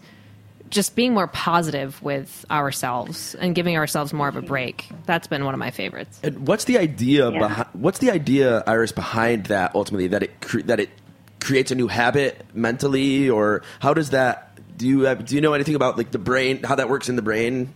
just 0.69 0.97
being 0.97 1.13
more 1.13 1.27
positive 1.27 2.03
with 2.03 2.47
ourselves 2.51 3.37
and 3.39 3.55
giving 3.55 3.77
ourselves 3.77 4.13
more 4.15 4.27
of 4.27 4.37
a 4.37 4.43
break. 4.43 4.89
That's 5.05 5.27
been 5.27 5.45
one 5.45 5.53
of 5.53 5.61
my 5.61 5.71
favorites. 5.71 6.19
And 6.23 6.49
what's 6.49 6.65
the 6.65 6.79
idea 6.79 7.31
Yeah. 7.31 7.39
behind? 7.39 7.69
What's 7.75 7.99
the 7.99 8.11
idea, 8.11 8.65
Iris, 8.67 8.91
behind 8.91 9.45
that? 9.47 9.73
Ultimately, 9.75 10.09
that 10.09 10.23
it 10.23 10.41
cre- 10.41 10.63
that 10.63 10.81
it 10.81 10.89
creates 11.43 11.71
a 11.71 11.75
new 11.75 11.89
habit 11.89 12.45
mentally, 12.55 13.29
or 13.29 13.63
how 13.81 13.95
does 13.95 14.11
that? 14.11 14.59
Do 14.77 14.89
you 14.89 15.01
have, 15.03 15.27
do 15.27 15.35
you 15.35 15.41
know 15.41 15.53
anything 15.53 15.75
about 15.75 15.99
like 15.99 16.11
the 16.11 16.19
brain, 16.19 16.63
how 16.63 16.77
that 16.77 16.89
works 16.89 17.09
in 17.09 17.17
the 17.17 17.23
brain? 17.23 17.75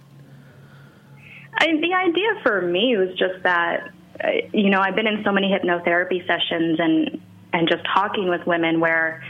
I, 1.58 1.66
the 1.66 1.94
idea 1.94 2.42
for 2.42 2.62
me 2.62 2.96
was 2.96 3.10
just 3.18 3.42
that, 3.42 3.90
uh, 4.22 4.28
you 4.52 4.70
know, 4.70 4.80
I've 4.80 4.94
been 4.94 5.06
in 5.06 5.22
so 5.24 5.32
many 5.32 5.48
hypnotherapy 5.48 6.26
sessions 6.26 6.78
and 6.80 7.20
and 7.52 7.68
just 7.68 7.84
talking 7.94 8.28
with 8.28 8.46
women 8.46 8.80
where 8.80 9.22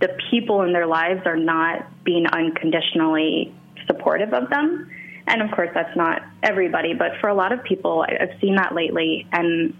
the 0.00 0.16
people 0.30 0.62
in 0.62 0.72
their 0.72 0.86
lives 0.86 1.22
are 1.26 1.36
not 1.36 1.86
being 2.04 2.26
unconditionally 2.26 3.54
supportive 3.86 4.32
of 4.32 4.48
them. 4.50 4.90
And 5.26 5.42
of 5.42 5.50
course, 5.50 5.70
that's 5.74 5.94
not 5.96 6.22
everybody, 6.42 6.94
but 6.94 7.12
for 7.20 7.28
a 7.28 7.34
lot 7.34 7.52
of 7.52 7.62
people, 7.62 8.04
I've 8.08 8.40
seen 8.40 8.56
that 8.56 8.74
lately. 8.74 9.26
And 9.30 9.76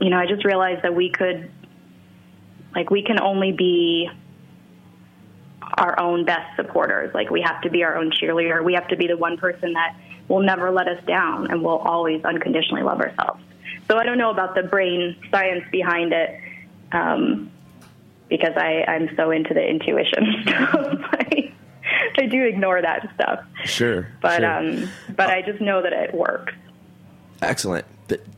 you 0.00 0.10
know, 0.10 0.18
I 0.18 0.26
just 0.26 0.44
realized 0.44 0.82
that 0.82 0.94
we 0.94 1.10
could, 1.10 1.50
like, 2.74 2.90
we 2.90 3.02
can 3.02 3.20
only 3.20 3.52
be 3.52 4.10
our 5.78 5.98
own 5.98 6.24
best 6.24 6.56
supporters. 6.56 7.12
Like 7.14 7.30
we 7.30 7.40
have 7.42 7.60
to 7.62 7.70
be 7.70 7.82
our 7.84 7.96
own 7.96 8.10
cheerleader. 8.10 8.62
We 8.62 8.74
have 8.74 8.88
to 8.88 8.96
be 8.96 9.06
the 9.06 9.16
one 9.16 9.36
person 9.36 9.72
that 9.72 9.96
will 10.28 10.42
never 10.42 10.70
let 10.70 10.88
us 10.88 11.02
down 11.06 11.50
and 11.50 11.62
we'll 11.62 11.78
always 11.78 12.24
unconditionally 12.24 12.82
love 12.82 13.00
ourselves. 13.00 13.42
So 13.88 13.98
I 13.98 14.04
don't 14.04 14.18
know 14.18 14.30
about 14.30 14.54
the 14.54 14.62
brain 14.62 15.16
science 15.30 15.64
behind 15.70 16.12
it 16.12 16.40
um, 16.92 17.50
because 18.28 18.54
I, 18.56 18.84
I'm 18.86 19.14
so 19.16 19.30
into 19.30 19.52
the 19.52 19.66
intuition 19.66 20.36
stuff. 20.42 20.98
I, 21.02 21.52
I 22.16 22.26
do 22.26 22.44
ignore 22.44 22.80
that 22.80 23.10
stuff. 23.14 23.44
Sure. 23.64 24.08
But 24.22 24.40
sure. 24.40 24.50
um, 24.50 24.88
but 25.16 25.28
I 25.28 25.42
just 25.42 25.60
know 25.60 25.82
that 25.82 25.92
it 25.92 26.14
works. 26.14 26.54
Excellent. 27.42 27.84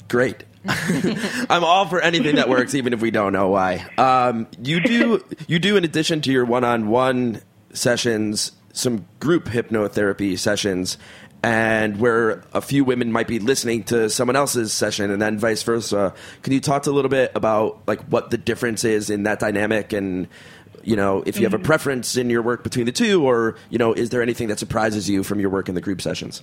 Great. 0.09 0.45
I'm 1.49 1.65
all 1.65 1.87
for 1.87 2.01
anything 2.01 2.37
that 2.37 2.49
works, 2.49 2.75
even 2.75 2.93
if 2.93 3.01
we 3.01 3.11
don't 3.11 3.33
know 3.33 3.49
why. 3.49 3.87
Um, 3.99 4.47
you 4.63 4.81
do 4.81 5.25
you 5.47 5.59
do 5.59 5.77
in 5.77 5.85
addition 5.85 6.21
to 6.23 6.33
your 6.33 6.45
one-on-one 6.45 7.43
sessions, 7.73 8.53
some 8.73 9.07
group 9.21 9.47
hypnotherapy 9.47 10.39
sessions, 10.39 10.99
and 11.43 11.99
where 12.01 12.43
a 12.53 12.61
few 12.61 12.85
women 12.85 13.13
might 13.13 13.29
be 13.29 13.39
listening 13.39 13.85
to 13.85 14.11
someone 14.11 14.37
else's 14.37 14.73
session, 14.73 15.11
and 15.11 15.21
then 15.21 15.39
vice 15.39 15.63
versa. 15.63 16.15
Can 16.43 16.53
you 16.53 16.61
talk 16.61 16.87
a 16.87 16.91
little 16.91 17.11
bit 17.11 17.33
about 17.35 17.81
like 17.87 18.01
what 18.05 18.31
the 18.31 18.39
difference 18.39 18.85
is 18.85 19.11
in 19.11 19.25
that 19.25 19.39
dynamic, 19.39 19.93
and 19.93 20.27
you 20.83 20.97
know 20.97 21.23
if 21.27 21.37
you 21.39 21.45
have 21.45 21.55
a 21.55 21.59
preference 21.59 22.17
in 22.17 22.31
your 22.31 22.43
work 22.43 22.65
between 22.65 22.87
the 22.87 22.93
two, 22.93 23.25
or 23.25 23.57
you 23.71 23.79
know 23.79 23.93
is 23.93 24.11
there 24.11 24.23
anything 24.23 24.49
that 24.49 24.59
surprises 24.59 25.09
you 25.09 25.23
from 25.23 25.39
your 25.39 25.51
work 25.51 25.69
in 25.69 25.75
the 25.75 25.81
group 25.81 26.03
sessions? 26.03 26.43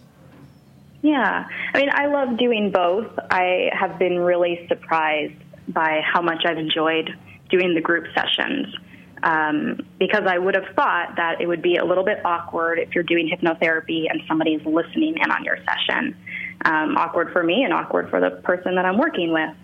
Yeah. 1.03 1.45
I 1.73 1.79
mean, 1.79 1.89
I 1.91 2.07
love 2.07 2.37
doing 2.37 2.71
both. 2.71 3.11
I 3.29 3.69
have 3.77 3.99
been 3.99 4.17
really 4.17 4.65
surprised 4.69 5.35
by 5.67 6.01
how 6.01 6.21
much 6.21 6.43
I've 6.45 6.57
enjoyed 6.57 7.09
doing 7.49 7.75
the 7.75 7.81
group 7.81 8.05
sessions. 8.15 8.73
Um, 9.21 9.79
because 9.99 10.23
I 10.27 10.37
would 10.37 10.55
have 10.55 10.75
thought 10.75 11.15
that 11.17 11.39
it 11.39 11.47
would 11.47 11.61
be 11.61 11.75
a 11.75 11.85
little 11.85 12.03
bit 12.03 12.25
awkward 12.25 12.79
if 12.79 12.95
you're 12.95 13.05
doing 13.05 13.29
hypnotherapy 13.29 14.09
and 14.09 14.21
somebody's 14.27 14.65
listening 14.65 15.17
in 15.17 15.31
on 15.31 15.43
your 15.43 15.57
session. 15.57 16.15
Um, 16.65 16.97
awkward 16.97 17.31
for 17.31 17.43
me 17.43 17.63
and 17.63 17.73
awkward 17.73 18.09
for 18.09 18.19
the 18.19 18.31
person 18.31 18.75
that 18.75 18.85
I'm 18.85 18.97
working 18.97 19.31
with. 19.31 19.55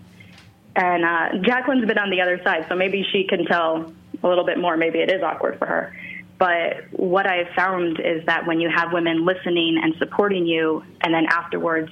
And 0.76 1.04
uh, 1.04 1.42
Jacqueline's 1.42 1.88
been 1.88 1.98
on 1.98 2.10
the 2.10 2.22
other 2.22 2.42
side, 2.44 2.66
so 2.70 2.76
maybe 2.76 3.06
she 3.12 3.26
can 3.26 3.46
tell 3.46 3.94
a 4.24 4.28
little 4.28 4.46
bit 4.46 4.58
more. 4.58 4.78
Maybe 4.78 5.00
it 5.00 5.12
is 5.12 5.22
awkward 5.24 5.58
for 5.58 5.66
her. 5.66 5.96
But 6.40 6.88
what 6.92 7.28
I've 7.28 7.54
found 7.54 8.00
is 8.00 8.26
that 8.26 8.48
when 8.48 8.62
you 8.62 8.70
have 8.74 8.94
women 8.94 9.26
listening 9.26 9.80
and 9.84 9.94
supporting 10.00 10.48
you, 10.48 10.84
and 11.02 11.14
then 11.14 11.26
afterwards, 11.30 11.92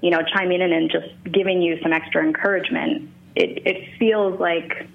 you 0.00 0.10
know, 0.10 0.20
chiming 0.32 0.60
in 0.62 0.72
and 0.72 0.90
just 0.90 1.08
giving 1.30 1.60
you 1.60 1.76
some 1.82 1.92
extra 1.92 2.24
encouragement, 2.24 3.10
it, 3.34 3.66
it 3.66 3.98
feels 3.98 4.38
like 4.38 4.86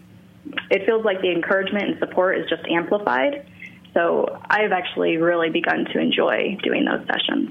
it 0.71 0.85
feels 0.85 1.03
like 1.03 1.21
the 1.21 1.31
encouragement 1.31 1.89
and 1.89 1.99
support 1.99 2.37
is 2.37 2.49
just 2.49 2.63
amplified. 2.67 3.45
So 3.93 4.39
I've 4.49 4.71
actually 4.71 5.17
really 5.17 5.49
begun 5.49 5.85
to 5.85 5.99
enjoy 5.99 6.57
doing 6.63 6.85
those 6.85 7.05
sessions. 7.07 7.49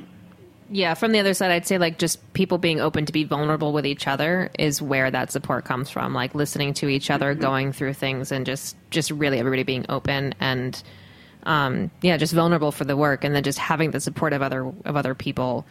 Yeah, 0.70 0.94
from 0.94 1.12
the 1.12 1.18
other 1.18 1.34
side, 1.34 1.50
I'd 1.50 1.66
say 1.66 1.76
like 1.76 1.98
just 1.98 2.32
people 2.32 2.56
being 2.56 2.80
open 2.80 3.04
to 3.06 3.12
be 3.12 3.24
vulnerable 3.24 3.72
with 3.72 3.84
each 3.84 4.06
other 4.06 4.50
is 4.58 4.80
where 4.80 5.10
that 5.10 5.30
support 5.30 5.64
comes 5.64 5.90
from. 5.90 6.14
Like 6.14 6.34
listening 6.34 6.72
to 6.74 6.88
each 6.88 7.10
other, 7.10 7.32
mm-hmm. 7.32 7.42
going 7.42 7.72
through 7.72 7.94
things, 7.94 8.32
and 8.32 8.46
just 8.46 8.76
just 8.90 9.10
really 9.10 9.38
everybody 9.38 9.62
being 9.62 9.84
open 9.90 10.34
and 10.40 10.82
um, 11.44 11.90
yeah, 12.02 12.16
just 12.16 12.32
vulnerable 12.32 12.72
for 12.72 12.84
the 12.84 12.96
work, 12.96 13.24
and 13.24 13.34
then 13.34 13.42
just 13.42 13.58
having 13.58 13.90
the 13.90 14.00
support 14.00 14.32
of 14.32 14.42
other 14.42 14.72
of 14.84 14.96
other 14.96 15.14
people. 15.14 15.66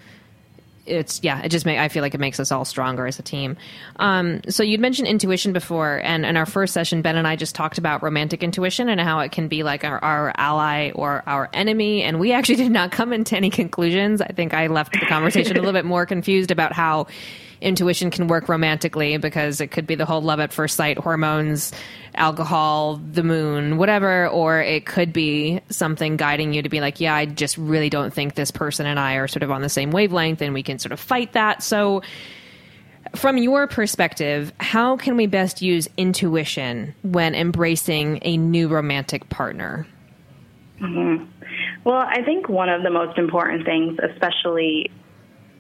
It's 0.86 1.22
yeah, 1.24 1.42
it 1.42 1.50
just 1.50 1.66
make 1.66 1.80
I 1.80 1.88
feel 1.88 2.02
like 2.02 2.14
it 2.14 2.20
makes 2.20 2.42
us 2.42 2.52
all 2.52 2.66
stronger 2.66 3.08
as 3.08 3.18
a 3.18 3.22
team. 3.22 3.56
Um, 3.98 4.42
so 4.50 4.64
you'd 4.64 4.82
mentioned 4.82 5.08
intuition 5.08 5.54
before, 5.54 6.02
and 6.04 6.26
in 6.26 6.36
our 6.36 6.46
first 6.46 6.74
session, 6.74 7.02
Ben 7.02 7.16
and 7.16 7.26
I 7.26 7.38
just 7.38 7.56
talked 7.56 7.78
about 7.78 8.04
romantic 8.04 8.44
intuition 8.44 8.90
and 8.90 9.00
how 9.00 9.20
it 9.20 9.32
can 9.32 9.48
be 9.48 9.64
like 9.64 9.86
our, 9.86 10.04
our 10.04 10.34
ally 10.36 10.92
or 10.92 11.24
our 11.26 11.50
enemy. 11.54 12.04
And 12.04 12.20
we 12.20 12.34
actually 12.34 12.56
did 12.64 12.72
not 12.72 12.92
come 12.92 13.14
into 13.14 13.38
any 13.38 13.50
conclusions. 13.50 14.22
I 14.22 14.28
think 14.28 14.54
I 14.54 14.68
left 14.68 14.92
the 14.92 15.06
conversation 15.06 15.56
a 15.56 15.60
little 15.60 15.74
bit 15.74 15.86
more 15.86 16.06
confused 16.06 16.52
about 16.52 16.74
how 16.74 17.08
intuition 17.64 18.12
can 18.12 18.28
work 18.28 18.50
romantically 18.50 19.18
because 19.18 19.62
it 19.62 19.68
could 19.68 19.88
be 19.88 19.96
the 19.96 20.06
whole 20.06 20.22
love 20.22 20.40
at 20.40 20.54
first 20.54 20.76
sight 20.76 20.98
hormones, 20.98 21.72
alcohol, 22.14 22.98
the 22.98 23.24
moon, 23.24 23.78
whatever, 23.78 24.28
or 24.28 24.62
it 24.62 24.86
could 24.86 25.12
be 25.14 25.62
something 25.70 26.18
guiding 26.18 26.54
you 26.54 26.62
to 26.62 26.70
be 26.70 26.82
like, 26.82 27.00
yeah, 27.00 27.16
I 27.16 27.26
just 27.26 27.58
really 27.58 27.90
don't 27.90 28.14
think 28.14 28.36
this 28.36 28.52
person 28.52 28.86
and 28.86 29.00
I 29.00 29.16
are 29.16 29.28
sort 29.28 29.44
of 29.44 29.52
on 29.52 29.62
the 29.62 29.70
same 29.70 29.92
wavelength 29.92 30.42
and 30.42 30.54
we 30.54 30.62
can 30.62 30.78
sort 30.78 30.92
of 30.92 31.00
fight 31.00 31.34
that. 31.34 31.64
So, 31.64 32.04
from 33.16 33.38
your 33.38 33.68
perspective, 33.68 34.54
how 34.60 34.98
can 34.98 35.18
we 35.18 35.28
best 35.28 35.62
use 35.62 35.88
intuition 35.98 36.96
when 37.04 37.36
embracing 37.36 38.20
a 38.24 38.38
new 38.38 38.68
romantic 38.68 39.30
partner? 39.30 39.86
Mm-hmm. 40.82 41.26
Well, 41.84 41.98
I 41.98 42.24
think 42.24 42.50
one 42.50 42.70
of 42.70 42.82
the 42.84 42.90
most 42.90 43.18
important 43.18 43.66
things, 43.66 44.00
especially 44.12 44.90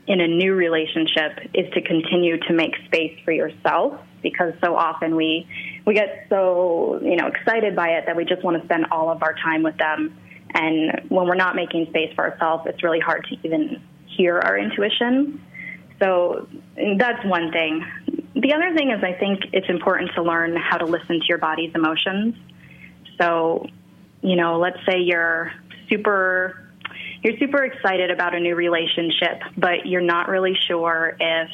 in 0.08 0.20
a 0.20 0.28
new 0.28 0.54
relationship 0.54 1.40
is 1.54 1.72
to 1.74 1.82
continue 1.82 2.38
to 2.38 2.54
make 2.54 2.74
space 2.86 3.18
for 3.24 3.32
yourself 3.32 4.00
because 4.22 4.54
so 4.64 4.76
often 4.76 5.16
we 5.16 5.48
we 5.86 5.94
get 5.94 6.26
so 6.30 7.00
you 7.02 7.16
know 7.16 7.28
excited 7.28 7.76
by 7.76 7.90
it 7.90 8.06
that 8.06 8.16
we 8.16 8.26
just 8.26 8.44
want 8.44 8.60
to 8.60 8.66
spend 8.66 8.88
all 8.92 9.10
of 9.10 9.24
our 9.24 9.34
time 9.34 9.64
with 9.64 9.78
them. 9.78 10.18
And 10.54 11.10
when 11.10 11.28
we're 11.28 11.36
not 11.36 11.56
making 11.56 11.88
space 11.88 12.14
for 12.16 12.30
ourselves 12.30 12.64
it's 12.68 12.84
really 12.84 13.00
hard 13.00 13.26
to 13.30 13.38
even 13.44 13.82
hear 14.06 14.40
our 14.40 14.58
intuition. 14.58 15.42
So 16.00 16.48
that's 16.98 17.24
one 17.26 17.52
thing. 17.52 17.86
The 18.36 18.54
other 18.54 18.76
thing 18.76 18.92
is 18.92 19.02
i 19.04 19.14
think 19.14 19.40
it's 19.54 19.70
important 19.70 20.12
to 20.16 20.24
learn 20.24 20.56
how 20.56 20.78
to 20.78 20.86
listen 20.86 21.20
to 21.20 21.26
your 21.30 21.38
body's 21.38 21.72
emotions. 21.76 22.36
So 23.18 23.68
you 24.22 24.36
know 24.36 24.60
let's 24.60 24.80
say 24.86 25.00
you're 25.00 25.54
super 25.90 26.63
you're 27.24 27.38
super 27.38 27.64
excited 27.64 28.12
about 28.12 28.36
a 28.36 28.40
new 28.40 28.56
relationship, 28.56 29.42
but 29.58 29.86
you're 29.86 30.02
not 30.02 30.28
really 30.28 30.56
sure 30.68 31.16
if 31.20 31.50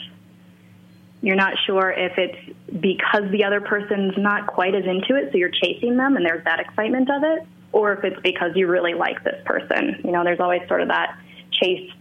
you're 1.21 1.35
not 1.35 1.53
sure 1.65 1.91
if 1.91 2.17
it's 2.17 2.57
because 2.79 3.29
the 3.31 3.43
other 3.43 3.59
person's 3.59 4.13
not 4.17 4.47
quite 4.47 4.73
as 4.73 4.85
into 4.85 5.15
it, 5.15 5.31
so 5.31 5.37
you're 5.37 5.51
chasing 5.51 5.97
them 5.97 6.15
and 6.15 6.25
there's 6.25 6.43
that 6.45 6.59
excitement 6.59 7.09
of 7.09 7.23
it, 7.23 7.45
or 7.71 7.93
if 7.93 8.03
it's 8.05 8.19
because 8.21 8.51
you 8.55 8.67
really 8.67 8.93
like 8.93 9.23
this 9.23 9.41
person. 9.45 9.99
You 10.03 10.11
know, 10.11 10.23
there's 10.23 10.39
always 10.39 10.61
sort 10.67 10.81
of 10.81 10.87
that 10.87 11.17
chased, 11.51 11.93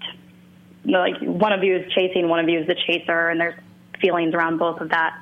like 0.84 1.20
one 1.20 1.52
of 1.52 1.64
you 1.64 1.78
is 1.78 1.92
chasing, 1.92 2.28
one 2.28 2.38
of 2.38 2.48
you 2.48 2.60
is 2.60 2.68
the 2.68 2.76
chaser, 2.86 3.28
and 3.28 3.40
there's 3.40 3.58
feelings 4.00 4.34
around 4.34 4.58
both 4.58 4.80
of 4.80 4.90
that. 4.90 5.20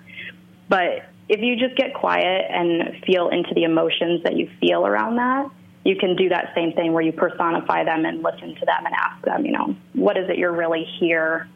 But 0.68 1.06
if 1.28 1.40
you 1.40 1.56
just 1.56 1.74
get 1.76 1.94
quiet 1.94 2.44
and 2.50 3.02
feel 3.04 3.30
into 3.30 3.54
the 3.54 3.64
emotions 3.64 4.22
that 4.24 4.36
you 4.36 4.50
feel 4.60 4.86
around 4.86 5.16
that, 5.16 5.50
you 5.86 5.96
can 5.96 6.16
do 6.16 6.28
that 6.28 6.52
same 6.54 6.72
thing 6.72 6.92
where 6.92 7.02
you 7.02 7.12
personify 7.12 7.84
them 7.84 8.04
and 8.04 8.22
listen 8.22 8.54
to 8.56 8.66
them 8.66 8.84
and 8.84 8.94
ask 8.94 9.24
them, 9.24 9.46
you 9.46 9.52
know, 9.52 9.76
what 9.92 10.16
is 10.16 10.28
it 10.28 10.36
you're 10.36 10.52
really 10.52 10.84
here 10.98 11.48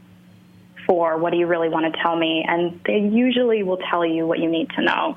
for? 0.87 1.19
What 1.19 1.33
do 1.33 1.39
you 1.39 1.47
really 1.47 1.69
want 1.69 1.93
to 1.93 2.01
tell 2.01 2.17
me? 2.17 2.45
And 2.47 2.81
they 2.87 2.99
usually 2.99 3.63
will 3.63 3.79
tell 3.91 4.05
you 4.05 4.27
what 4.27 4.39
you 4.39 4.49
need 4.49 4.71
to 4.71 4.83
know. 4.83 5.17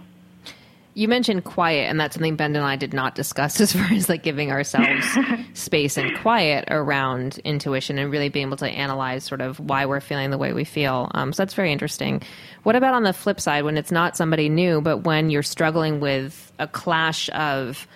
You 0.96 1.08
mentioned 1.08 1.44
quiet, 1.44 1.90
and 1.90 2.00
that's 2.00 2.14
something 2.14 2.36
Ben 2.36 2.56
and 2.56 2.64
I 2.64 2.76
did 2.76 2.94
not 2.94 3.16
discuss 3.16 3.60
as 3.62 3.74
far 3.74 3.86
as 3.92 4.10
like 4.10 4.24
giving 4.24 4.52
ourselves 4.52 5.06
space 5.54 5.98
and 5.98 6.18
quiet 6.20 6.66
around 6.70 7.40
intuition 7.44 7.98
and 7.98 8.12
really 8.12 8.30
being 8.30 8.48
able 8.48 8.58
to 8.58 8.68
analyze 8.68 9.24
sort 9.24 9.42
of 9.42 9.60
why 9.60 9.86
we're 9.86 10.02
feeling 10.02 10.30
the 10.30 10.38
way 10.38 10.54
we 10.54 10.64
feel. 10.64 11.10
Um, 11.14 11.34
so 11.34 11.42
that's 11.42 11.56
very 11.56 11.72
interesting. 11.72 12.22
What 12.64 12.76
about 12.76 12.94
on 12.94 13.04
the 13.04 13.14
flip 13.14 13.40
side 13.40 13.64
when 13.64 13.78
it's 13.78 13.92
not 13.92 14.16
somebody 14.16 14.50
new, 14.50 14.82
but 14.82 15.00
when 15.00 15.30
you're 15.30 15.44
struggling 15.44 16.00
with 16.00 16.52
a 16.60 16.68
clash 16.68 17.30
of 17.32 17.88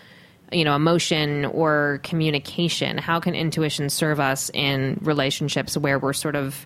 you 0.51 0.63
know 0.63 0.75
emotion 0.75 1.45
or 1.45 1.99
communication. 2.03 2.97
How 2.97 3.19
can 3.19 3.35
intuition 3.35 3.89
serve 3.89 4.19
us 4.19 4.49
in 4.53 4.99
relationships 5.01 5.77
where 5.77 5.99
we're 5.99 6.13
sort 6.13 6.35
of 6.35 6.65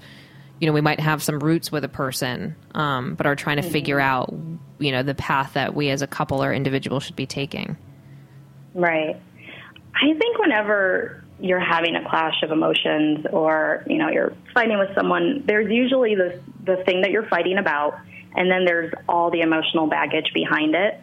you 0.59 0.67
know 0.67 0.73
we 0.73 0.81
might 0.81 0.99
have 0.99 1.23
some 1.23 1.39
roots 1.39 1.71
with 1.71 1.83
a 1.83 1.89
person 1.89 2.55
um, 2.75 3.15
but 3.15 3.25
are 3.25 3.35
trying 3.35 3.57
to 3.57 3.63
mm-hmm. 3.63 3.71
figure 3.71 3.99
out 3.99 4.33
you 4.79 4.91
know 4.91 5.03
the 5.03 5.15
path 5.15 5.53
that 5.53 5.73
we 5.73 5.89
as 5.89 6.01
a 6.01 6.07
couple 6.07 6.43
or 6.43 6.53
individual 6.53 6.99
should 6.99 7.15
be 7.15 7.25
taking? 7.25 7.77
Right. 8.73 9.19
I 9.93 10.13
think 10.17 10.37
whenever 10.39 11.23
you're 11.39 11.59
having 11.59 11.95
a 11.95 12.07
clash 12.07 12.43
of 12.43 12.51
emotions 12.51 13.25
or 13.31 13.83
you 13.87 13.97
know 13.97 14.09
you're 14.09 14.33
fighting 14.53 14.77
with 14.77 14.89
someone 14.95 15.43
there's 15.45 15.71
usually 15.71 16.15
the 16.15 16.39
the 16.63 16.77
thing 16.85 17.01
that 17.01 17.11
you're 17.11 17.27
fighting 17.27 17.57
about 17.57 17.99
and 18.35 18.49
then 18.49 18.65
there's 18.65 18.93
all 19.09 19.31
the 19.31 19.41
emotional 19.41 19.87
baggage 19.87 20.31
behind 20.33 20.75
it. 20.75 20.99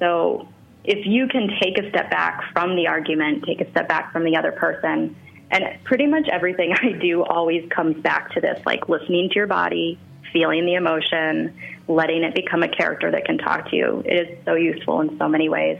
So 0.00 0.48
if 0.88 1.06
you 1.06 1.28
can 1.28 1.50
take 1.60 1.76
a 1.76 1.88
step 1.90 2.10
back 2.10 2.50
from 2.54 2.74
the 2.74 2.86
argument, 2.86 3.44
take 3.44 3.60
a 3.60 3.70
step 3.70 3.88
back 3.88 4.10
from 4.10 4.24
the 4.24 4.36
other 4.36 4.52
person, 4.52 5.14
and 5.50 5.64
pretty 5.84 6.06
much 6.06 6.26
everything 6.32 6.72
I 6.82 6.92
do 6.92 7.22
always 7.22 7.68
comes 7.70 8.02
back 8.02 8.32
to 8.32 8.40
this 8.40 8.58
like 8.64 8.88
listening 8.88 9.28
to 9.28 9.34
your 9.34 9.46
body, 9.46 9.98
feeling 10.32 10.64
the 10.64 10.74
emotion, 10.74 11.54
letting 11.88 12.24
it 12.24 12.34
become 12.34 12.62
a 12.62 12.68
character 12.68 13.10
that 13.10 13.26
can 13.26 13.36
talk 13.36 13.68
to 13.70 13.76
you. 13.76 14.02
It 14.06 14.30
is 14.30 14.44
so 14.46 14.54
useful 14.54 15.02
in 15.02 15.18
so 15.18 15.28
many 15.28 15.50
ways. 15.50 15.78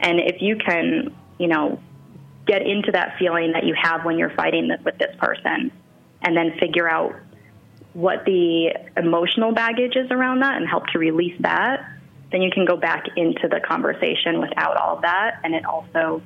And 0.00 0.18
if 0.18 0.42
you 0.42 0.56
can, 0.56 1.14
you 1.38 1.46
know, 1.46 1.80
get 2.44 2.62
into 2.62 2.90
that 2.90 3.14
feeling 3.20 3.52
that 3.52 3.64
you 3.64 3.76
have 3.80 4.04
when 4.04 4.18
you're 4.18 4.34
fighting 4.34 4.68
with 4.84 4.98
this 4.98 5.14
person 5.18 5.70
and 6.20 6.36
then 6.36 6.58
figure 6.58 6.90
out 6.90 7.14
what 7.92 8.24
the 8.24 8.74
emotional 8.96 9.52
baggage 9.52 9.94
is 9.94 10.10
around 10.10 10.40
that 10.40 10.56
and 10.56 10.68
help 10.68 10.88
to 10.88 10.98
release 10.98 11.40
that, 11.40 11.86
then 12.32 12.42
you 12.42 12.50
can 12.50 12.64
go 12.64 12.76
back 12.76 13.04
into 13.16 13.48
the 13.48 13.60
conversation 13.60 14.40
without 14.40 14.76
all 14.76 14.96
of 14.96 15.02
that. 15.02 15.40
And 15.44 15.54
it 15.54 15.64
also, 15.64 16.22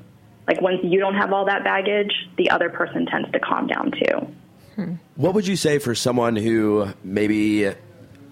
like, 0.46 0.60
once 0.60 0.78
you 0.82 1.00
don't 1.00 1.16
have 1.16 1.32
all 1.32 1.44
that 1.46 1.64
baggage, 1.64 2.12
the 2.36 2.50
other 2.50 2.70
person 2.70 3.06
tends 3.06 3.30
to 3.32 3.40
calm 3.40 3.66
down 3.66 3.90
too. 3.90 4.34
Hmm. 4.76 4.94
What 5.16 5.34
would 5.34 5.46
you 5.46 5.56
say 5.56 5.78
for 5.78 5.94
someone 5.94 6.36
who 6.36 6.88
maybe 7.02 7.72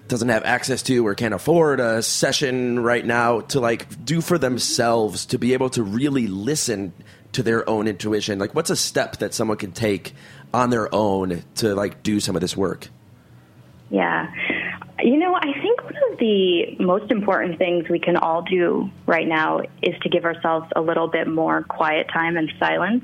doesn't 0.07 0.29
have 0.29 0.43
access 0.43 0.83
to 0.83 1.05
or 1.05 1.15
can't 1.15 1.33
afford 1.33 1.79
a 1.79 2.01
session 2.03 2.79
right 2.79 3.03
now 3.03 3.41
to 3.41 3.59
like 3.59 4.05
do 4.05 4.21
for 4.21 4.37
themselves 4.37 5.25
to 5.25 5.39
be 5.39 5.53
able 5.53 5.69
to 5.71 5.81
really 5.81 6.27
listen 6.27 6.93
to 7.31 7.43
their 7.43 7.67
own 7.67 7.87
intuition? 7.87 8.39
Like 8.39 8.53
what's 8.53 8.69
a 8.69 8.75
step 8.75 9.17
that 9.17 9.33
someone 9.33 9.57
can 9.57 9.71
take 9.71 10.13
on 10.53 10.69
their 10.69 10.93
own 10.93 11.43
to 11.55 11.75
like 11.75 12.03
do 12.03 12.19
some 12.19 12.35
of 12.35 12.41
this 12.41 12.55
work? 12.55 12.87
Yeah. 13.89 14.31
You 15.03 15.17
know, 15.17 15.35
I 15.35 15.51
think 15.61 15.81
the 16.19 16.75
most 16.79 17.11
important 17.11 17.57
things 17.57 17.87
we 17.89 17.99
can 17.99 18.17
all 18.17 18.41
do 18.41 18.89
right 19.05 19.27
now 19.27 19.61
is 19.81 19.95
to 20.01 20.09
give 20.09 20.25
ourselves 20.25 20.67
a 20.75 20.81
little 20.81 21.07
bit 21.07 21.27
more 21.27 21.63
quiet 21.63 22.07
time 22.13 22.37
and 22.37 22.51
silence. 22.59 23.03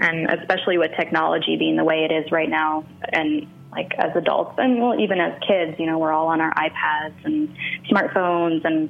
And 0.00 0.30
especially 0.30 0.78
with 0.78 0.90
technology 0.98 1.56
being 1.58 1.76
the 1.76 1.84
way 1.84 2.08
it 2.08 2.12
is 2.12 2.32
right 2.32 2.48
now, 2.48 2.86
and 3.12 3.46
like 3.70 3.92
as 3.98 4.10
adults, 4.16 4.54
and 4.58 4.80
well, 4.80 4.98
even 4.98 5.20
as 5.20 5.38
kids, 5.46 5.78
you 5.78 5.86
know, 5.86 5.98
we're 5.98 6.12
all 6.12 6.28
on 6.28 6.40
our 6.40 6.52
iPads 6.54 7.24
and 7.24 7.54
smartphones. 7.90 8.64
And 8.64 8.88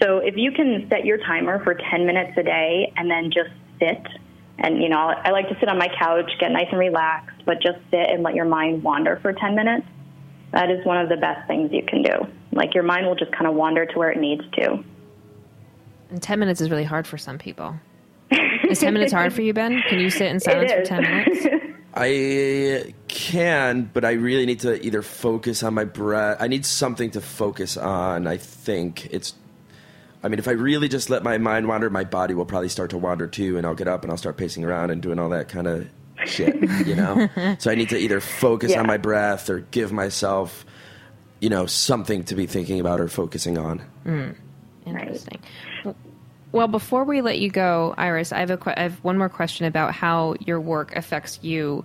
so 0.00 0.18
if 0.18 0.36
you 0.36 0.52
can 0.52 0.86
set 0.90 1.06
your 1.06 1.18
timer 1.18 1.64
for 1.64 1.74
10 1.74 2.06
minutes 2.06 2.36
a 2.36 2.42
day 2.42 2.92
and 2.96 3.10
then 3.10 3.30
just 3.32 3.50
sit, 3.78 4.06
and, 4.58 4.82
you 4.82 4.90
know, 4.90 4.98
I 4.98 5.30
like 5.30 5.48
to 5.48 5.56
sit 5.58 5.68
on 5.68 5.78
my 5.78 5.88
couch, 5.98 6.30
get 6.38 6.52
nice 6.52 6.68
and 6.70 6.78
relaxed, 6.78 7.42
but 7.46 7.62
just 7.62 7.78
sit 7.90 8.10
and 8.10 8.22
let 8.22 8.34
your 8.34 8.44
mind 8.44 8.82
wander 8.82 9.18
for 9.22 9.32
10 9.32 9.54
minutes 9.54 9.86
that 10.52 10.70
is 10.70 10.84
one 10.84 10.98
of 10.98 11.08
the 11.08 11.16
best 11.16 11.46
things 11.46 11.70
you 11.72 11.82
can 11.82 12.02
do. 12.02 12.26
Like 12.56 12.74
your 12.74 12.82
mind 12.82 13.06
will 13.06 13.14
just 13.14 13.32
kind 13.32 13.46
of 13.46 13.54
wander 13.54 13.86
to 13.86 13.98
where 13.98 14.10
it 14.10 14.18
needs 14.18 14.42
to. 14.54 14.82
And 16.10 16.22
10 16.22 16.38
minutes 16.38 16.60
is 16.60 16.70
really 16.70 16.84
hard 16.84 17.06
for 17.06 17.18
some 17.18 17.38
people. 17.38 17.74
is 18.30 18.80
10 18.80 18.92
minutes 18.92 19.12
hard 19.12 19.32
for 19.32 19.42
you, 19.42 19.52
Ben? 19.52 19.82
Can 19.88 20.00
you 20.00 20.10
sit 20.10 20.28
in 20.28 20.40
silence 20.40 20.72
for 20.72 20.82
10 20.82 21.02
minutes? 21.02 21.46
I 21.94 22.92
can, 23.08 23.90
but 23.92 24.04
I 24.04 24.12
really 24.12 24.44
need 24.44 24.60
to 24.60 24.84
either 24.84 25.00
focus 25.00 25.62
on 25.62 25.72
my 25.72 25.84
breath. 25.84 26.36
I 26.40 26.46
need 26.46 26.66
something 26.66 27.10
to 27.12 27.22
focus 27.22 27.78
on. 27.78 28.26
I 28.26 28.36
think 28.36 29.06
it's. 29.06 29.34
I 30.22 30.28
mean, 30.28 30.38
if 30.38 30.46
I 30.46 30.50
really 30.50 30.88
just 30.88 31.08
let 31.08 31.22
my 31.22 31.38
mind 31.38 31.68
wander, 31.68 31.88
my 31.88 32.04
body 32.04 32.34
will 32.34 32.44
probably 32.44 32.68
start 32.68 32.90
to 32.90 32.98
wander 32.98 33.26
too, 33.26 33.56
and 33.56 33.66
I'll 33.66 33.74
get 33.74 33.88
up 33.88 34.02
and 34.02 34.10
I'll 34.10 34.18
start 34.18 34.36
pacing 34.36 34.64
around 34.64 34.90
and 34.90 35.00
doing 35.00 35.18
all 35.18 35.30
that 35.30 35.48
kind 35.48 35.66
of 35.66 35.88
shit, 36.26 36.56
you 36.86 36.94
know? 36.94 37.28
so 37.58 37.70
I 37.70 37.74
need 37.74 37.88
to 37.90 37.98
either 37.98 38.20
focus 38.20 38.72
yeah. 38.72 38.80
on 38.80 38.86
my 38.86 38.96
breath 38.96 39.48
or 39.48 39.60
give 39.60 39.92
myself, 39.92 40.66
you 41.40 41.48
know, 41.48 41.66
something 41.66 42.24
to 42.24 42.34
be 42.34 42.46
thinking 42.46 42.80
about 42.80 43.00
or 43.00 43.08
focusing 43.08 43.58
on. 43.58 43.82
Mm. 44.04 44.34
Interesting. 44.86 45.40
Right. 45.84 45.96
Well, 46.52 46.68
before 46.68 47.04
we 47.04 47.20
let 47.20 47.38
you 47.38 47.50
go, 47.50 47.94
Iris, 47.98 48.32
I 48.32 48.38
have, 48.40 48.50
a, 48.50 48.78
I 48.78 48.84
have 48.84 49.04
one 49.04 49.18
more 49.18 49.28
question 49.28 49.66
about 49.66 49.92
how 49.92 50.36
your 50.40 50.60
work 50.60 50.96
affects 50.96 51.38
you 51.42 51.84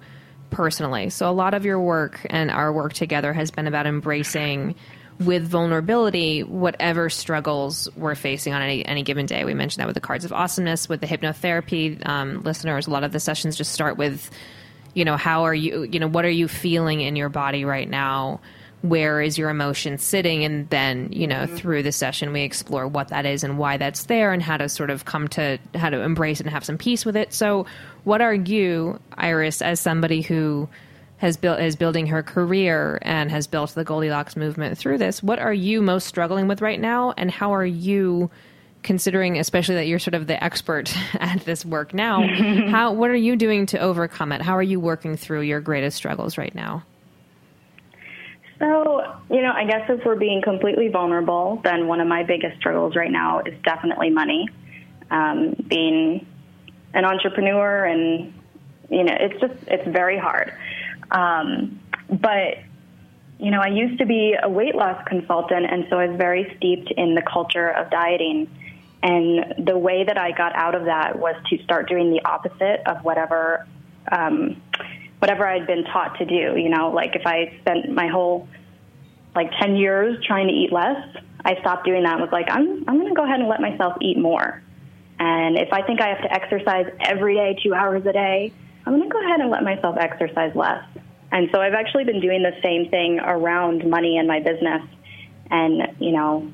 personally. 0.49 1.10
So, 1.10 1.30
a 1.30 1.34
lot 1.34 1.54
of 1.54 1.66
your 1.66 1.80
work 1.80 2.26
and 2.30 2.52
our 2.52 2.72
work 2.72 2.93
together 2.93 3.34
has 3.34 3.52
been 3.52 3.68
about 3.68 3.88
embracing 3.88 4.76
with 5.20 5.47
vulnerability, 5.47 6.43
whatever 6.43 7.10
struggles 7.10 7.89
we're 7.95 8.16
facing 8.16 8.54
on 8.54 8.62
any, 8.62 8.86
any 8.86 9.04
given 9.04 9.26
day. 9.26 9.43
We 9.45 9.54
mentioned 9.54 9.82
that 9.82 9.88
with 9.88 9.95
the 9.95 10.02
cards 10.02 10.26
of 10.26 10.32
awesomeness, 10.32 10.89
with 10.89 11.02
the 11.02 11.08
hypnotherapy 11.08 12.06
um, 12.08 12.41
listeners. 12.43 12.88
A 12.88 12.91
lot 12.91 13.04
of 13.04 13.12
the 13.12 13.20
sessions 13.20 13.56
just 13.56 13.72
start 13.72 13.97
with, 13.97 14.32
you 14.93 15.06
know, 15.06 15.18
how 15.18 15.43
are 15.43 15.54
you, 15.54 15.84
you 15.84 15.99
know, 15.99 16.08
what 16.08 16.26
are 16.26 16.30
you 16.30 16.47
feeling 16.47 17.02
in 17.02 17.16
your 17.16 17.30
body 17.30 17.66
right 17.66 17.89
now? 17.89 18.39
Where 18.82 19.22
is 19.22 19.38
your 19.38 19.50
emotion 19.50 19.98
sitting? 19.98 20.44
And 20.44 20.70
then, 20.70 21.12
you 21.12 21.28
know, 21.28 21.46
mm-hmm. 21.46 21.56
through 21.56 21.84
the 21.84 21.92
session, 21.92 22.34
we 22.34 22.42
explore 22.42 22.88
what 22.88 23.10
that 23.10 23.26
is 23.26 23.44
and 23.44 23.58
why 23.58 23.78
that's 23.78 24.06
there 24.06 24.34
and 24.34 24.42
how 24.42 24.58
to 24.58 24.68
sort 24.68 24.90
of 24.90 25.06
come 25.06 25.28
to, 25.30 25.60
how 25.76 25.90
to 25.90 26.02
embrace 26.02 26.40
it 26.40 26.46
and 26.46 26.54
have 26.54 26.66
some 26.66 26.78
peace 26.78 27.06
with 27.06 27.16
it. 27.16 27.34
So, 27.34 27.66
what 28.04 28.22
are 28.22 28.34
you, 28.34 29.00
Iris, 29.14 29.62
as 29.62 29.80
somebody 29.80 30.22
who, 30.22 30.68
has 31.22 31.38
built 31.38 31.60
is 31.60 31.76
building 31.76 32.08
her 32.08 32.24
career 32.24 32.98
and 33.04 33.30
has 33.30 33.46
built 33.46 33.76
the 33.76 33.84
Goldilocks 33.84 34.36
movement 34.36 34.76
through 34.76 34.98
this. 34.98 35.22
What 35.22 35.38
are 35.38 35.54
you 35.54 35.80
most 35.80 36.08
struggling 36.08 36.48
with 36.48 36.62
right 36.62 36.80
now, 36.80 37.14
and 37.16 37.32
how 37.32 37.54
are 37.54 37.66
you? 37.66 38.30
considering 38.84 39.38
especially 39.38 39.76
that 39.76 39.86
you're 39.86 40.00
sort 40.00 40.16
of 40.16 40.26
the 40.26 40.44
expert 40.44 40.92
at 41.20 41.46
this 41.46 41.64
work 41.64 41.94
now 41.94 42.28
how 42.72 42.92
what 42.92 43.12
are 43.12 43.16
you 43.16 43.36
doing 43.36 43.68
to 43.68 43.78
overcome 43.78 44.32
it 44.32 44.42
how 44.42 44.58
are 44.58 44.64
you 44.64 44.80
working 44.80 45.16
through 45.16 45.42
your 45.42 45.60
greatest 45.60 45.96
struggles 45.96 46.36
right 46.36 46.56
now 46.56 46.84
so 48.62 49.16
you 49.30 49.41
know 49.41 49.51
i 49.51 49.66
guess 49.66 49.89
if 49.89 50.05
we're 50.05 50.16
being 50.16 50.41
completely 50.41 50.88
vulnerable 50.88 51.59
then 51.64 51.88
one 51.88 51.99
of 51.99 52.07
my 52.07 52.24
biggest 52.24 52.57
struggles 52.57 52.95
right 52.95 53.12
now 53.12 53.39
is 53.39 53.53
definitely 53.64 54.09
money 54.09 54.47
um, 55.09 55.53
being 55.68 56.26
an 56.93 57.03
entrepreneur 57.03 57.84
and 57.86 58.34
you 58.89 59.03
know 59.03 59.16
it's 59.20 59.39
just 59.41 59.55
it's 59.68 59.88
very 59.88 60.18
hard 60.18 60.53
um, 61.12 61.80
but 62.09 62.59
you 63.41 63.49
know, 63.49 63.59
I 63.59 63.70
used 63.70 63.97
to 63.97 64.05
be 64.05 64.36
a 64.41 64.47
weight 64.47 64.76
loss 64.76 65.03
consultant, 65.07 65.66
and 65.66 65.88
so 65.89 65.97
I 65.97 66.07
was 66.07 66.16
very 66.16 66.53
steeped 66.57 66.91
in 66.91 67.16
the 67.16 67.24
culture 67.24 67.70
of 67.70 67.89
dieting. 67.89 68.47
And 69.01 69.66
the 69.66 69.76
way 69.76 70.03
that 70.03 70.16
I 70.16 70.32
got 70.32 70.55
out 70.55 70.76
of 70.76 70.86
that 70.86 71.18
was 71.18 71.36
to 71.49 71.64
start 71.64 71.89
doing 71.89 72.12
the 72.12 72.24
opposite 72.24 72.84
of 72.86 73.03
whatever 73.03 73.66
um, 74.12 74.62
whatever 75.22 75.48
I'd 75.48 75.68
been 75.68 75.84
taught 75.86 76.18
to 76.18 76.26
do. 76.26 76.58
You 76.60 76.70
know, 76.70 76.90
like 76.90 77.16
if 77.16 77.26
I 77.26 77.56
spent 77.62 77.92
my 77.94 78.08
whole 78.08 78.48
like 79.36 79.52
ten 79.62 79.76
years 79.76 80.18
trying 80.26 80.48
to 80.48 80.54
eat 80.54 80.74
less, 80.74 80.98
I 81.46 81.60
stopped 81.62 81.86
doing 81.86 82.04
that. 82.04 82.14
and 82.14 82.22
Was 82.22 82.32
like, 82.32 82.48
I'm 82.50 82.84
I'm 82.88 82.98
going 82.98 83.10
to 83.10 83.16
go 83.16 83.24
ahead 83.24 83.40
and 83.40 83.48
let 83.48 83.62
myself 83.62 83.98
eat 84.02 84.18
more. 84.18 84.62
And 85.20 85.58
if 85.58 85.72
I 85.72 85.84
think 85.84 86.02
I 86.02 86.08
have 86.10 86.22
to 86.24 86.34
exercise 86.34 86.88
every 87.00 87.36
day, 87.36 87.56
two 87.64 87.76
hours 87.76 88.04
a 88.08 88.14
day, 88.14 88.52
I'm 88.86 88.98
going 88.98 89.08
to 89.08 89.14
go 89.14 89.24
ahead 89.24 89.40
and 89.40 89.52
let 89.52 89.64
myself 89.64 89.96
exercise 90.00 90.56
less. 90.56 90.84
And 91.32 91.50
so 91.52 91.62
I've 91.62 91.76
actually 91.76 92.06
been 92.06 92.20
doing 92.20 92.42
the 92.42 92.54
same 92.64 92.90
thing 92.90 93.20
around 93.20 93.88
money 93.88 94.18
and 94.18 94.28
my 94.28 94.40
business 94.40 94.82
and, 95.52 95.96
you 96.00 96.12
know, 96.12 96.52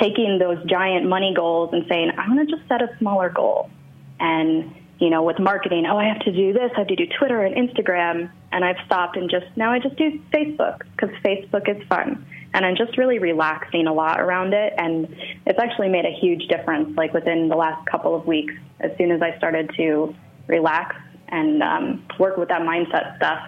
taking 0.00 0.38
those 0.38 0.62
giant 0.66 1.08
money 1.08 1.32
goals 1.34 1.70
and 1.72 1.86
saying, 1.88 2.10
I'm 2.18 2.34
going 2.34 2.44
to 2.44 2.52
just 2.52 2.68
set 2.68 2.82
a 2.82 2.90
smaller 2.98 3.30
goal. 3.30 3.70
And, 4.18 4.74
you 4.98 5.10
know, 5.10 5.22
with 5.22 5.38
marketing, 5.38 5.86
oh, 5.86 5.96
I 5.96 6.06
have 6.06 6.20
to 6.20 6.32
do 6.32 6.52
this, 6.52 6.70
I 6.74 6.80
have 6.80 6.88
to 6.88 6.96
do 6.96 7.06
Twitter 7.18 7.44
and 7.44 7.54
Instagram. 7.54 8.30
And 8.50 8.64
I've 8.64 8.76
stopped 8.86 9.16
and 9.16 9.30
just, 9.30 9.46
now 9.56 9.72
I 9.72 9.78
just 9.78 9.96
do 9.96 10.20
Facebook 10.32 10.80
because 10.92 11.10
Facebook 11.24 11.68
is 11.68 11.86
fun. 11.88 12.26
And 12.54 12.64
I'm 12.64 12.76
just 12.76 12.96
really 12.96 13.18
relaxing 13.18 13.86
a 13.86 13.92
lot 13.92 14.20
around 14.20 14.54
it. 14.54 14.72
And 14.76 15.14
it's 15.46 15.58
actually 15.58 15.88
made 15.88 16.04
a 16.04 16.10
huge 16.10 16.48
difference, 16.48 16.96
like 16.96 17.12
within 17.12 17.48
the 17.48 17.56
last 17.56 17.86
couple 17.86 18.14
of 18.14 18.26
weeks, 18.26 18.54
as 18.80 18.90
soon 18.98 19.12
as 19.12 19.22
I 19.22 19.36
started 19.36 19.70
to 19.76 20.14
relax 20.46 20.96
and 21.28 21.62
um, 21.62 22.04
work 22.18 22.36
with 22.36 22.48
that 22.48 22.62
mindset 22.62 23.16
stuff, 23.16 23.38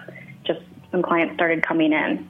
just 0.45 0.61
some 0.91 1.01
clients 1.01 1.33
started 1.33 1.63
coming 1.63 1.91
in. 1.93 2.29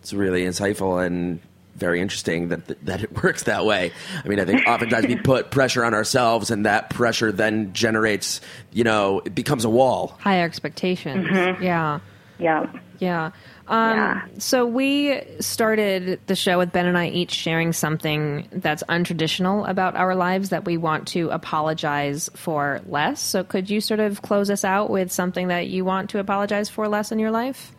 It's 0.00 0.12
really 0.12 0.42
insightful 0.42 1.04
and 1.04 1.40
very 1.78 2.00
interesting 2.00 2.48
that 2.48 2.84
that 2.84 3.02
it 3.02 3.12
works 3.22 3.44
that 3.44 3.64
way. 3.64 3.92
I 4.24 4.28
mean, 4.28 4.40
I 4.40 4.44
think 4.44 4.66
oftentimes 4.66 5.06
we 5.06 5.16
put 5.16 5.50
pressure 5.50 5.84
on 5.84 5.94
ourselves, 5.94 6.50
and 6.50 6.66
that 6.66 6.90
pressure 6.90 7.32
then 7.32 7.72
generates, 7.72 8.40
you 8.72 8.84
know, 8.84 9.20
it 9.24 9.34
becomes 9.34 9.64
a 9.64 9.70
wall. 9.70 10.18
High 10.20 10.42
expectations. 10.42 11.26
Mm-hmm. 11.26 11.62
Yeah. 11.62 12.00
Yeah. 12.38 12.70
Yeah. 12.98 13.30
Um, 13.66 13.96
yeah. 13.96 14.26
So 14.38 14.64
we 14.66 15.20
started 15.40 16.20
the 16.26 16.34
show 16.34 16.58
with 16.58 16.72
Ben 16.72 16.86
and 16.86 16.96
I 16.96 17.08
each 17.08 17.32
sharing 17.32 17.72
something 17.72 18.48
that's 18.50 18.82
untraditional 18.84 19.68
about 19.68 19.96
our 19.96 20.14
lives 20.14 20.50
that 20.50 20.64
we 20.64 20.76
want 20.76 21.08
to 21.08 21.30
apologize 21.30 22.30
for 22.34 22.80
less. 22.86 23.20
So 23.20 23.44
could 23.44 23.68
you 23.68 23.80
sort 23.80 24.00
of 24.00 24.22
close 24.22 24.50
us 24.50 24.64
out 24.64 24.90
with 24.90 25.12
something 25.12 25.48
that 25.48 25.68
you 25.68 25.84
want 25.84 26.10
to 26.10 26.18
apologize 26.18 26.68
for 26.68 26.88
less 26.88 27.12
in 27.12 27.18
your 27.18 27.30
life? 27.30 27.72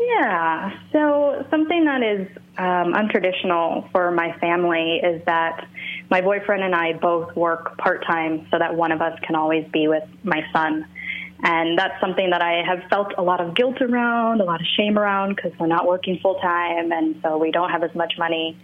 Yeah. 0.00 0.78
So 0.92 1.46
something 1.50 1.84
that 1.84 2.02
is 2.02 2.26
um, 2.56 2.94
untraditional 2.94 3.90
for 3.92 4.10
my 4.10 4.32
family 4.38 5.00
is 5.02 5.22
that 5.26 5.66
my 6.10 6.20
boyfriend 6.20 6.62
and 6.62 6.74
I 6.74 6.94
both 6.94 7.36
work 7.36 7.76
part 7.76 8.04
time 8.06 8.46
so 8.50 8.58
that 8.58 8.74
one 8.74 8.92
of 8.92 9.02
us 9.02 9.18
can 9.22 9.36
always 9.36 9.66
be 9.72 9.88
with 9.88 10.04
my 10.22 10.42
son. 10.52 10.86
And 11.42 11.78
that's 11.78 11.98
something 12.00 12.30
that 12.30 12.42
I 12.42 12.62
have 12.66 12.88
felt 12.90 13.14
a 13.16 13.22
lot 13.22 13.40
of 13.40 13.54
guilt 13.54 13.80
around, 13.80 14.40
a 14.40 14.44
lot 14.44 14.60
of 14.60 14.66
shame 14.76 14.98
around 14.98 15.36
because 15.36 15.52
we're 15.58 15.66
not 15.66 15.86
working 15.86 16.18
full 16.20 16.36
time 16.36 16.92
and 16.92 17.16
so 17.22 17.38
we 17.38 17.50
don't 17.50 17.70
have 17.70 17.82
as 17.82 17.94
much 17.94 18.14
money. 18.18 18.58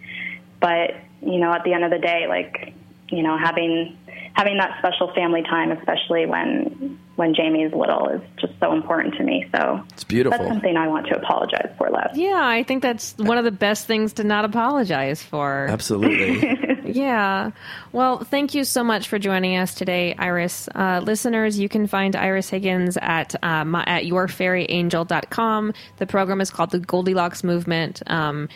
But, 0.59 0.95
you 1.21 1.39
know, 1.39 1.53
at 1.53 1.63
the 1.63 1.73
end 1.73 1.83
of 1.83 1.91
the 1.91 1.99
day, 1.99 2.25
like, 2.27 2.73
you 3.09 3.23
know, 3.23 3.37
having 3.37 3.97
having 4.37 4.57
that 4.57 4.77
special 4.79 5.11
family 5.13 5.41
time, 5.43 5.71
especially 5.71 6.25
when 6.25 6.99
when 7.15 7.33
Jamie's 7.33 7.73
little, 7.73 8.07
is 8.09 8.21
just 8.39 8.53
so 8.59 8.73
important 8.73 9.15
to 9.15 9.23
me. 9.23 9.47
So 9.55 9.83
it's 9.91 10.03
beautiful. 10.03 10.37
That's 10.37 10.49
something 10.49 10.77
I 10.77 10.87
want 10.87 11.07
to 11.07 11.17
apologize 11.17 11.73
for, 11.77 11.89
less. 11.89 12.15
Yeah, 12.15 12.39
I 12.39 12.61
think 12.61 12.83
that's 12.83 13.17
one 13.17 13.39
of 13.39 13.43
the 13.43 13.51
best 13.51 13.87
things 13.87 14.13
to 14.13 14.23
not 14.23 14.45
apologize 14.45 15.23
for. 15.23 15.65
Absolutely. 15.67 16.77
yeah. 16.85 17.51
Well, 17.91 18.19
thank 18.19 18.53
you 18.53 18.63
so 18.63 18.83
much 18.83 19.07
for 19.07 19.17
joining 19.17 19.57
us 19.57 19.73
today, 19.73 20.13
Iris. 20.17 20.69
Uh, 20.75 21.01
listeners, 21.03 21.57
you 21.57 21.67
can 21.67 21.87
find 21.87 22.15
Iris 22.15 22.49
Higgins 22.49 22.97
at 23.01 23.35
um, 23.43 23.73
at 23.73 24.03
yourfairyangel.com. 24.03 25.73
The 25.97 26.05
program 26.05 26.41
is 26.41 26.51
called 26.51 26.69
the 26.69 26.79
Goldilocks 26.79 27.43
Movement. 27.43 28.03
Um, 28.05 28.49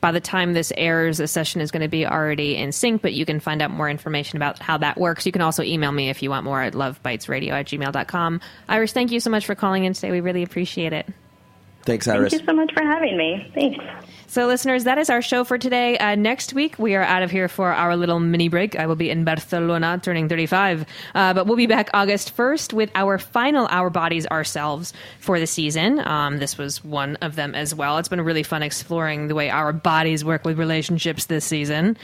by 0.00 0.12
the 0.12 0.20
time 0.20 0.52
this 0.52 0.72
airs, 0.76 1.18
the 1.18 1.28
session 1.28 1.60
is 1.60 1.70
going 1.70 1.82
to 1.82 1.88
be 1.88 2.06
already 2.06 2.56
in 2.56 2.72
sync, 2.72 3.02
but 3.02 3.12
you 3.12 3.24
can 3.24 3.40
find 3.40 3.62
out 3.62 3.70
more 3.70 3.88
information 3.88 4.36
about 4.36 4.58
how 4.58 4.78
that 4.78 4.98
works. 4.98 5.26
You 5.26 5.32
can 5.32 5.42
also 5.42 5.62
email 5.62 5.92
me 5.92 6.08
if 6.10 6.22
you 6.22 6.30
want 6.30 6.44
more 6.44 6.62
at 6.62 6.74
lovebitesradio 6.74 7.50
at 7.50 7.66
gmail.com. 7.66 8.40
Iris, 8.68 8.92
thank 8.92 9.10
you 9.10 9.20
so 9.20 9.30
much 9.30 9.46
for 9.46 9.54
calling 9.54 9.84
in 9.84 9.92
today. 9.92 10.10
We 10.10 10.20
really 10.20 10.42
appreciate 10.42 10.92
it. 10.92 11.06
Thanks, 11.88 12.06
Iris. 12.06 12.32
Thank 12.32 12.42
you 12.42 12.46
so 12.46 12.52
much 12.52 12.70
for 12.74 12.82
having 12.82 13.16
me. 13.16 13.50
Thanks. 13.54 13.82
So, 14.26 14.46
listeners, 14.46 14.84
that 14.84 14.98
is 14.98 15.08
our 15.08 15.22
show 15.22 15.42
for 15.42 15.56
today. 15.56 15.96
Uh, 15.96 16.16
next 16.16 16.52
week, 16.52 16.78
we 16.78 16.94
are 16.94 17.02
out 17.02 17.22
of 17.22 17.30
here 17.30 17.48
for 17.48 17.72
our 17.72 17.96
little 17.96 18.20
mini 18.20 18.50
break. 18.50 18.78
I 18.78 18.86
will 18.86 18.94
be 18.94 19.08
in 19.08 19.24
Barcelona 19.24 19.98
turning 20.02 20.28
35. 20.28 20.84
Uh, 21.14 21.32
but 21.32 21.46
we'll 21.46 21.56
be 21.56 21.66
back 21.66 21.88
August 21.94 22.36
1st 22.36 22.74
with 22.74 22.90
our 22.94 23.16
final 23.16 23.66
Our 23.70 23.88
Bodies 23.88 24.26
Ourselves 24.26 24.92
for 25.18 25.40
the 25.40 25.46
season. 25.46 25.98
Um, 26.06 26.36
this 26.36 26.58
was 26.58 26.84
one 26.84 27.16
of 27.22 27.36
them 27.36 27.54
as 27.54 27.74
well. 27.74 27.96
It's 27.96 28.10
been 28.10 28.20
really 28.20 28.42
fun 28.42 28.62
exploring 28.62 29.28
the 29.28 29.34
way 29.34 29.48
our 29.48 29.72
bodies 29.72 30.22
work 30.22 30.44
with 30.44 30.58
relationships 30.58 31.24
this 31.24 31.46
season. 31.46 31.96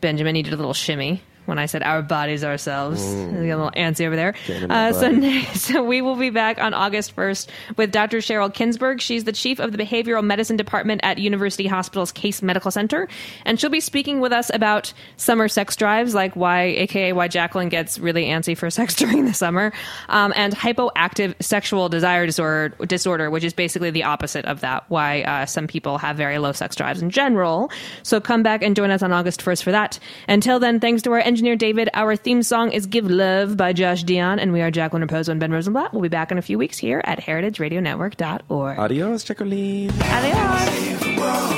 Benjamin 0.00 0.32
needed 0.32 0.52
a 0.52 0.56
little 0.56 0.74
shimmy 0.74 1.22
when 1.48 1.58
I 1.58 1.64
said 1.64 1.82
our 1.82 2.02
bodies 2.02 2.44
ourselves. 2.44 3.02
Mm. 3.02 3.36
a 3.38 3.40
little 3.40 3.70
antsy 3.70 4.06
over 4.06 4.16
there. 4.16 4.34
Uh, 4.68 4.92
so, 4.92 5.52
so 5.54 5.82
we 5.82 6.02
will 6.02 6.16
be 6.16 6.28
back 6.28 6.60
on 6.60 6.74
August 6.74 7.16
1st 7.16 7.48
with 7.76 7.90
Dr. 7.90 8.18
Sheryl 8.18 8.52
Kingsberg. 8.52 9.00
She's 9.00 9.24
the 9.24 9.32
chief 9.32 9.58
of 9.58 9.72
the 9.72 9.78
behavioral 9.78 10.22
medicine 10.22 10.58
department 10.58 11.00
at 11.02 11.16
University 11.16 11.66
Hospital's 11.66 12.12
Case 12.12 12.42
Medical 12.42 12.70
Center. 12.70 13.08
And 13.46 13.58
she'll 13.58 13.70
be 13.70 13.80
speaking 13.80 14.20
with 14.20 14.30
us 14.30 14.50
about 14.52 14.92
summer 15.16 15.48
sex 15.48 15.74
drives, 15.74 16.14
like 16.14 16.36
why, 16.36 16.64
aka 16.64 17.14
why 17.14 17.28
Jacqueline 17.28 17.70
gets 17.70 17.98
really 17.98 18.26
antsy 18.26 18.56
for 18.56 18.68
sex 18.78 18.94
during 18.94 19.24
the 19.24 19.32
summer, 19.34 19.72
um, 20.10 20.34
and 20.36 20.54
hypoactive 20.54 21.34
sexual 21.40 21.88
desire 21.88 22.26
disorder, 22.26 22.74
disorder, 22.84 23.30
which 23.30 23.44
is 23.44 23.54
basically 23.54 23.90
the 23.90 24.04
opposite 24.04 24.44
of 24.44 24.60
that, 24.60 24.84
why 24.88 25.22
uh, 25.22 25.46
some 25.46 25.66
people 25.66 25.96
have 25.96 26.16
very 26.16 26.38
low 26.38 26.52
sex 26.52 26.76
drives 26.76 27.00
in 27.00 27.08
general. 27.08 27.70
So 28.02 28.20
come 28.20 28.42
back 28.42 28.62
and 28.62 28.76
join 28.76 28.90
us 28.90 29.02
on 29.02 29.12
August 29.12 29.40
1st 29.40 29.62
for 29.62 29.72
that. 29.72 29.98
Until 30.28 30.58
then, 30.58 30.78
thanks 30.78 31.00
to 31.02 31.12
our 31.12 31.20
engineer 31.20 31.37
engineer 31.38 31.54
David. 31.54 31.88
Our 31.94 32.16
theme 32.16 32.42
song 32.42 32.72
is 32.72 32.86
Give 32.86 33.08
Love 33.08 33.56
by 33.56 33.72
Josh 33.72 34.02
Dion, 34.02 34.40
and 34.40 34.52
we 34.52 34.60
are 34.60 34.72
Jacqueline 34.72 35.06
Raposo 35.06 35.28
and 35.28 35.38
Ben 35.38 35.52
Rosenblatt. 35.52 35.92
We'll 35.92 36.02
be 36.02 36.08
back 36.08 36.32
in 36.32 36.38
a 36.38 36.42
few 36.42 36.58
weeks 36.58 36.78
here 36.78 37.00
at 37.04 37.20
heritageradionetwork.org. 37.20 38.78
Adios, 38.78 39.22
Jacqueline. 39.22 39.92
Adios. 40.02 41.57